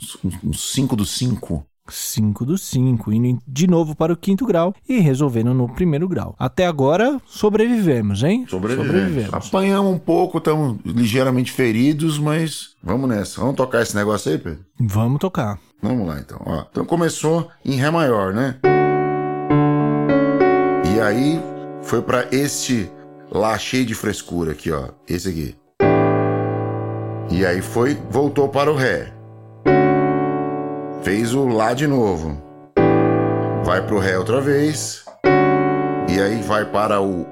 5 0.53 0.95
do 0.95 1.05
5. 1.05 1.65
5 1.91 2.45
do 2.45 2.57
5, 2.57 3.11
indo 3.13 3.39
de 3.47 3.67
novo 3.67 3.95
para 3.95 4.13
o 4.13 4.17
quinto 4.17 4.45
grau 4.45 4.73
e 4.87 4.99
resolvendo 4.99 5.53
no 5.53 5.67
primeiro 5.69 6.07
grau. 6.07 6.35
Até 6.39 6.65
agora, 6.65 7.19
sobrevivemos, 7.25 8.23
hein? 8.23 8.45
Apanhamos 9.31 9.93
um 9.93 9.99
pouco, 9.99 10.37
estamos 10.37 10.79
ligeiramente 10.85 11.51
feridos, 11.51 12.17
mas 12.17 12.75
vamos 12.81 13.09
nessa. 13.09 13.41
Vamos 13.41 13.55
tocar 13.55 13.81
esse 13.81 13.95
negócio 13.95 14.31
aí, 14.31 14.37
Pedro? 14.37 14.59
Vamos 14.79 15.19
tocar. 15.19 15.59
Vamos 15.81 16.07
lá 16.07 16.19
então. 16.19 16.39
Ó, 16.45 16.63
então 16.71 16.85
começou 16.85 17.49
em 17.65 17.75
Ré 17.75 17.89
maior, 17.89 18.33
né? 18.33 18.55
E 20.95 20.99
aí 20.99 21.39
foi 21.81 22.01
pra 22.01 22.27
este 22.31 22.89
Lá 23.33 23.57
cheio 23.57 23.85
de 23.85 23.95
frescura 23.95 24.51
aqui, 24.51 24.69
ó. 24.71 24.89
Esse 25.07 25.29
aqui. 25.29 25.55
E 27.29 27.45
aí 27.45 27.61
foi, 27.61 27.97
voltou 28.09 28.49
para 28.49 28.69
o 28.69 28.75
Ré. 28.75 29.13
Fez 31.03 31.33
o 31.33 31.47
Lá 31.47 31.73
de 31.73 31.87
novo. 31.87 32.39
Vai 33.63 33.81
pro 33.85 33.97
Ré 33.97 34.19
outra 34.19 34.39
vez. 34.39 35.03
E 36.07 36.21
aí 36.21 36.41
vai 36.43 36.63
para 36.65 37.01
o 37.01 37.25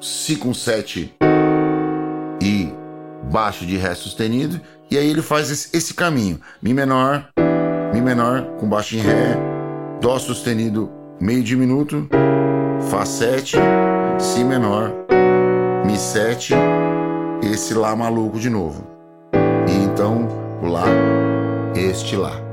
Si 0.00 0.34
com 0.34 0.52
7 0.52 1.14
e 2.42 2.72
baixo 3.30 3.64
de 3.64 3.76
Ré 3.76 3.94
sustenido. 3.94 4.60
E 4.90 4.98
aí 4.98 5.08
ele 5.08 5.22
faz 5.22 5.50
esse, 5.52 5.76
esse 5.76 5.94
caminho. 5.94 6.40
Mi 6.60 6.74
menor, 6.74 7.28
Mi 7.94 8.00
menor 8.00 8.44
com 8.58 8.68
baixo 8.68 8.96
em 8.96 9.00
Ré, 9.00 9.36
Dó 10.00 10.18
sustenido 10.18 10.90
meio 11.20 11.44
diminuto, 11.44 12.08
Fá 12.90 13.04
7, 13.04 13.56
Si 14.18 14.42
menor, 14.42 14.92
Mi 15.86 15.96
7, 15.96 16.54
esse 17.52 17.72
Lá 17.72 17.94
maluco 17.94 18.40
de 18.40 18.50
novo. 18.50 18.84
E 19.68 19.84
então 19.84 20.26
o 20.60 20.66
Lá, 20.66 20.86
este 21.76 22.16
Lá. 22.16 22.49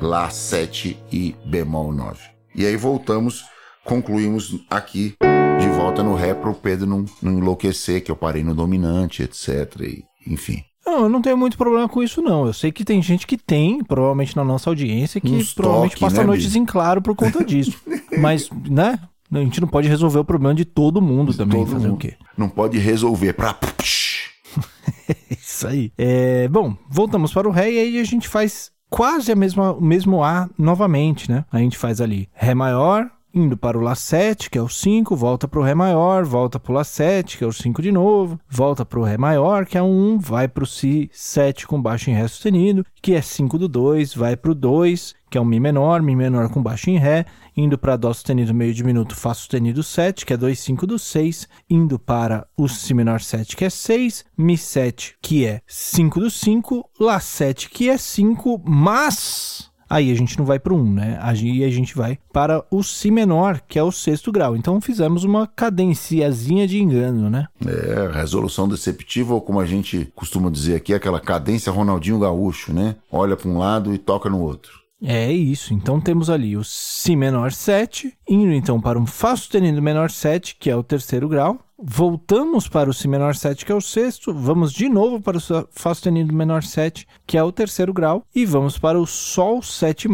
Lá 0.00 0.28
7 0.28 0.98
e 1.10 1.34
bemol 1.44 1.92
9. 1.92 2.18
E 2.54 2.66
aí 2.66 2.76
voltamos, 2.76 3.44
concluímos 3.84 4.54
aqui 4.68 5.14
de 5.58 5.68
volta 5.68 6.02
no 6.02 6.14
Ré 6.14 6.34
para 6.34 6.50
o 6.50 6.54
Pedro 6.54 6.86
não, 6.86 7.04
não 7.22 7.38
enlouquecer, 7.38 8.02
que 8.04 8.10
eu 8.10 8.16
parei 8.16 8.44
no 8.44 8.54
dominante, 8.54 9.22
etc. 9.22 9.80
E, 9.80 10.04
enfim. 10.26 10.62
Não, 10.86 11.04
eu 11.04 11.08
não 11.08 11.22
tenho 11.22 11.36
muito 11.36 11.56
problema 11.56 11.88
com 11.88 12.02
isso, 12.02 12.20
não. 12.20 12.46
Eu 12.46 12.52
sei 12.52 12.70
que 12.70 12.84
tem 12.84 13.00
gente 13.02 13.26
que 13.26 13.36
tem, 13.36 13.82
provavelmente 13.82 14.36
na 14.36 14.44
nossa 14.44 14.70
audiência, 14.70 15.20
que 15.20 15.30
Uns 15.32 15.54
provavelmente 15.54 15.92
toque, 15.92 16.00
passa 16.00 16.20
né, 16.20 16.26
noites 16.26 16.46
bicho? 16.46 16.58
em 16.58 16.66
claro 16.66 17.00
por 17.02 17.16
conta 17.16 17.44
disso. 17.44 17.76
Mas, 18.20 18.50
né? 18.68 18.98
A 19.32 19.38
gente 19.38 19.60
não 19.60 19.66
pode 19.66 19.88
resolver 19.88 20.20
o 20.20 20.24
problema 20.24 20.54
de 20.54 20.64
todo 20.64 21.02
mundo 21.02 21.34
também. 21.34 21.58
Todo 21.58 21.72
fazer 21.72 21.86
o 21.86 21.90
mundo 21.90 22.00
quê? 22.00 22.14
Não 22.36 22.48
pode 22.48 22.78
resolver 22.78 23.32
pra. 23.32 23.58
Isso 25.30 25.66
aí. 25.66 25.90
É, 25.98 26.46
bom, 26.48 26.76
voltamos 26.88 27.32
para 27.32 27.48
o 27.48 27.50
Ré 27.50 27.72
e 27.72 27.78
aí 27.78 27.98
a 27.98 28.04
gente 28.04 28.28
faz 28.28 28.70
quase 28.90 29.32
a 29.32 29.36
mesma, 29.36 29.72
o 29.72 29.80
mesmo 29.80 30.22
A 30.22 30.48
novamente, 30.58 31.30
né? 31.30 31.44
A 31.50 31.58
gente 31.58 31.76
faz 31.76 32.00
ali 32.00 32.28
Ré 32.32 32.54
maior, 32.54 33.10
indo 33.36 33.56
para 33.56 33.76
o 33.76 33.82
Lá 33.82 33.94
7, 33.94 34.48
que 34.48 34.56
é 34.56 34.62
o 34.62 34.68
5, 34.68 35.14
volta 35.14 35.46
para 35.46 35.60
o 35.60 35.62
Ré 35.62 35.74
maior, 35.74 36.24
volta 36.24 36.58
para 36.58 36.72
o 36.72 36.74
Lá 36.74 36.84
7, 36.84 37.36
que 37.36 37.44
é 37.44 37.46
o 37.46 37.52
5 37.52 37.82
de 37.82 37.92
novo, 37.92 38.40
volta 38.48 38.84
para 38.84 38.98
o 38.98 39.04
Ré 39.04 39.18
maior, 39.18 39.66
que 39.66 39.76
é 39.76 39.82
o 39.82 39.86
1, 39.86 40.18
vai 40.18 40.48
para 40.48 40.64
o 40.64 40.66
Si 40.66 41.10
7 41.12 41.66
com 41.66 41.80
baixo 41.80 42.10
em 42.10 42.14
Ré 42.14 42.26
sustenido, 42.26 42.84
que 43.02 43.14
é 43.14 43.20
5 43.20 43.58
do 43.58 43.68
2, 43.68 44.14
vai 44.14 44.36
para 44.36 44.50
o 44.50 44.54
2, 44.54 45.14
que 45.36 45.38
é 45.38 45.42
um 45.42 45.44
Mi 45.44 45.60
menor, 45.60 46.00
Mi 46.00 46.16
menor 46.16 46.48
com 46.48 46.62
baixo 46.62 46.88
em 46.88 46.96
Ré, 46.96 47.26
indo 47.54 47.76
para 47.76 47.94
Dó 47.94 48.10
sustenido 48.10 48.54
meio 48.54 48.72
diminuto, 48.72 49.14
Fá 49.14 49.34
sustenido 49.34 49.82
7, 49.82 50.24
que 50.24 50.32
é 50.32 50.36
2, 50.36 50.58
5 50.58 50.86
do 50.86 50.98
6, 50.98 51.46
indo 51.68 51.98
para 51.98 52.46
o 52.56 52.66
Si 52.66 52.94
menor 52.94 53.20
7, 53.20 53.54
que 53.54 53.66
é 53.66 53.68
6, 53.68 54.24
Mi 54.38 54.56
7, 54.56 55.16
que 55.20 55.44
é 55.44 55.60
5 55.66 56.20
do 56.20 56.30
5, 56.30 56.88
Lá 56.98 57.20
7, 57.20 57.68
que 57.68 57.90
é 57.90 57.98
5, 57.98 58.62
mas 58.64 59.70
aí 59.90 60.10
a 60.10 60.14
gente 60.14 60.38
não 60.38 60.46
vai 60.46 60.58
para 60.58 60.72
o 60.72 60.78
1, 60.78 60.94
né? 60.94 61.18
Aí 61.20 61.62
a 61.64 61.68
gente 61.68 61.94
vai 61.94 62.18
para 62.32 62.64
o 62.70 62.82
Si 62.82 63.10
menor, 63.10 63.60
que 63.68 63.78
é 63.78 63.82
o 63.82 63.92
sexto 63.92 64.32
grau. 64.32 64.56
Então 64.56 64.80
fizemos 64.80 65.22
uma 65.22 65.46
cadenciazinha 65.46 66.66
de 66.66 66.80
engano, 66.80 67.28
né? 67.28 67.46
É, 67.66 68.10
resolução 68.10 68.66
deceptiva, 68.66 69.34
ou 69.34 69.42
como 69.42 69.60
a 69.60 69.66
gente 69.66 70.10
costuma 70.14 70.48
dizer 70.48 70.76
aqui, 70.76 70.94
aquela 70.94 71.20
cadência 71.20 71.70
Ronaldinho 71.70 72.20
Gaúcho, 72.20 72.72
né? 72.72 72.96
Olha 73.12 73.36
para 73.36 73.50
um 73.50 73.58
lado 73.58 73.92
e 73.92 73.98
toca 73.98 74.30
no 74.30 74.40
outro. 74.40 74.85
É 75.02 75.30
isso. 75.30 75.74
Então 75.74 76.00
temos 76.00 76.30
ali 76.30 76.56
o 76.56 76.64
Si 76.64 77.14
menor 77.14 77.52
7, 77.52 78.16
indo 78.28 78.52
então 78.52 78.80
para 78.80 78.98
um 78.98 79.06
Fá 79.06 79.36
sustenido 79.36 79.82
menor 79.82 80.10
7, 80.10 80.56
que 80.58 80.70
é 80.70 80.76
o 80.76 80.82
terceiro 80.82 81.28
grau. 81.28 81.58
voltamos 81.78 82.66
para 82.68 82.88
o 82.88 82.94
Si 82.94 83.06
menor 83.06 83.34
7, 83.34 83.66
que 83.66 83.70
é 83.70 83.74
o 83.74 83.80
sexto, 83.82 84.32
vamos 84.32 84.72
de 84.72 84.88
novo 84.88 85.20
para 85.20 85.36
o 85.36 85.40
Fá 85.70 85.92
sustenido 85.92 86.32
menor 86.32 86.62
7, 86.62 87.06
que 87.26 87.36
é 87.36 87.42
o 87.42 87.52
terceiro 87.52 87.92
grau, 87.92 88.24
e 88.34 88.46
vamos 88.46 88.78
para 88.78 88.98
o 88.98 89.06
Sol 89.06 89.62
7, 89.62 90.08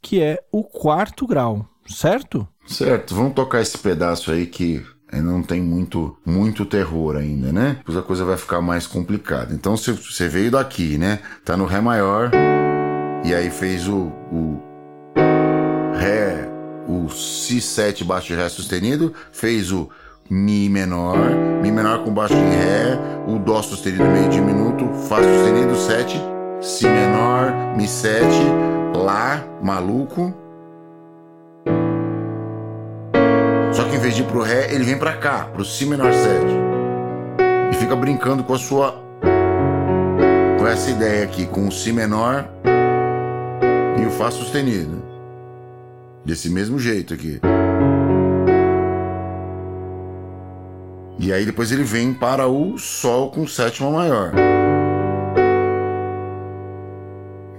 que 0.00 0.20
é 0.22 0.38
o 0.52 0.62
quarto 0.62 1.26
grau, 1.26 1.66
certo? 1.88 2.46
Certo, 2.66 3.16
vamos 3.16 3.34
tocar 3.34 3.60
esse 3.60 3.76
pedaço 3.76 4.30
aí 4.30 4.46
que 4.46 4.80
não 5.12 5.42
tem 5.42 5.60
muito, 5.60 6.16
muito 6.24 6.64
terror 6.64 7.16
ainda, 7.16 7.50
né? 7.50 7.76
Depois 7.78 7.98
a 7.98 8.02
coisa 8.02 8.24
vai 8.24 8.36
ficar 8.36 8.60
mais 8.60 8.86
complicada. 8.86 9.52
Então 9.52 9.76
você 9.76 10.28
veio 10.28 10.52
daqui, 10.52 10.98
né? 10.98 11.18
Tá 11.44 11.56
no 11.56 11.66
Ré 11.66 11.80
maior, 11.80 12.30
e 13.24 13.34
aí 13.34 13.50
fez 13.50 13.88
o, 13.88 14.12
o 14.32 14.62
Ré, 15.94 16.48
o 16.86 17.06
Si7 17.06 18.04
baixo 18.04 18.28
de 18.28 18.34
Ré 18.34 18.48
sustenido, 18.48 19.12
fez 19.32 19.72
o 19.72 19.88
Mi 20.30 20.68
menor, 20.68 21.16
Mi 21.62 21.70
menor 21.70 22.04
com 22.04 22.12
baixo 22.12 22.34
de 22.34 22.40
Ré, 22.40 22.98
o 23.26 23.38
Dó 23.38 23.60
sustenido 23.62 24.04
meio 24.04 24.28
diminuto, 24.28 24.86
Fá 25.08 25.16
sustenido 25.16 25.74
7, 25.74 26.20
Si 26.60 26.86
menor, 26.86 27.76
Mi 27.76 27.86
7, 27.86 28.26
Lá, 28.94 29.44
maluco. 29.62 30.34
Só 33.72 33.84
que 33.84 33.96
em 33.96 33.98
vez 33.98 34.14
de 34.14 34.22
ir 34.22 34.26
pro 34.26 34.42
Ré, 34.42 34.74
ele 34.74 34.84
vem 34.84 34.98
para 34.98 35.12
cá, 35.12 35.48
pro 35.52 35.64
Si 35.64 35.84
menor 35.86 36.12
7. 36.12 36.28
E 37.72 37.74
fica 37.76 37.94
brincando 37.94 38.42
com 38.42 38.54
a 38.54 38.58
sua. 38.58 38.94
com 40.58 40.66
essa 40.66 40.90
ideia 40.90 41.24
aqui, 41.24 41.46
com 41.46 41.68
o 41.68 41.72
Si 41.72 41.92
menor 41.92 42.48
e 44.00 44.06
o 44.06 44.10
Fá 44.10 44.30
sustenido. 44.30 45.02
Desse 46.24 46.50
mesmo 46.50 46.78
jeito 46.78 47.14
aqui. 47.14 47.40
E 51.18 51.32
aí 51.32 51.44
depois 51.44 51.72
ele 51.72 51.82
vem 51.82 52.14
para 52.14 52.46
o 52.46 52.78
Sol 52.78 53.30
com 53.30 53.46
sétima 53.46 53.90
maior. 53.90 54.32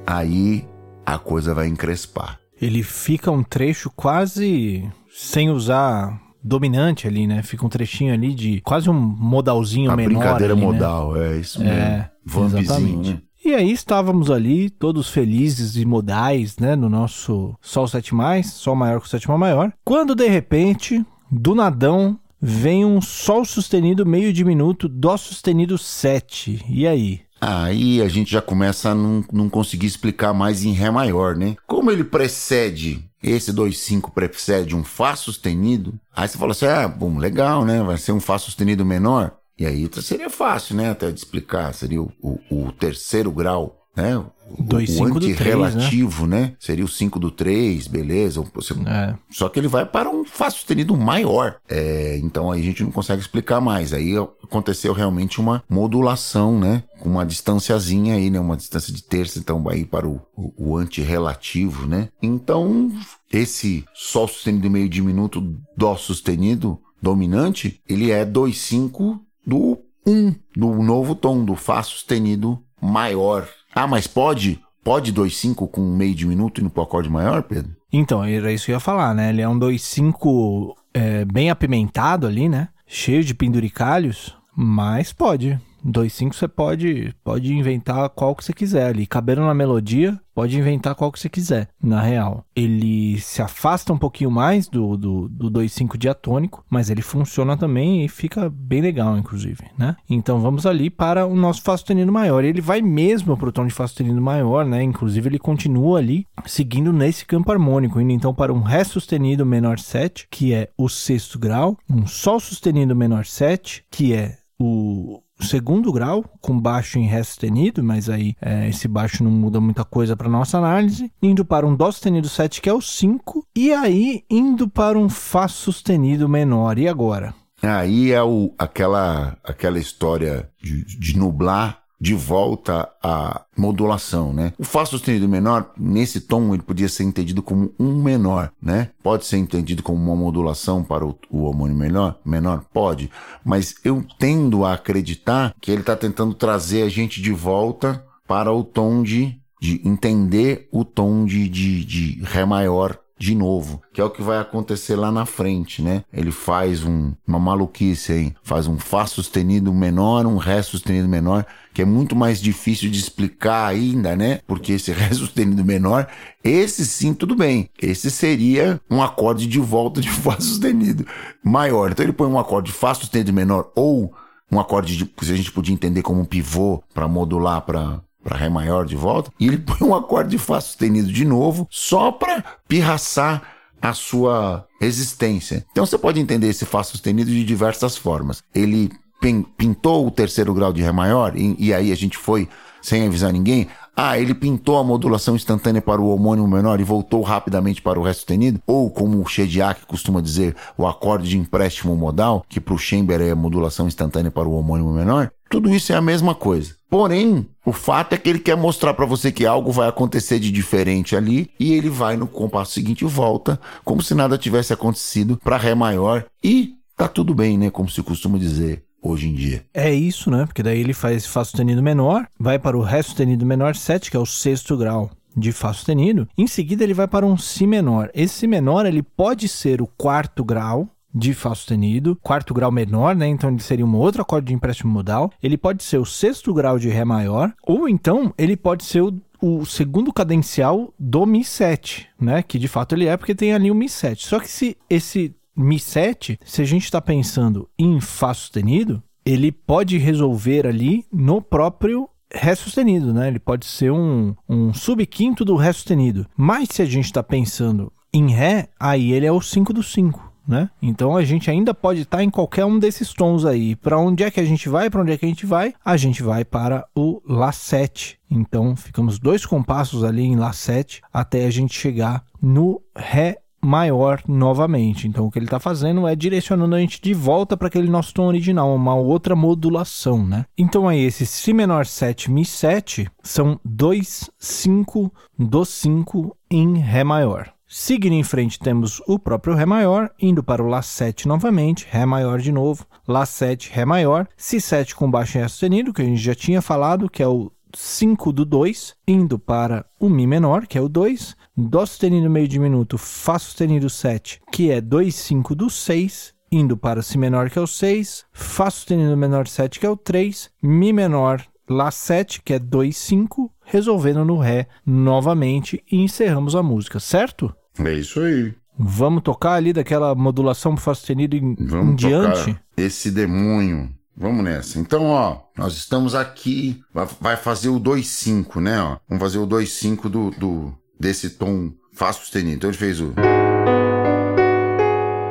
Aí 0.07 0.65
a 1.05 1.17
coisa 1.17 1.53
vai 1.53 1.67
encrespar. 1.67 2.39
Ele 2.61 2.83
fica 2.83 3.31
um 3.31 3.43
trecho 3.43 3.91
quase 3.95 4.89
sem 5.11 5.49
usar 5.49 6.19
dominante 6.43 7.07
ali, 7.07 7.27
né? 7.27 7.43
Fica 7.43 7.65
um 7.65 7.69
trechinho 7.69 8.13
ali 8.13 8.33
de 8.33 8.61
quase 8.61 8.89
um 8.89 8.93
modalzinho 8.93 9.91
a 9.91 9.95
menor. 9.95 10.19
Brincadeira 10.19 10.53
ali, 10.53 10.61
né? 10.61 10.67
modal, 10.67 11.17
é 11.17 11.37
isso 11.37 11.59
mesmo. 11.59 11.73
É, 11.73 12.11
Vampizinho, 12.25 12.61
exatamente. 12.61 13.13
né? 13.13 13.21
E 13.43 13.55
aí 13.55 13.71
estávamos 13.71 14.29
ali, 14.29 14.69
todos 14.69 15.09
felizes 15.09 15.75
e 15.77 15.85
modais, 15.85 16.57
né? 16.57 16.75
No 16.75 16.89
nosso 16.89 17.55
Sol 17.61 17.87
7, 17.87 18.13
Sol 18.43 18.75
maior 18.75 18.99
com 18.99 19.07
sétima 19.07 19.37
maior. 19.37 19.71
Quando 19.83 20.13
de 20.13 20.27
repente, 20.27 21.03
do 21.31 21.55
nadão, 21.55 22.19
vem 22.41 22.83
um 22.85 23.01
Sol 23.01 23.45
sustenido 23.45 24.05
meio 24.05 24.33
diminuto, 24.33 24.89
Dó 24.89 25.15
sustenido 25.15 25.77
7. 25.77 26.65
E 26.69 26.85
aí? 26.85 27.21
Aí 27.41 28.01
a 28.01 28.09
gente 28.09 28.29
já 28.29 28.41
começa 28.41 28.89
a 28.89 28.95
não, 28.95 29.23
não 29.31 29.49
conseguir 29.49 29.87
explicar 29.87 30.33
mais 30.33 30.63
em 30.65 30.73
Ré 30.73 30.91
maior, 30.91 31.35
né? 31.35 31.55
Como 31.65 31.89
ele 31.89 32.03
precede, 32.03 33.09
esse 33.23 33.53
2,5 33.53 34.11
precede 34.11 34.75
um 34.75 34.83
Fá 34.83 35.15
sustenido, 35.15 35.97
aí 36.13 36.27
você 36.27 36.37
fala 36.37 36.51
assim: 36.51 36.65
ah, 36.65 36.87
bom, 36.87 37.17
legal, 37.17 37.63
né? 37.63 37.81
Vai 37.81 37.97
ser 37.97 38.11
um 38.11 38.19
Fá 38.19 38.37
sustenido 38.37 38.85
menor. 38.85 39.38
E 39.59 39.65
aí 39.65 39.89
seria 40.01 40.29
fácil, 40.29 40.75
né? 40.75 40.89
Até 40.91 41.11
de 41.11 41.19
explicar. 41.19 41.73
Seria 41.73 42.01
o, 42.01 42.11
o, 42.21 42.39
o 42.67 42.71
terceiro 42.71 43.29
grau, 43.31 43.75
né? 43.95 44.17
O, 44.17 44.63
Dois, 44.63 44.89
o 44.89 44.93
cinco 44.93 45.19
do 45.19 45.19
três, 45.19 45.35
antirrelativo, 45.39 46.25
né? 46.25 46.55
Seria 46.59 46.83
o 46.83 46.87
5 46.87 47.19
do 47.19 47.29
3, 47.29 47.85
beleza. 47.85 48.43
Você- 48.55 48.73
É. 48.87 49.13
Só 49.29 49.47
que 49.47 49.59
ele 49.59 49.67
vai 49.67 49.85
para 49.85 50.09
um 50.09 50.25
Fá 50.25 50.49
sustenido 50.49 50.97
maior. 50.97 51.57
É, 51.69 52.17
então 52.23 52.49
aí 52.49 52.59
a 52.61 52.63
gente 52.63 52.81
não 52.83 52.89
consegue 52.91 53.21
explicar 53.21 53.61
mais. 53.61 53.93
Aí 53.93 54.15
aconteceu 54.17 54.91
realmente 54.91 55.39
uma 55.39 55.63
modulação, 55.69 56.57
né? 56.59 56.83
Com 56.99 57.09
uma 57.09 57.25
distanciazinha 57.25 58.15
aí, 58.15 58.31
né? 58.31 58.39
Uma 58.39 58.57
distância 58.57 58.91
de 58.91 59.03
terça, 59.03 59.37
então 59.37 59.61
vai 59.61 59.79
ir 59.79 59.85
para 59.85 60.07
o, 60.07 60.19
o, 60.35 60.71
o 60.71 60.77
antirrelativo, 60.77 61.85
né? 61.85 62.09
Então, 62.21 62.91
esse 63.31 63.85
Sol 63.93 64.27
sustenido 64.27 64.67
meio 64.69 64.89
diminuto, 64.89 65.55
Dó 65.77 65.95
sustenido 65.95 66.79
dominante, 67.01 67.79
ele 67.87 68.09
é 68.11 68.25
2,5 68.25 69.19
do 69.45 69.79
1, 70.05 70.33
do 70.55 70.81
novo 70.81 71.15
tom, 71.15 71.43
do 71.43 71.55
Fá 71.55 71.81
sustenido 71.83 72.61
maior. 72.81 73.47
Ah, 73.73 73.87
mas 73.87 74.07
pode? 74.07 74.59
Pode 74.83 75.13
2,5 75.13 75.69
com 75.69 75.81
meio 75.81 76.15
diminuto 76.15 76.61
e 76.61 76.63
no 76.63 76.69
pro 76.69 76.83
acorde 76.83 77.09
maior, 77.09 77.43
Pedro? 77.43 77.75
Então, 77.91 78.23
era 78.23 78.51
isso 78.51 78.65
que 78.65 78.71
eu 78.71 78.75
ia 78.75 78.79
falar, 78.79 79.13
né? 79.13 79.29
Ele 79.29 79.41
é 79.41 79.47
um 79.47 79.59
2,5 79.59 80.73
é, 80.93 81.25
bem 81.25 81.49
apimentado 81.49 82.25
ali, 82.27 82.47
né? 82.47 82.69
Cheio 82.87 83.23
de 83.23 83.33
penduricalhos, 83.33 84.35
mas 84.55 85.11
pode. 85.13 85.59
2,5 85.85 86.33
você 86.33 86.47
pode, 86.47 87.13
pode 87.23 87.53
inventar 87.53 88.09
qual 88.09 88.35
que 88.35 88.43
você 88.43 88.53
quiser 88.53 88.87
ali. 88.87 89.05
Cabendo 89.05 89.41
na 89.41 89.53
melodia, 89.53 90.19
pode 90.33 90.57
inventar 90.57 90.95
qual 90.95 91.11
que 91.11 91.19
você 91.19 91.27
quiser, 91.27 91.67
na 91.81 92.01
real. 92.01 92.45
Ele 92.55 93.19
se 93.19 93.41
afasta 93.41 93.91
um 93.91 93.97
pouquinho 93.97 94.31
mais 94.31 94.67
do, 94.67 94.95
do, 94.95 95.27
do 95.27 95.51
2,5 95.51 95.97
diatônico, 95.97 96.63
mas 96.69 96.89
ele 96.89 97.01
funciona 97.01 97.57
também 97.57 98.05
e 98.05 98.07
fica 98.07 98.49
bem 98.49 98.81
legal, 98.81 99.17
inclusive, 99.17 99.65
né? 99.77 99.95
Então 100.09 100.39
vamos 100.39 100.65
ali 100.65 100.89
para 100.89 101.25
o 101.25 101.35
nosso 101.35 101.61
Fá 101.61 101.75
sustenido 101.75 102.11
maior. 102.11 102.43
Ele 102.43 102.61
vai 102.61 102.81
mesmo 102.81 103.35
para 103.35 103.49
o 103.49 103.51
tom 103.51 103.67
de 103.67 103.73
Fá 103.73 103.85
sustenido 103.85 104.21
maior, 104.21 104.65
né? 104.65 104.81
Inclusive 104.81 105.27
ele 105.27 105.39
continua 105.39 105.99
ali 105.99 106.25
seguindo 106.45 106.93
nesse 106.93 107.25
campo 107.25 107.51
harmônico, 107.51 107.99
indo 107.99 108.11
então 108.11 108.33
para 108.33 108.53
um 108.53 108.61
Ré 108.61 108.83
sustenido 108.83 109.45
menor 109.45 109.77
7, 109.77 110.27
que 110.31 110.53
é 110.53 110.69
o 110.77 110.87
sexto 110.87 111.37
grau, 111.37 111.77
um 111.89 112.07
Sol 112.07 112.39
sustenido 112.39 112.95
menor 112.95 113.25
7, 113.25 113.83
que 113.91 114.13
é 114.13 114.37
o 114.59 115.21
segundo 115.39 115.91
grau, 115.91 116.23
com 116.41 116.59
baixo 116.59 116.99
em 116.99 117.05
Ré 117.05 117.23
sustenido, 117.23 117.83
mas 117.83 118.09
aí 118.09 118.35
é, 118.41 118.67
esse 118.69 118.87
baixo 118.87 119.23
não 119.23 119.31
muda 119.31 119.59
muita 119.59 119.83
coisa 119.83 120.15
para 120.15 120.29
nossa 120.29 120.57
análise, 120.57 121.11
indo 121.21 121.45
para 121.45 121.65
um 121.65 121.75
Dó 121.75 121.91
sustenido 121.91 122.27
7, 122.27 122.61
que 122.61 122.69
é 122.69 122.73
o 122.73 122.81
5, 122.81 123.45
e 123.55 123.73
aí 123.73 124.23
indo 124.29 124.67
para 124.67 124.97
um 124.97 125.09
Fá 125.09 125.47
sustenido 125.47 126.27
menor. 126.27 126.77
E 126.77 126.87
agora? 126.87 127.33
Aí 127.61 128.11
é 128.11 128.23
o, 128.23 128.53
aquela, 128.57 129.37
aquela 129.43 129.79
história 129.79 130.49
de, 130.61 130.85
de 130.85 131.17
nublar 131.17 131.78
de 131.99 132.13
volta 132.13 132.89
a 133.03 133.41
modulação, 133.57 134.31
né? 134.31 134.53
O 134.57 134.63
Fá 134.63 134.85
sustenido 134.85 135.27
menor, 135.27 135.71
nesse 135.77 136.21
tom, 136.21 136.53
ele 136.53 136.63
podia 136.63 136.87
ser 136.87 137.03
entendido 137.03 137.43
como 137.43 137.73
um 137.77 138.01
menor, 138.01 138.51
né? 138.61 138.91
Pode 139.03 139.25
ser 139.25 139.37
entendido 139.37 139.83
como 139.83 140.01
uma 140.01 140.15
modulação 140.15 140.83
para 140.83 141.05
o, 141.05 141.17
o 141.29 141.43
homônimo 141.43 141.79
menor? 141.79 142.17
Menor? 142.23 142.63
Pode. 142.73 143.11
Mas 143.43 143.75
eu 143.83 144.05
tendo 144.17 144.63
a 144.63 144.73
acreditar 144.73 145.53
que 145.59 145.71
ele 145.71 145.81
está 145.81 145.95
tentando 145.95 146.33
trazer 146.33 146.83
a 146.83 146.89
gente 146.89 147.21
de 147.21 147.31
volta 147.31 148.03
para 148.27 148.51
o 148.53 148.63
tom 148.63 149.03
de, 149.03 149.37
de 149.59 149.81
entender 149.83 150.69
o 150.71 150.85
tom 150.85 151.25
de, 151.25 151.49
de, 151.49 151.83
de 151.83 152.23
Ré 152.23 152.45
maior 152.45 152.97
de 153.19 153.35
novo, 153.35 153.81
que 153.91 153.99
é 153.99 154.03
o 154.03 154.09
que 154.09 154.21
vai 154.21 154.39
acontecer 154.39 154.95
lá 154.95 155.11
na 155.11 155.25
frente, 155.25 155.81
né? 155.81 156.05
Ele 156.11 156.31
faz 156.31 156.85
um, 156.85 157.13
uma 157.27 157.37
maluquice 157.37 158.13
aí, 158.13 158.33
faz 158.41 158.65
um 158.65 158.79
Fá 158.79 159.05
sustenido 159.05 159.73
menor, 159.73 160.25
um 160.25 160.37
Ré 160.37 160.61
sustenido 160.61 161.09
menor, 161.09 161.45
que 161.73 161.81
é 161.81 161.85
muito 161.85 162.15
mais 162.15 162.41
difícil 162.41 162.89
de 162.89 162.97
explicar 162.97 163.67
ainda, 163.67 164.15
né? 164.15 164.39
Porque 164.47 164.71
esse 164.71 164.91
Ré 164.93 165.13
sustenido 165.13 165.65
menor, 165.65 166.07
esse 166.41 166.85
sim, 166.85 167.13
tudo 167.13 167.35
bem. 167.35 167.69
Esse 167.81 168.09
seria 168.09 168.79
um 168.89 169.03
acorde 169.03 169.45
de 169.47 169.59
volta 169.59 169.99
de 169.99 170.09
Fá 170.09 170.39
sustenido 170.39 171.05
maior. 171.43 171.91
Então 171.91 172.05
ele 172.05 172.13
põe 172.13 172.27
um 172.27 172.39
acorde 172.39 172.71
de 172.71 172.77
Fá 172.77 172.93
sustenido 172.93 173.33
menor 173.33 173.69
ou 173.75 174.13
um 174.49 174.59
acorde 174.59 174.95
de, 174.95 175.05
que 175.05 175.31
a 175.31 175.35
gente 175.35 175.51
podia 175.51 175.73
entender 175.73 176.01
como 176.01 176.21
um 176.21 176.25
pivô 176.25 176.81
para 176.93 177.07
modular 177.07 177.61
para 177.61 178.01
para 178.23 178.37
Ré 178.37 178.49
maior 178.49 178.85
de 178.85 178.95
volta, 178.95 179.31
e 179.39 179.47
ele 179.47 179.57
põe 179.59 179.87
um 179.87 179.95
acorde 179.95 180.31
de 180.31 180.37
Fá 180.37 180.59
sustenido 180.61 181.11
de 181.11 181.25
novo, 181.25 181.67
só 181.69 182.11
para 182.11 182.43
pirraçar 182.67 183.41
a 183.81 183.93
sua 183.93 184.65
existência. 184.81 185.65
Então 185.71 185.85
você 185.85 185.97
pode 185.97 186.19
entender 186.19 186.47
esse 186.47 186.65
Fá 186.65 186.83
sustenido 186.83 187.31
de 187.31 187.43
diversas 187.43 187.95
formas. 187.95 188.43
Ele 188.53 188.89
pin- 189.21 189.43
pintou 189.57 190.05
o 190.05 190.11
terceiro 190.11 190.53
grau 190.53 190.73
de 190.73 190.81
Ré 190.81 190.91
maior, 190.91 191.35
e, 191.37 191.55
e 191.57 191.73
aí 191.73 191.91
a 191.91 191.95
gente 191.95 192.17
foi 192.17 192.47
sem 192.81 193.05
avisar 193.05 193.31
ninguém. 193.33 193.67
Ah, 193.95 194.17
ele 194.17 194.33
pintou 194.33 194.77
a 194.77 194.83
modulação 194.83 195.35
instantânea 195.35 195.81
para 195.81 195.99
o 195.99 196.07
homônimo 196.07 196.47
menor 196.47 196.79
e 196.79 196.85
voltou 196.85 197.21
rapidamente 197.21 197.81
para 197.81 197.99
o 197.99 198.03
Ré 198.03 198.13
sustenido? 198.13 198.61
Ou, 198.65 198.89
como 198.89 199.21
o 199.21 199.27
Shediak 199.27 199.85
costuma 199.85 200.21
dizer, 200.21 200.55
o 200.77 200.87
acorde 200.87 201.27
de 201.27 201.37
empréstimo 201.37 201.95
modal, 201.97 202.45
que 202.47 202.61
para 202.61 202.73
o 202.73 202.77
Chamber 202.77 203.19
é 203.19 203.31
a 203.31 203.35
modulação 203.35 203.87
instantânea 203.87 204.31
para 204.31 204.47
o 204.47 204.53
homônimo 204.53 204.93
menor? 204.93 205.31
Tudo 205.49 205.73
isso 205.73 205.91
é 205.91 205.95
a 205.95 206.01
mesma 206.01 206.35
coisa. 206.35 206.75
Porém, 206.89 207.47
o 207.65 207.73
fato 207.73 208.13
é 208.13 208.17
que 208.17 208.29
ele 208.29 208.39
quer 208.39 208.55
mostrar 208.55 208.93
para 208.93 209.05
você 209.05 209.31
que 209.31 209.45
algo 209.45 209.71
vai 209.71 209.89
acontecer 209.89 210.39
de 210.39 210.51
diferente 210.51 211.15
ali 211.15 211.49
e 211.59 211.73
ele 211.73 211.89
vai 211.89 212.15
no 212.15 212.27
compasso 212.27 212.73
seguinte 212.73 213.01
e 213.01 213.07
volta, 213.07 213.59
como 213.83 214.01
se 214.01 214.13
nada 214.13 214.37
tivesse 214.37 214.73
acontecido 214.73 215.39
para 215.43 215.57
Ré 215.57 215.73
maior 215.73 216.25
e 216.43 216.75
tá 216.95 217.07
tudo 217.07 217.33
bem, 217.33 217.57
né? 217.57 217.69
Como 217.69 217.89
se 217.89 218.01
costuma 218.03 218.37
dizer 218.37 218.83
hoje 219.01 219.27
em 219.27 219.33
dia. 219.33 219.65
É 219.73 219.93
isso, 219.93 220.29
né? 220.29 220.45
Porque 220.45 220.63
daí 220.63 220.79
ele 220.79 220.93
faz 220.93 221.25
Fá 221.25 221.43
sustenido 221.43 221.81
menor, 221.81 222.27
vai 222.39 222.59
para 222.59 222.77
o 222.77 222.81
Ré 222.81 223.01
sustenido 223.01 223.45
menor 223.45 223.75
7, 223.75 224.11
que 224.11 224.17
é 224.17 224.19
o 224.19 224.25
sexto 224.25 224.77
grau 224.77 225.09
de 225.35 225.51
Fá 225.51 225.73
sustenido. 225.73 226.27
Em 226.37 226.47
seguida 226.47 226.83
ele 226.83 226.93
vai 226.93 227.07
para 227.07 227.25
um 227.25 227.37
Si 227.37 227.65
menor. 227.65 228.09
Esse 228.13 228.39
Si 228.39 228.47
menor 228.47 228.85
ele 228.85 229.01
pode 229.01 229.47
ser 229.47 229.81
o 229.81 229.87
quarto 229.87 230.43
grau 230.43 230.89
de 231.13 231.33
Fá 231.33 231.53
sustenido, 231.55 232.17
quarto 232.21 232.53
grau 232.53 232.71
menor, 232.71 233.15
né? 233.15 233.27
Então 233.27 233.49
ele 233.49 233.61
seria 233.61 233.85
um 233.85 233.95
outro 233.95 234.21
acorde 234.21 234.47
de 234.47 234.53
empréstimo 234.53 234.91
modal. 234.91 235.31
Ele 235.41 235.57
pode 235.57 235.83
ser 235.83 235.97
o 235.97 236.05
sexto 236.05 236.53
grau 236.53 236.77
de 236.77 236.89
Ré 236.89 237.03
maior, 237.03 237.53
ou 237.65 237.87
então 237.87 238.33
ele 238.37 238.55
pode 238.55 238.83
ser 238.83 239.01
o, 239.01 239.13
o 239.41 239.65
segundo 239.65 240.13
cadencial 240.13 240.93
do 240.99 241.21
Mi7, 241.21 242.05
né? 242.19 242.43
Que 242.43 242.59
de 242.59 242.67
fato 242.67 242.95
ele 242.95 243.07
é 243.07 243.17
porque 243.17 243.35
tem 243.35 243.53
ali 243.53 243.71
o 243.71 243.75
Mi7. 243.75 244.17
Só 244.19 244.39
que 244.39 244.49
se 244.49 244.77
esse 244.89 245.35
Mi7, 245.57 246.39
se 246.43 246.61
a 246.61 246.65
gente 246.65 246.83
está 246.83 247.01
pensando 247.01 247.67
em 247.77 247.99
Fá 247.99 248.33
sustenido, 248.33 249.01
ele 249.25 249.51
pode 249.51 249.97
resolver 249.97 250.65
ali 250.65 251.05
no 251.11 251.41
próprio 251.41 252.09
Ré 252.31 252.53
sustenido, 252.53 253.11
né? 253.11 253.27
Ele 253.27 253.39
pode 253.39 253.65
ser 253.65 253.91
um, 253.91 254.35
um 254.47 254.71
subquinto 254.71 255.43
do 255.43 255.55
Ré 255.55 255.73
sustenido. 255.73 256.27
Mas 256.37 256.69
se 256.71 256.81
a 256.81 256.85
gente 256.85 257.05
está 257.05 257.23
pensando 257.23 257.91
em 258.13 258.31
Ré, 258.31 258.69
aí 258.79 259.11
ele 259.11 259.25
é 259.25 259.31
o 259.31 259.41
5 259.41 259.73
do 259.73 259.81
5. 259.81 260.28
Né? 260.49 260.67
Então 260.81 261.15
a 261.15 261.23
gente 261.23 261.51
ainda 261.51 261.75
pode 261.75 262.01
estar 262.01 262.17
tá 262.17 262.23
em 262.23 262.29
qualquer 262.31 262.65
um 262.65 262.79
desses 262.79 263.13
tons 263.13 263.45
aí. 263.45 263.75
Para 263.75 263.99
onde 263.99 264.23
é 264.23 264.31
que 264.31 264.39
a 264.39 264.43
gente 264.43 264.67
vai? 264.67 264.89
Para 264.89 265.01
onde 265.01 265.11
é 265.11 265.17
que 265.17 265.23
a 265.23 265.29
gente 265.29 265.45
vai? 265.45 265.75
A 265.85 265.95
gente 265.95 266.23
vai 266.23 266.43
para 266.43 266.87
o 266.95 267.21
Lá 267.23 267.51
7. 267.51 268.17
Então 268.31 268.75
ficamos 268.75 269.19
dois 269.19 269.45
compassos 269.45 270.03
ali 270.03 270.23
em 270.23 270.35
Lá 270.35 270.51
7 270.51 271.03
até 271.13 271.45
a 271.45 271.51
gente 271.51 271.79
chegar 271.79 272.23
no 272.41 272.81
Ré 272.97 273.37
maior 273.63 274.23
novamente. 274.27 275.07
Então 275.07 275.27
o 275.27 275.29
que 275.29 275.37
ele 275.37 275.45
está 275.45 275.59
fazendo 275.59 276.07
é 276.07 276.15
direcionando 276.15 276.73
a 276.73 276.79
gente 276.79 276.99
de 276.99 277.13
volta 277.13 277.55
para 277.55 277.67
aquele 277.67 277.87
nosso 277.87 278.11
tom 278.11 278.25
original, 278.25 278.73
uma 278.73 278.95
outra 278.95 279.35
modulação, 279.35 280.25
né? 280.25 280.45
Então 280.57 280.87
aí 280.87 281.03
esse 281.03 281.27
Si 281.27 281.53
menor 281.53 281.85
7 281.85 282.31
Mi 282.31 282.43
7 282.43 283.07
são 283.21 283.59
2 283.63 284.31
5 284.39 285.13
do 285.37 285.63
5 285.63 286.35
em 286.49 286.79
Ré 286.79 287.03
maior. 287.03 287.53
Seguindo 287.71 288.13
em 288.13 288.23
frente, 288.23 288.57
temos 288.57 288.99
o 289.05 289.19
próprio 289.19 289.53
Ré 289.53 289.63
maior, 289.63 290.09
indo 290.19 290.43
para 290.43 290.63
o 290.63 290.67
Lá 290.67 290.81
7 290.81 291.27
novamente, 291.27 291.85
Ré 291.87 292.03
maior 292.03 292.39
de 292.39 292.51
novo, 292.51 292.83
Lá 293.07 293.27
7, 293.27 293.69
Ré 293.71 293.85
maior, 293.85 294.27
Si 294.35 294.59
7 294.59 294.95
com 294.95 295.09
baixo 295.09 295.37
em 295.37 295.41
Ré 295.41 295.47
sustenido, 295.47 295.93
que 295.93 296.01
a 296.01 296.05
gente 296.05 296.17
já 296.17 296.33
tinha 296.33 296.63
falado, 296.63 297.07
que 297.07 297.21
é 297.21 297.27
o 297.27 297.51
5 297.75 298.33
do 298.33 298.43
2, 298.43 298.95
indo 299.07 299.37
para 299.37 299.85
o 299.99 300.09
Mi 300.09 300.25
menor, 300.25 300.65
que 300.65 300.79
é 300.79 300.81
o 300.81 300.89
2, 300.89 301.35
Dó 301.55 301.85
sustenido 301.85 302.27
meio 302.27 302.47
diminuto, 302.47 302.97
Fá 302.97 303.37
sustenido 303.37 303.87
7, 303.87 304.41
que 304.51 304.71
é 304.71 304.81
2, 304.81 305.13
5 305.13 305.53
do 305.53 305.69
6, 305.69 306.33
indo 306.51 306.75
para 306.75 307.03
Si 307.03 307.19
menor, 307.19 307.51
que 307.51 307.59
é 307.59 307.61
o 307.61 307.67
6, 307.67 308.25
Fá 308.33 308.71
sustenido 308.71 309.15
menor 309.15 309.47
7, 309.47 309.79
que 309.79 309.85
é 309.85 309.89
o 309.91 309.95
3, 309.95 310.49
Mi 310.63 310.91
menor, 310.91 311.45
Lá 311.69 311.91
7, 311.91 312.41
que 312.41 312.55
é 312.55 312.57
2, 312.57 312.97
5, 312.97 313.53
resolvendo 313.63 314.25
no 314.25 314.39
Ré 314.39 314.67
novamente 314.83 315.83
e 315.91 316.01
encerramos 316.01 316.55
a 316.55 316.63
música, 316.63 316.99
certo? 316.99 317.55
É 317.85 317.93
isso 317.93 318.19
aí. 318.19 318.53
Vamos 318.77 319.23
tocar 319.23 319.53
ali 319.53 319.73
daquela 319.73 320.15
modulação 320.15 320.77
Fá 320.77 320.93
sustenido 320.93 321.35
em, 321.35 321.55
Vamos 321.59 321.93
em 321.93 321.95
diante? 321.95 322.57
esse 322.77 323.11
demônio. 323.11 323.89
Vamos 324.15 324.43
nessa. 324.43 324.79
Então, 324.79 325.05
ó, 325.05 325.37
nós 325.57 325.73
estamos 325.75 326.13
aqui, 326.13 326.81
vai- 326.93 327.37
fazer 327.37 327.69
o 327.69 327.79
2-5, 327.79 328.59
né, 328.59 328.81
ó. 328.81 328.97
Vamos 329.07 329.21
fazer 329.23 329.37
o 329.37 329.47
2-5 329.47 330.09
do, 330.09 330.31
do, 330.31 330.73
desse 330.99 331.29
tom 331.31 331.71
Fá 331.93 332.11
sustenido. 332.13 332.55
Então 332.55 332.69
ele 332.69 332.77
fez 332.77 332.99
o 333.01 333.13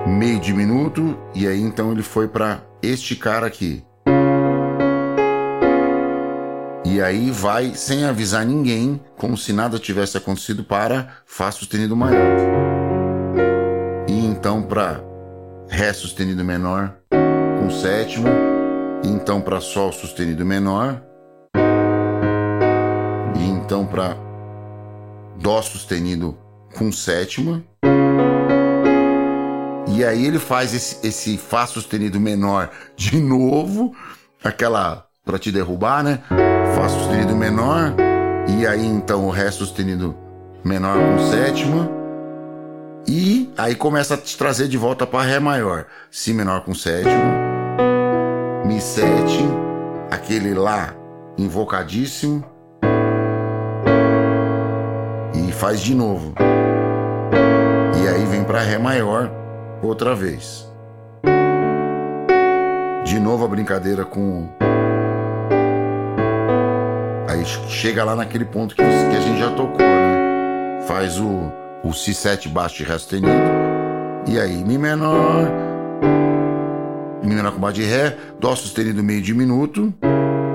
meio 0.07 0.41
diminuto 0.41 1.17
e 1.35 1.47
aí 1.47 1.61
então 1.61 1.93
ele 1.93 2.03
foi 2.03 2.29
pra 2.29 2.63
este 2.83 3.15
cara 3.17 3.47
aqui. 3.47 3.83
E 6.85 7.03
aí 7.03 7.31
vai 7.31 7.75
sem 7.75 8.05
avisar 8.05 8.47
ninguém, 8.47 9.01
como 9.17 9.37
se 9.37 9.53
nada 9.53 9.79
tivesse 9.79 10.17
acontecido 10.17 10.63
para 10.65 11.09
Fá 11.27 11.51
sustenido 11.51 11.97
maior. 11.97 12.37
E 14.09 14.27
então 14.27 14.63
para 14.63 15.01
Ré 15.69 15.93
sustenido 15.93 16.43
menor 16.45 16.95
com 17.61 17.71
sétima, 17.71 18.31
e 19.05 19.09
então 19.09 19.41
para 19.41 19.61
Sol 19.61 19.93
sustenido 19.93 20.47
menor, 20.47 21.03
e 23.39 23.45
então 23.45 23.87
para 23.87 24.17
Dó 25.37 25.61
sustenido 25.61 26.39
com 26.77 26.91
sétima. 26.91 27.63
E 29.89 30.05
aí 30.05 30.25
ele 30.25 30.39
faz 30.39 30.73
esse, 30.73 31.07
esse 31.07 31.37
Fá 31.37 31.67
sustenido 31.67 32.19
menor 32.19 32.71
de 32.97 33.19
novo, 33.21 33.95
aquela 34.43 35.07
para 35.25 35.39
te 35.39 35.53
derrubar, 35.53 36.03
né? 36.03 36.23
Fá 36.79 36.89
sustenido 36.89 37.35
menor, 37.35 37.93
e 38.47 38.65
aí 38.65 38.87
então 38.87 39.27
o 39.27 39.31
Ré 39.31 39.51
sustenido 39.51 40.15
menor 40.63 40.97
com 40.97 41.19
sétima. 41.29 41.91
E 43.05 43.53
aí 43.59 43.75
começa 43.75 44.15
a 44.15 44.17
te 44.17 44.39
trazer 44.39 44.69
de 44.69 44.79
volta 44.79 45.05
para 45.05 45.25
Ré 45.25 45.41
maior. 45.41 45.87
Si 46.09 46.33
menor 46.33 46.61
com 46.61 46.73
sétima. 46.73 47.35
Mi 48.65 48.81
7. 48.81 49.11
Aquele 50.09 50.55
Lá 50.55 50.95
invocadíssimo. 51.37 52.45
E 55.35 55.51
faz 55.51 55.81
de 55.81 55.97
novo. 55.97 56.33
E 58.01 58.07
aí 58.07 58.25
vem 58.27 58.45
para 58.45 58.61
Ré 58.61 58.79
maior 58.79 59.29
outra 59.83 60.15
vez. 60.15 60.65
De 63.05 63.19
novo 63.19 63.45
a 63.45 63.49
brincadeira 63.49 64.05
com. 64.05 64.68
Chega 67.45 68.05
lá 68.05 68.17
naquele 68.17 68.45
ponto 68.45 68.75
que, 68.75 68.83
que 68.83 69.17
a 69.17 69.21
gente 69.21 69.39
já 69.39 69.51
tocou, 69.51 69.79
né? 69.79 70.83
Faz 70.87 71.19
o 71.19 71.53
o 71.83 71.91
Si7 71.91 72.49
baixo 72.49 72.79
de 72.79 72.85
Ré 72.85 72.99
sustenido. 72.99 73.33
E 74.27 74.39
aí, 74.39 74.65
Mi 74.65 74.77
menor. 74.77 75.51
Mi 77.23 77.35
menor 77.35 77.53
com 77.53 77.61
baixo 77.61 77.81
de 77.81 77.87
Ré. 77.87 78.17
Dó 78.39 78.55
sustenido 78.55 79.03
meio 79.03 79.23
diminuto. 79.23 79.93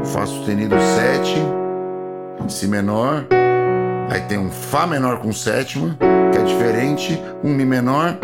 Fá 0.06 0.26
sustenido 0.26 0.76
7. 0.80 1.36
Si 2.50 2.68
menor. 2.68 3.26
Aí 4.10 4.22
tem 4.22 4.38
um 4.38 4.52
Fá 4.52 4.86
menor 4.86 5.20
com 5.20 5.32
sétima, 5.32 5.98
que 6.32 6.38
é 6.38 6.44
diferente. 6.44 7.22
Um 7.44 7.54
Mi 7.54 7.66
menor. 7.66 8.18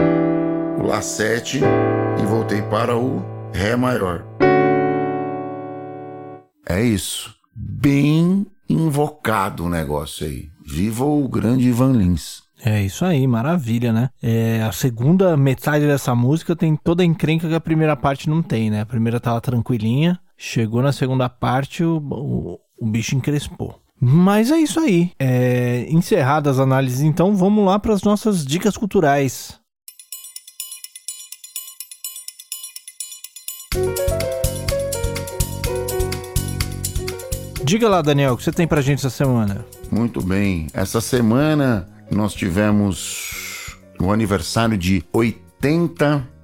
O 0.78 0.88
Lá 0.88 1.02
7. 1.02 1.62
E 2.22 2.26
voltei 2.26 2.62
para 2.64 2.96
o 2.96 3.24
Ré 3.54 3.76
maior. 3.76 4.24
É 6.68 6.82
isso. 6.82 7.39
Bem 7.56 8.46
invocado 8.70 9.66
o 9.66 9.70
negócio 9.70 10.26
aí. 10.26 10.50
Viva 10.66 11.04
o 11.04 11.28
grande 11.28 11.68
Ivan 11.68 11.94
Lins. 11.94 12.44
É 12.64 12.82
isso 12.84 13.06
aí, 13.06 13.26
maravilha, 13.26 13.94
né? 13.94 14.10
É, 14.22 14.62
a 14.64 14.72
segunda 14.72 15.36
metade 15.38 15.88
dessa 15.88 16.14
música 16.14 16.56
tem 16.56 16.76
toda 16.76 17.02
a 17.02 17.06
encrenca 17.06 17.48
que 17.48 17.56
a 17.56 17.60
primeira 17.60 17.96
parte 17.96 18.30
não 18.30 18.44
tem, 18.44 18.70
né? 18.70 18.82
A 18.82 18.86
primeira 18.86 19.20
tava 19.20 19.40
tranquilinha, 19.40 20.20
chegou 20.38 20.82
na 20.82 20.92
segunda 20.92 21.30
parte, 21.30 21.84
o, 21.84 21.98
o, 21.98 22.60
o 22.80 22.86
bicho 22.86 23.16
encrespou. 23.16 23.82
Mas 24.00 24.52
é 24.52 24.58
isso 24.58 24.80
aí. 24.80 25.12
É, 25.20 25.86
encerradas 25.90 26.58
as 26.58 26.64
análises, 26.64 27.02
então, 27.02 27.36
vamos 27.36 27.66
lá 27.66 27.78
para 27.80 27.94
as 27.94 28.04
nossas 28.04 28.46
dicas 28.46 28.78
culturais. 28.78 29.59
Diga 37.70 37.88
lá, 37.88 38.02
Daniel, 38.02 38.34
o 38.34 38.38
que 38.38 38.42
você 38.42 38.52
tem 38.52 38.68
pra 38.68 38.82
gente 38.82 38.98
essa 38.98 39.12
semana? 39.12 39.64
Muito 39.92 40.24
bem. 40.24 40.66
Essa 40.74 41.00
semana 41.00 41.88
nós 42.10 42.34
tivemos 42.34 43.78
o 44.00 44.12
aniversário 44.12 44.76
de 44.76 45.04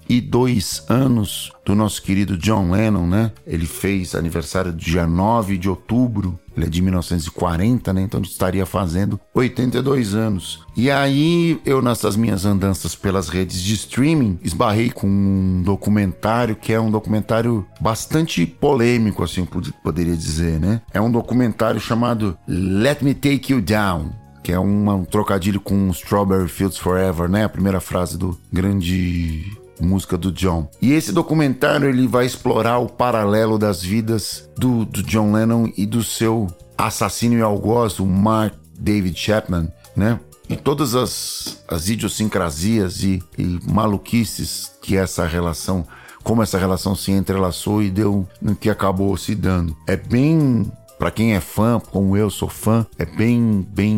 82 0.09 0.85
anos 0.89 1.51
do 1.65 1.73
nosso 1.75 2.01
querido 2.01 2.37
John 2.37 2.71
Lennon, 2.71 3.07
né? 3.07 3.31
Ele 3.45 3.65
fez 3.65 4.15
aniversário 4.15 4.71
dia 4.71 5.05
9 5.07 5.57
de 5.57 5.69
outubro. 5.69 6.39
Ele 6.55 6.67
é 6.67 6.69
de 6.69 6.81
1940, 6.81 7.91
né? 7.91 8.01
Então 8.03 8.19
ele 8.19 8.27
estaria 8.27 8.65
fazendo 8.65 9.19
82 9.33 10.13
anos. 10.13 10.63
E 10.77 10.89
aí, 10.89 11.59
eu 11.65 11.81
nessas 11.81 12.15
minhas 12.15 12.45
andanças 12.45 12.95
pelas 12.95 13.27
redes 13.27 13.61
de 13.61 13.73
streaming, 13.73 14.39
esbarrei 14.41 14.89
com 14.89 15.07
um 15.07 15.61
documentário 15.63 16.55
que 16.55 16.71
é 16.71 16.79
um 16.79 16.89
documentário 16.91 17.65
bastante 17.81 18.45
polêmico, 18.45 19.23
assim, 19.23 19.41
eu 19.41 19.47
pod- 19.47 19.73
poderia 19.83 20.15
dizer, 20.15 20.59
né? 20.59 20.81
É 20.93 21.01
um 21.01 21.11
documentário 21.11 21.79
chamado 21.79 22.37
Let 22.47 23.01
Me 23.01 23.13
Take 23.13 23.51
You 23.51 23.61
Down 23.61 24.11
que 24.43 24.51
é 24.51 24.59
um 24.59 25.03
trocadilho 25.05 25.59
com 25.59 25.89
Strawberry 25.89 26.47
Fields 26.47 26.77
Forever, 26.77 27.27
né? 27.27 27.45
A 27.45 27.49
primeira 27.49 27.79
frase 27.81 28.15
do 28.15 28.39
grande 28.53 29.43
música 29.79 30.17
do 30.17 30.31
John. 30.31 30.69
E 30.81 30.93
esse 30.93 31.11
documentário 31.11 31.89
ele 31.89 32.07
vai 32.07 32.25
explorar 32.25 32.79
o 32.79 32.89
paralelo 32.89 33.57
das 33.57 33.81
vidas 33.81 34.49
do, 34.57 34.85
do 34.85 35.03
John 35.03 35.31
Lennon 35.31 35.69
e 35.77 35.85
do 35.85 36.03
seu 36.03 36.47
assassino 36.77 37.35
e 37.35 37.41
algoz, 37.41 37.99
o 37.99 38.05
Mark 38.05 38.53
David 38.77 39.17
Chapman, 39.17 39.71
né? 39.95 40.19
E 40.47 40.55
todas 40.55 40.93
as, 40.93 41.63
as 41.67 41.89
idiosincrasias 41.89 43.03
e, 43.03 43.21
e 43.37 43.59
maluquices 43.63 44.71
que 44.81 44.95
essa 44.95 45.25
relação, 45.25 45.87
como 46.23 46.43
essa 46.43 46.59
relação 46.59 46.95
se 46.95 47.11
entrelaçou 47.11 47.81
e 47.81 47.89
deu 47.89 48.27
no 48.41 48.55
que 48.55 48.69
acabou 48.69 49.17
se 49.17 49.33
dando. 49.33 49.75
É 49.87 49.95
bem 49.95 50.71
Pra 50.97 51.11
quem 51.11 51.35
é 51.35 51.41
fã, 51.41 51.79
como 51.91 52.15
eu 52.15 52.29
sou 52.29 52.47
fã, 52.47 52.85
é 52.97 53.05
bem, 53.05 53.67
bem 53.69 53.93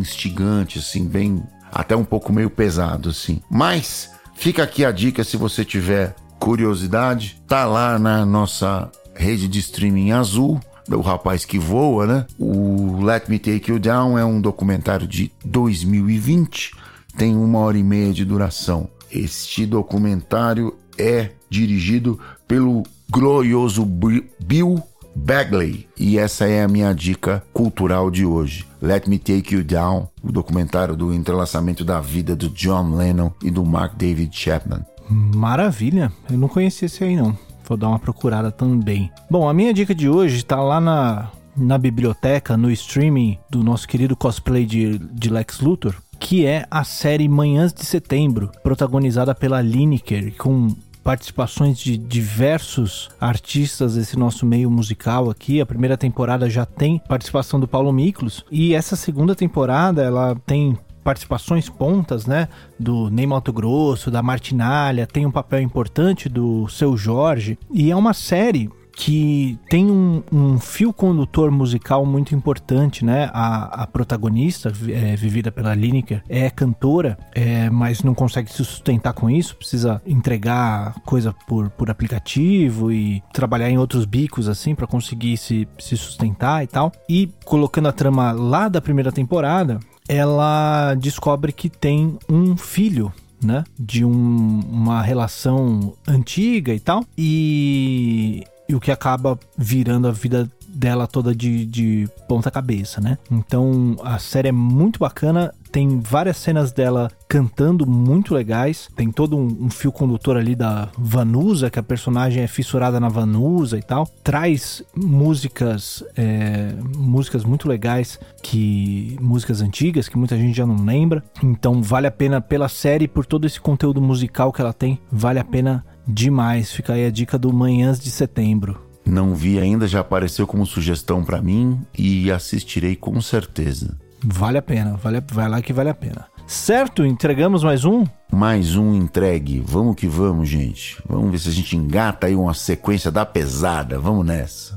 instigante, 0.00 0.78
assim, 0.78 1.04
bem. 1.06 1.42
Até 1.72 1.96
um 1.96 2.04
pouco 2.04 2.32
meio 2.32 2.50
pesado, 2.50 3.08
assim. 3.08 3.40
Mas, 3.50 4.10
Fica 4.34 4.62
aqui 4.62 4.84
a 4.84 4.90
dica 4.90 5.22
se 5.24 5.36
você 5.36 5.64
tiver 5.64 6.14
curiosidade. 6.38 7.40
Tá 7.46 7.64
lá 7.64 7.98
na 7.98 8.26
nossa 8.26 8.90
rede 9.14 9.46
de 9.46 9.58
streaming 9.60 10.12
azul 10.12 10.60
do 10.88 11.00
rapaz 11.00 11.44
que 11.44 11.58
voa, 11.58 12.06
né? 12.06 12.26
O 12.38 13.02
Let 13.02 13.28
Me 13.28 13.38
Take 13.38 13.70
You 13.70 13.78
Down 13.78 14.18
é 14.18 14.24
um 14.24 14.40
documentário 14.40 15.06
de 15.06 15.30
2020, 15.44 16.72
tem 17.16 17.36
uma 17.36 17.60
hora 17.60 17.78
e 17.78 17.82
meia 17.82 18.12
de 18.12 18.24
duração. 18.24 18.88
Este 19.10 19.66
documentário 19.66 20.74
é 20.98 21.30
dirigido 21.48 22.18
pelo 22.48 22.82
glorioso 23.10 23.84
Bill 23.84 24.82
Bagley. 25.14 25.86
E 25.96 26.18
essa 26.18 26.46
é 26.46 26.62
a 26.62 26.68
minha 26.68 26.92
dica 26.92 27.44
cultural 27.52 28.10
de 28.10 28.24
hoje. 28.24 28.66
Let 28.82 29.06
Me 29.06 29.16
Take 29.16 29.54
You 29.54 29.62
Down, 29.62 30.08
o 30.20 30.32
documentário 30.32 30.96
do 30.96 31.14
entrelaçamento 31.14 31.84
da 31.84 32.00
vida 32.00 32.34
do 32.34 32.48
John 32.48 32.96
Lennon 32.96 33.30
e 33.40 33.48
do 33.48 33.64
Mark 33.64 33.94
David 33.96 34.36
Chapman. 34.36 34.84
Maravilha, 35.08 36.10
eu 36.28 36.36
não 36.36 36.48
conhecia 36.48 36.86
esse 36.86 37.04
aí 37.04 37.14
não. 37.14 37.38
Vou 37.64 37.76
dar 37.76 37.88
uma 37.88 37.98
procurada 38.00 38.50
também. 38.50 39.08
Bom, 39.30 39.48
a 39.48 39.54
minha 39.54 39.72
dica 39.72 39.94
de 39.94 40.08
hoje 40.08 40.38
está 40.38 40.60
lá 40.60 40.80
na, 40.80 41.30
na 41.56 41.78
biblioteca, 41.78 42.56
no 42.56 42.72
streaming 42.72 43.38
do 43.48 43.62
nosso 43.62 43.86
querido 43.86 44.16
cosplay 44.16 44.66
de, 44.66 44.98
de 44.98 45.30
Lex 45.30 45.60
Luthor, 45.60 45.94
que 46.18 46.44
é 46.44 46.66
a 46.68 46.82
série 46.82 47.28
Manhãs 47.28 47.72
de 47.72 47.84
Setembro, 47.84 48.50
protagonizada 48.64 49.32
pela 49.32 49.62
Lineker, 49.62 50.34
com 50.36 50.74
participações 51.02 51.78
de 51.78 51.96
diversos 51.96 53.10
artistas 53.20 53.94
desse 53.94 54.18
nosso 54.18 54.46
meio 54.46 54.70
musical 54.70 55.30
aqui. 55.30 55.60
A 55.60 55.66
primeira 55.66 55.96
temporada 55.96 56.48
já 56.48 56.64
tem 56.64 56.98
participação 56.98 57.58
do 57.58 57.68
Paulo 57.68 57.92
Miklos 57.92 58.44
e 58.50 58.74
essa 58.74 58.96
segunda 58.96 59.34
temporada 59.34 60.02
ela 60.02 60.36
tem 60.46 60.78
participações 61.02 61.68
pontas, 61.68 62.26
né? 62.26 62.48
Do 62.78 63.10
Ney 63.10 63.26
Mato 63.26 63.52
Grosso, 63.52 64.10
da 64.10 64.22
Martinalha, 64.22 65.06
tem 65.06 65.26
um 65.26 65.30
papel 65.30 65.60
importante 65.60 66.28
do 66.28 66.68
Seu 66.68 66.96
Jorge. 66.96 67.58
E 67.72 67.90
é 67.90 67.96
uma 67.96 68.14
série 68.14 68.70
que 68.94 69.58
tem 69.68 69.90
um, 69.90 70.22
um, 70.32 70.58
fio 70.58 70.92
condutor 70.92 71.50
musical 71.50 72.04
muito 72.04 72.34
importante, 72.34 73.04
né? 73.04 73.30
A, 73.32 73.82
a 73.82 73.86
protagonista, 73.86 74.72
é, 74.88 75.16
vivida 75.16 75.50
pela 75.50 75.74
Lineker, 75.74 76.22
é 76.28 76.50
cantora, 76.50 77.18
é, 77.34 77.70
mas 77.70 78.02
não 78.02 78.14
consegue 78.14 78.50
se 78.50 78.64
sustentar 78.64 79.12
com 79.12 79.30
isso, 79.30 79.56
precisa 79.56 80.00
entregar 80.06 80.94
coisa 81.04 81.34
por, 81.46 81.70
por 81.70 81.90
aplicativo 81.90 82.92
e 82.92 83.22
trabalhar 83.32 83.70
em 83.70 83.78
outros 83.78 84.04
bicos, 84.04 84.48
assim, 84.48 84.74
para 84.74 84.86
conseguir 84.86 85.36
se, 85.36 85.66
se 85.78 85.96
sustentar 85.96 86.62
e 86.62 86.66
tal. 86.66 86.92
E 87.08 87.30
colocando 87.44 87.88
a 87.88 87.92
trama 87.92 88.32
lá 88.32 88.68
da 88.68 88.80
primeira 88.80 89.10
temporada, 89.10 89.80
ela 90.08 90.94
descobre 90.94 91.52
que 91.52 91.68
tem 91.68 92.18
um 92.28 92.56
filho 92.56 93.12
né? 93.44 93.64
De 93.78 94.04
um, 94.04 94.60
uma 94.70 95.02
relação 95.02 95.94
antiga 96.06 96.72
e 96.72 96.78
tal. 96.78 97.04
E 97.18 98.44
e 98.68 98.74
o 98.74 98.80
que 98.80 98.90
acaba 98.90 99.38
virando 99.56 100.08
a 100.08 100.12
vida 100.12 100.48
dela 100.72 101.06
toda 101.06 101.34
de, 101.34 101.66
de 101.66 102.08
ponta 102.26 102.50
cabeça, 102.50 103.00
né? 103.00 103.18
Então 103.30 103.96
a 104.02 104.18
série 104.18 104.48
é 104.48 104.52
muito 104.52 104.98
bacana, 104.98 105.52
tem 105.70 106.00
várias 106.00 106.38
cenas 106.38 106.72
dela 106.72 107.10
cantando 107.28 107.86
muito 107.86 108.34
legais, 108.34 108.88
tem 108.96 109.10
todo 109.10 109.36
um, 109.36 109.64
um, 109.64 109.70
fio 109.70 109.92
condutor 109.92 110.36
ali 110.36 110.54
da 110.54 110.88
Vanusa, 110.96 111.70
que 111.70 111.78
a 111.78 111.82
personagem 111.82 112.42
é 112.42 112.46
fissurada 112.46 112.98
na 112.98 113.08
Vanusa 113.08 113.78
e 113.78 113.82
tal, 113.82 114.06
traz 114.22 114.82
músicas, 114.94 116.04
é, 116.16 116.74
músicas 116.96 117.44
muito 117.44 117.68
legais, 117.68 118.18
que 118.42 119.16
músicas 119.20 119.60
antigas 119.60 120.08
que 120.08 120.18
muita 120.18 120.36
gente 120.36 120.56
já 120.56 120.66
não 120.66 120.84
lembra, 120.84 121.22
então 121.42 121.82
vale 121.82 122.06
a 122.06 122.10
pena 122.10 122.40
pela 122.40 122.68
série, 122.68 123.08
por 123.08 123.24
todo 123.24 123.46
esse 123.46 123.60
conteúdo 123.60 124.00
musical 124.00 124.52
que 124.52 124.60
ela 124.60 124.72
tem, 124.72 124.98
vale 125.10 125.38
a 125.38 125.44
pena 125.44 125.84
Demais, 126.06 126.72
fica 126.72 126.94
aí 126.94 127.06
a 127.06 127.10
dica 127.10 127.38
do 127.38 127.52
Manhãs 127.52 128.00
de 128.00 128.10
Setembro. 128.10 128.80
Não 129.04 129.34
vi 129.34 129.58
ainda, 129.58 129.86
já 129.86 130.00
apareceu 130.00 130.46
como 130.46 130.64
sugestão 130.64 131.24
para 131.24 131.42
mim 131.42 131.80
e 131.96 132.30
assistirei 132.30 132.94
com 132.94 133.20
certeza. 133.20 133.96
Vale 134.24 134.58
a 134.58 134.62
pena, 134.62 134.96
vale, 134.96 135.20
vai 135.32 135.48
lá 135.48 135.60
que 135.60 135.72
vale 135.72 135.90
a 135.90 135.94
pena. 135.94 136.26
Certo, 136.46 137.04
entregamos 137.04 137.64
mais 137.64 137.84
um? 137.84 138.04
Mais 138.30 138.76
um 138.76 138.94
entregue. 138.94 139.62
Vamos 139.64 139.96
que 139.96 140.06
vamos, 140.06 140.48
gente. 140.48 141.02
Vamos 141.08 141.30
ver 141.30 141.38
se 141.38 141.48
a 141.48 141.52
gente 141.52 141.76
engata 141.76 142.26
aí 142.26 142.36
uma 142.36 142.54
sequência 142.54 143.10
da 143.10 143.24
pesada. 143.24 143.98
Vamos 143.98 144.26
nessa. 144.26 144.76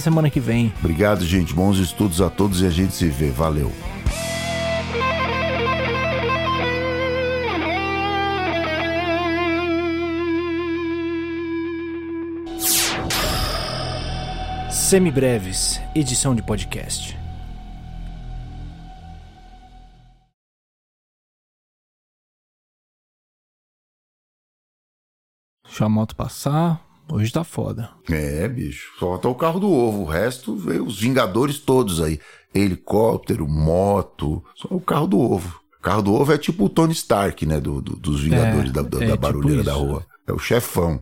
semana 0.00 0.30
que 0.30 0.40
vem. 0.40 0.72
Obrigado, 0.80 1.24
gente. 1.24 1.54
Bons 1.54 1.78
estudos 1.78 2.20
a 2.20 2.30
todos 2.30 2.60
e 2.60 2.66
a 2.66 2.70
gente 2.70 2.94
se 2.94 3.08
vê. 3.08 3.30
Valeu. 3.30 3.72
Semibreves, 14.70 15.80
edição 15.96 16.32
de 16.32 16.42
podcast. 16.44 17.18
Deixa 25.64 25.84
a 25.84 25.88
moto 25.88 26.14
passar. 26.14 26.85
Hoje 27.08 27.32
tá 27.32 27.44
foda. 27.44 27.90
É, 28.10 28.48
bicho. 28.48 28.92
Só 28.98 29.16
tá 29.16 29.28
o 29.28 29.34
carro 29.34 29.60
do 29.60 29.70
ovo. 29.70 30.02
O 30.02 30.04
resto 30.04 30.56
veio 30.56 30.84
os 30.84 31.00
Vingadores 31.00 31.58
todos 31.58 32.00
aí. 32.00 32.18
Helicóptero, 32.54 33.46
moto. 33.46 34.42
Só 34.54 34.68
o 34.70 34.80
carro 34.80 35.06
do 35.06 35.20
ovo. 35.20 35.60
O 35.78 35.82
carro 35.82 36.02
do 36.02 36.14
ovo 36.14 36.32
é 36.32 36.38
tipo 36.38 36.64
o 36.64 36.68
Tony 36.68 36.92
Stark, 36.92 37.46
né? 37.46 37.60
Do, 37.60 37.80
do 37.80 37.96
dos 37.96 38.22
Vingadores 38.22 38.70
é, 38.70 38.72
da, 38.72 38.82
da, 38.82 39.04
é, 39.04 39.08
da 39.08 39.16
barulheira 39.16 39.62
tipo 39.62 39.72
da 39.72 39.78
rua. 39.78 40.06
É 40.26 40.32
o 40.32 40.38
chefão. 40.38 41.00